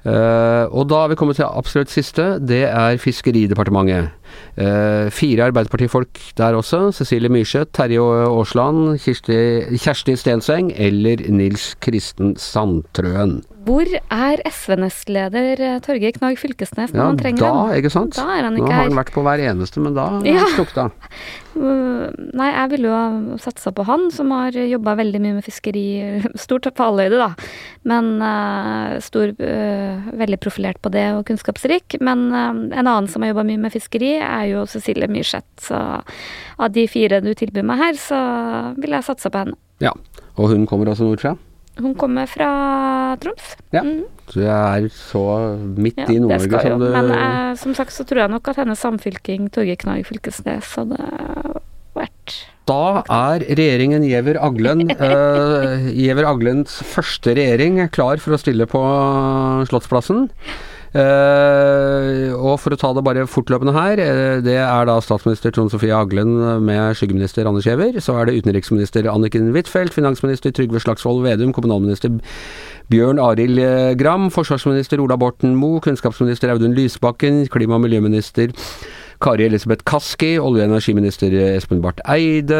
Eh, 0.00 0.64
og 0.72 0.88
da 0.90 1.04
er 1.04 1.12
vi 1.12 1.18
kommet 1.20 1.38
til 1.38 1.46
absolutt 1.46 1.92
siste. 1.92 2.32
Det 2.42 2.64
er 2.66 2.98
Fiskeridepartementet. 2.98 4.10
Eh, 4.60 5.08
fire 5.14 5.46
Arbeiderpartifolk 5.48 6.18
der 6.36 6.56
også. 6.58 6.90
Cecilie 6.96 7.30
Myrseth, 7.32 7.70
Terje 7.76 8.00
Aasland, 8.26 8.98
Kirsti, 9.00 9.38
Kjersti 9.78 10.16
Stenseng 10.20 10.72
eller 10.76 11.22
Nils 11.30 11.74
Kristen 11.80 12.34
Sandtrøen. 12.40 13.40
Hvor 13.60 13.84
er 13.84 14.40
SV-nestleder 14.48 15.60
eh, 15.60 15.78
Torgeir 15.84 16.14
Knag 16.16 16.38
Fylkesnes 16.40 16.94
når 16.94 17.00
Ja, 17.02 17.08
man 17.10 17.18
trenger 17.20 17.42
da, 17.44 17.50
ham? 17.52 17.74
ikke 17.76 17.90
sant? 17.92 18.16
Da 18.16 18.24
er 18.38 18.46
han 18.48 18.56
Nå 18.56 18.64
har 18.66 18.86
han 18.88 18.96
vært 18.96 19.12
på 19.14 19.22
hver 19.26 19.42
eneste, 19.50 19.82
men 19.84 19.94
da 19.94 20.06
Ja. 20.24 20.46
slukta. 20.56 20.88
han. 20.88 20.92
Nei, 21.60 22.46
jeg 22.54 22.70
ville 22.72 22.88
jo 22.88 23.36
satsa 23.42 23.72
på 23.74 23.84
han, 23.84 24.08
som 24.14 24.30
har 24.32 24.54
jobba 24.54 24.94
veldig 25.00 25.20
mye 25.20 25.36
med 25.38 25.44
fiskeri. 25.44 25.84
Stort 26.40 26.68
på 26.76 26.86
allhøyde, 26.86 27.18
da. 27.20 27.32
Men 27.90 28.20
uh, 28.22 28.96
stor, 29.02 29.32
uh, 29.34 30.10
veldig 30.20 30.38
profilert 30.40 30.80
på 30.84 30.92
det 30.94 31.08
og 31.16 31.24
kunnskapsrik. 31.28 31.98
Men 32.00 32.28
uh, 32.32 32.52
en 32.70 32.86
annen 32.86 33.08
som 33.10 33.22
har 33.24 33.32
jobba 33.34 33.44
mye 33.50 33.60
med 33.60 33.74
fiskeri, 33.74 34.14
er 34.26 34.48
jo 34.52 34.64
Cecilie 34.68 35.08
Myrseth. 35.10 35.48
Så 35.68 35.78
av 36.60 36.72
de 36.74 36.86
fire 36.90 37.20
du 37.24 37.30
tilbyr 37.36 37.66
meg 37.66 37.80
her, 37.80 38.00
så 38.00 38.18
vil 38.80 38.96
jeg 38.96 39.06
satse 39.06 39.30
på 39.32 39.44
henne. 39.44 39.56
Ja. 39.80 39.94
Og 40.36 40.52
hun 40.52 40.66
kommer 40.68 40.90
også 40.92 41.08
nordfra. 41.08 41.36
Hun 41.80 41.94
kommer 41.96 42.26
fra 42.28 42.50
Troms. 43.22 43.54
Ja. 43.72 43.80
Mm, 43.86 44.04
Så 44.28 44.42
jeg 44.42 44.84
er 44.84 44.88
så 44.92 45.22
midt 45.78 45.98
ja, 46.02 46.06
i 46.12 46.18
Nord-Norge 46.20 46.60
som 46.66 46.82
du 46.82 46.86
Men 46.92 47.10
eh, 47.14 47.54
som 47.58 47.74
sagt 47.78 47.94
så 47.94 48.04
tror 48.04 48.24
jeg 48.24 48.32
nok 48.34 48.50
at 48.52 48.60
hennes 48.60 48.82
samfylking 48.82 49.48
Torgeir 49.54 49.78
Knag 49.80 50.04
Fylkesnes 50.06 50.74
hadde 50.76 50.98
vært 51.96 52.34
Da 52.68 53.02
er 53.06 53.46
regjeringen 53.48 54.04
Giæver 54.06 54.38
Aglen, 54.42 54.90
eh, 54.94 55.88
Giæver 55.94 56.28
Aglens 56.28 56.76
første 56.86 57.34
regjering, 57.38 57.80
klar 57.94 58.20
for 58.22 58.36
å 58.36 58.40
stille 58.42 58.68
på 58.70 58.82
Slottsplassen. 59.70 60.28
Eh, 60.90 62.32
og 62.34 62.56
for 62.58 62.74
å 62.74 62.78
ta 62.80 62.88
det 62.96 63.04
bare 63.06 63.22
fortløpende 63.30 63.74
her, 63.76 64.00
eh, 64.02 64.40
det 64.42 64.56
er 64.58 64.88
da 64.88 64.96
statsminister 64.98 65.52
Trond 65.54 65.70
Sofie 65.70 65.94
Aglen 65.94 66.32
med 66.66 66.96
skyggeminister 66.98 67.46
Anders 67.46 67.68
Giæver. 67.68 68.00
Så 68.02 68.18
er 68.18 68.26
det 68.26 68.42
utenriksminister 68.42 69.06
Anniken 69.06 69.52
Huitfeldt, 69.54 69.94
finansminister 69.94 70.50
Trygve 70.50 70.82
Slagsvold 70.82 71.22
Vedum, 71.22 71.52
kommunalminister 71.54 72.10
Bjørn 72.90 73.22
Arild 73.22 73.58
eh, 73.62 73.94
Gram, 73.94 74.30
forsvarsminister 74.34 74.98
Ola 74.98 75.16
Borten 75.16 75.54
Moe, 75.54 75.78
kunnskapsminister 75.80 76.50
Audun 76.50 76.74
Lysbakken, 76.74 77.46
klima- 77.46 77.78
og 77.78 77.86
miljøminister 77.86 78.50
Kari 79.20 79.44
Elisabeth 79.44 79.84
Kaski, 79.84 80.38
olje- 80.40 80.64
og 80.64 80.70
energiminister 80.70 81.34
Espen 81.58 81.82
Barth 81.84 82.00
Eide, 82.08 82.56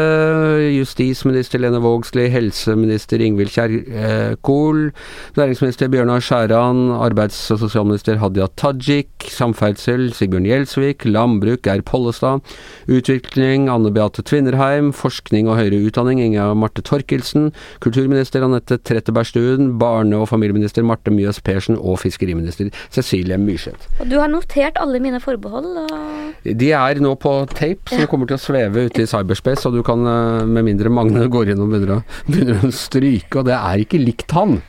justisminister 0.75 1.57
Lene 1.57 1.79
Vågslid, 1.81 2.27
helseminister 2.29 3.17
Ingvild 3.25 3.49
Kjerkol, 3.49 4.91
næringsminister 5.39 5.89
Bjørnar 5.89 6.21
Skjæran, 6.21 6.83
arbeids- 7.01 7.49
og 7.49 7.63
sosialminister 7.63 8.19
Hadia 8.21 8.45
Tajik, 8.61 9.25
samferdsel 9.25 10.11
Sigbjørn 10.13 10.45
Gjelsvik, 10.45 11.07
landbruk 11.09 11.63
Geir 11.65 11.81
Pollestad, 11.81 12.45
utvikling 12.85 13.65
Anne 13.73 13.89
Beate 13.89 14.21
Tvinnerheim, 14.21 14.93
forskning 14.93 15.49
og 15.49 15.57
høyere 15.57 15.81
utdanning 15.89 16.21
Inga 16.21 16.53
Marte 16.53 16.85
Torkelsen, 16.85 17.49
kulturminister 17.81 18.45
Anette 18.45 18.77
Trettebergstuen, 18.77 19.79
barne- 19.81 20.21
og 20.21 20.29
familieminister 20.29 20.85
Marte 20.85 21.09
Mjøs 21.09 21.41
Persen 21.41 21.81
og 21.81 22.03
fiskeriminister 22.05 22.69
Cecilie 22.93 23.41
Myrseth. 23.41 23.89
Og 23.97 24.13
du 24.13 24.19
har 24.21 24.29
notert 24.29 24.77
alle 24.77 25.01
mine 25.01 25.17
forbehold. 25.19 25.73
Og 25.87 26.50
De 26.57 26.71
er 26.75 27.01
nå 27.03 27.13
på 27.21 27.31
tape, 27.51 27.91
som 27.91 28.07
kommer 28.11 28.29
til 28.29 28.37
å 28.37 28.41
sveve 28.41 28.87
ute 28.89 29.03
i 29.03 29.09
cyberspace, 29.09 29.65
og 29.69 29.77
du 29.77 29.83
kan, 29.85 30.01
eh, 30.07 30.45
med 30.45 30.65
mindre 30.67 30.91
Magne 30.93 31.27
går 31.31 31.53
inn 31.53 31.61
og 31.63 31.71
begynner 31.71 31.99
å, 31.99 32.03
begynner 32.31 32.65
å 32.67 32.71
stryke, 32.75 33.41
og 33.41 33.47
det 33.49 33.57
er 33.57 33.83
ikke 33.85 34.01
likt 34.01 34.31
han. 34.37 34.61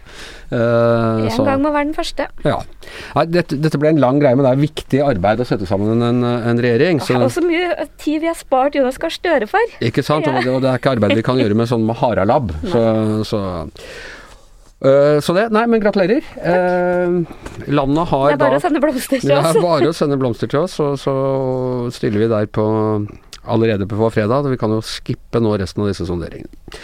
Uh, 0.53 1.25
en 1.25 1.31
så- 1.33 1.45
gang 1.47 1.63
må 1.65 1.71
være 1.73 1.87
den 1.89 1.95
første. 1.97 2.27
ja. 2.45 2.59
Nei, 3.17 3.25
dette, 3.25 3.57
dette 3.57 3.79
ble 3.81 3.89
en 3.89 4.01
lang 4.03 4.19
greie, 4.21 4.37
men 4.37 4.45
det 4.45 4.53
er 4.53 4.61
viktig 4.61 5.01
arbeid 5.01 5.41
å 5.41 5.47
sette 5.49 5.65
sammen 5.67 6.03
en, 6.05 6.23
en 6.23 6.59
regjering. 6.61 7.01
Så, 7.01 7.17
Og 7.17 7.31
så 7.33 7.41
mye 7.41 7.87
tid 7.97 8.21
vi 8.21 8.29
har 8.29 8.37
spart 8.37 8.77
Jonas 8.77 8.99
Gahr 9.01 9.15
Støre 9.15 9.49
for. 9.49 9.77
ikke 9.81 10.05
sant? 10.05 10.27
Ja. 10.29 10.37
Og, 10.37 10.45
det, 10.45 10.53
og 10.53 10.61
det 10.61 10.69
er 10.75 10.83
ikke 10.83 10.93
arbeid 10.99 11.17
vi 11.17 11.25
kan 11.25 11.41
gjøre 11.43 11.57
med 11.57 11.71
sånn 11.73 11.87
med 11.89 11.97
haralab. 12.03 12.53
Så, 12.69 12.83
så, 13.25 13.41
eh, 14.85 15.19
så 15.23 15.35
det 15.37 15.49
Nei, 15.55 15.65
men 15.71 15.83
gratulerer. 15.83 16.27
Eh, 16.37 17.17
landet 17.73 18.11
har 18.13 18.27
Det 18.33 18.37
er 18.37 18.43
bare 18.43 18.57
da 18.57 18.61
å 18.61 18.65
sende 18.67 18.83
blomster 18.83 19.21
til 19.23 19.31
Det 19.31 19.39
er 19.39 19.61
bare 19.69 19.91
å 19.91 19.97
sende 19.97 20.19
blomster 20.21 20.51
til 20.51 20.65
oss, 20.65 20.79
og 20.83 20.99
så 21.01 21.15
stiller 21.95 22.25
vi 22.25 22.31
der 22.33 22.51
på 22.51 22.67
allerede 23.43 23.89
på 23.91 24.11
fredag. 24.15 24.51
Vi 24.51 24.61
kan 24.61 24.75
jo 24.75 24.83
skippe 24.87 25.43
nå 25.43 25.57
resten 25.59 25.85
av 25.85 25.91
disse 25.91 26.07
sonderingene. 26.09 26.79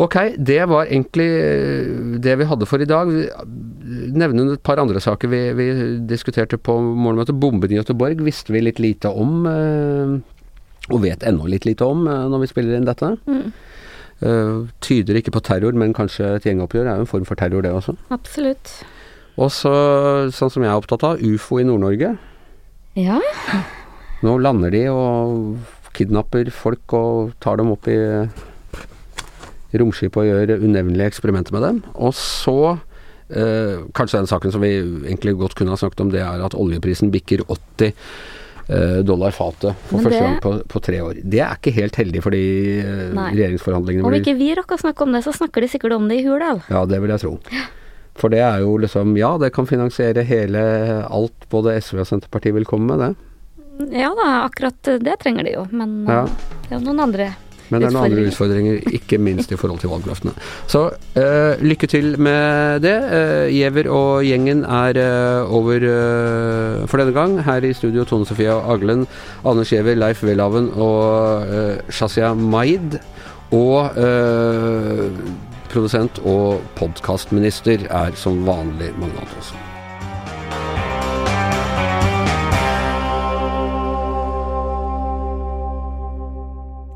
Ok, 0.00 0.16
det 0.38 0.62
var 0.70 0.86
egentlig 0.86 1.28
eh, 1.28 1.88
det 2.22 2.36
vi 2.40 2.48
hadde 2.48 2.68
for 2.68 2.82
i 2.82 2.88
dag. 2.88 3.10
Nevne 4.16 4.52
et 4.54 4.62
par 4.64 4.80
andre 4.80 5.02
saker 5.02 5.28
vi, 5.28 5.40
vi 5.58 5.70
diskuterte 6.08 6.56
på 6.58 6.78
morgenmøtet. 6.78 7.36
Bomben 7.42 7.74
i 7.74 7.80
Göteborg 7.80 8.22
visste 8.24 8.54
vi 8.54 8.62
litt 8.64 8.80
lite 8.80 9.10
om, 9.10 9.42
og 10.90 11.02
vet 11.02 11.26
ennå 11.26 11.50
litt 11.50 11.66
lite 11.68 11.84
om 11.84 12.06
når 12.06 12.46
vi 12.46 12.50
spiller 12.54 12.78
inn 12.78 12.88
dette. 12.88 13.12
Mm, 13.28 13.50
Tyder 14.20 15.16
ikke 15.16 15.32
på 15.32 15.40
terror, 15.46 15.72
men 15.72 15.94
kanskje 15.96 16.34
et 16.36 16.44
gjengoppgjør 16.44 16.88
er 16.88 16.98
jo 16.98 17.06
en 17.06 17.12
form 17.12 17.24
for 17.28 17.40
terror, 17.40 17.64
det 17.64 17.72
også. 17.72 17.96
absolutt. 18.12 18.72
Og 19.40 19.48
så, 19.54 19.72
sånn 20.34 20.52
som 20.52 20.64
jeg 20.64 20.68
er 20.68 20.80
opptatt 20.80 21.04
av, 21.06 21.22
ufo 21.24 21.60
i 21.60 21.64
Nord-Norge. 21.64 22.12
Ja. 22.98 23.20
Nå 24.26 24.36
lander 24.42 24.72
de 24.74 24.82
og 24.92 25.94
kidnapper 25.96 26.50
folk 26.54 26.92
og 26.96 27.32
tar 27.42 27.60
dem 27.60 27.72
opp 27.72 27.88
i, 27.90 27.98
romskip 29.70 30.16
og 30.18 30.26
gjør 30.26 30.56
unevnelige 30.58 31.12
eksperimenter 31.12 31.54
med 31.54 31.62
dem. 31.62 31.80
Og 31.94 32.12
så 32.18 32.56
eh, 33.30 33.78
Kanskje 33.94 34.18
den 34.18 34.30
saken 34.30 34.50
som 34.50 34.64
vi 34.64 34.72
egentlig 34.80 35.36
godt 35.38 35.54
kunne 35.58 35.72
ha 35.72 35.78
snakket 35.78 36.02
om, 36.02 36.10
det 36.10 36.24
er 36.26 36.42
at 36.42 36.56
oljeprisen 36.58 37.12
bikker 37.14 37.44
80 37.46 37.86
eh, 37.86 37.94
dollar 39.02 39.34
fatet 39.34 39.74
for 39.88 39.98
det, 39.98 40.04
første 40.04 40.20
gang 40.22 40.36
på, 40.44 40.52
på 40.70 40.82
tre 40.84 41.00
år. 41.02 41.20
Det 41.24 41.40
er 41.42 41.56
ikke 41.58 41.72
helt 41.74 41.96
heldig 41.98 42.22
for 42.22 42.34
de 42.36 42.42
Nei. 43.16 43.28
regjeringsforhandlingene 43.34 44.06
Om 44.06 44.16
ikke 44.20 44.36
vi 44.38 44.52
rakk 44.58 44.76
å 44.76 44.80
snakke 44.80 45.02
om 45.06 45.12
det, 45.16 45.24
så 45.26 45.34
snakker 45.34 45.64
de 45.64 45.70
sikkert 45.72 45.96
om 45.96 46.06
det 46.10 46.20
i 46.20 46.26
Hurdal. 46.28 46.62
Ja, 46.70 46.84
det 46.86 47.00
vil 47.02 47.10
jeg 47.14 47.22
tro. 47.24 47.32
For 48.20 48.28
det 48.32 48.40
er 48.44 48.60
jo 48.64 48.76
liksom 48.82 49.16
Ja, 49.18 49.32
det 49.40 49.52
kan 49.56 49.66
finansiere 49.70 50.22
hele 50.26 50.62
alt 51.08 51.48
både 51.50 51.76
SV 51.80 52.02
og 52.04 52.08
Senterpartiet 52.10 52.54
vil 52.54 52.68
komme 52.68 52.94
med, 52.94 53.02
det. 53.08 53.26
Ja 53.96 54.10
da, 54.14 54.26
akkurat 54.44 54.76
det 55.00 55.14
trenger 55.22 55.46
de 55.46 55.54
jo, 55.56 55.62
men 55.72 56.04
Ja. 56.06 56.24
eh, 56.26 56.50
det 56.68 56.74
er 56.74 56.78
jo 56.80 56.84
noen 56.90 57.00
andre 57.06 57.30
Men 57.70 57.80
det 57.82 57.88
er 57.88 57.94
noen 57.96 58.10
andre 58.10 58.26
utfordringer, 58.30 58.80
ikke 58.98 59.18
minst 59.22 59.52
i 59.54 59.58
forhold 59.60 59.82
til 59.82 59.92
valgløftene. 59.92 60.34
Så 60.70 60.86
uh, 60.90 61.62
lykke 61.62 61.88
til 61.90 62.14
med 62.18 62.82
det. 62.84 62.96
Uh, 63.54 63.80
og 63.90 64.24
gjengen 64.26 64.64
er 64.64 64.98
uh, 65.00 65.54
over 65.54 65.82
eh, 65.86 66.88
for 66.90 67.00
denne 67.00 67.14
gang. 67.16 67.38
Her 67.44 67.64
i 67.64 67.72
studio 67.72 68.04
Tone 68.04 68.26
Sofia 68.26 68.58
Aglen, 68.72 69.06
Anders 69.44 69.70
Giæver, 69.70 69.94
Leif 69.94 70.22
Welhaven 70.24 70.70
og 70.74 71.46
Shazia 71.90 72.34
Maid. 72.34 73.00
Og 73.50 73.98
eh, 73.98 75.10
produsent 75.70 76.22
og 76.26 76.62
podkastminister 76.78 77.88
er 77.90 78.14
som 78.18 78.46
vanlig 78.46 78.94
Magnat 78.98 79.26
Antonsen. 79.26 79.69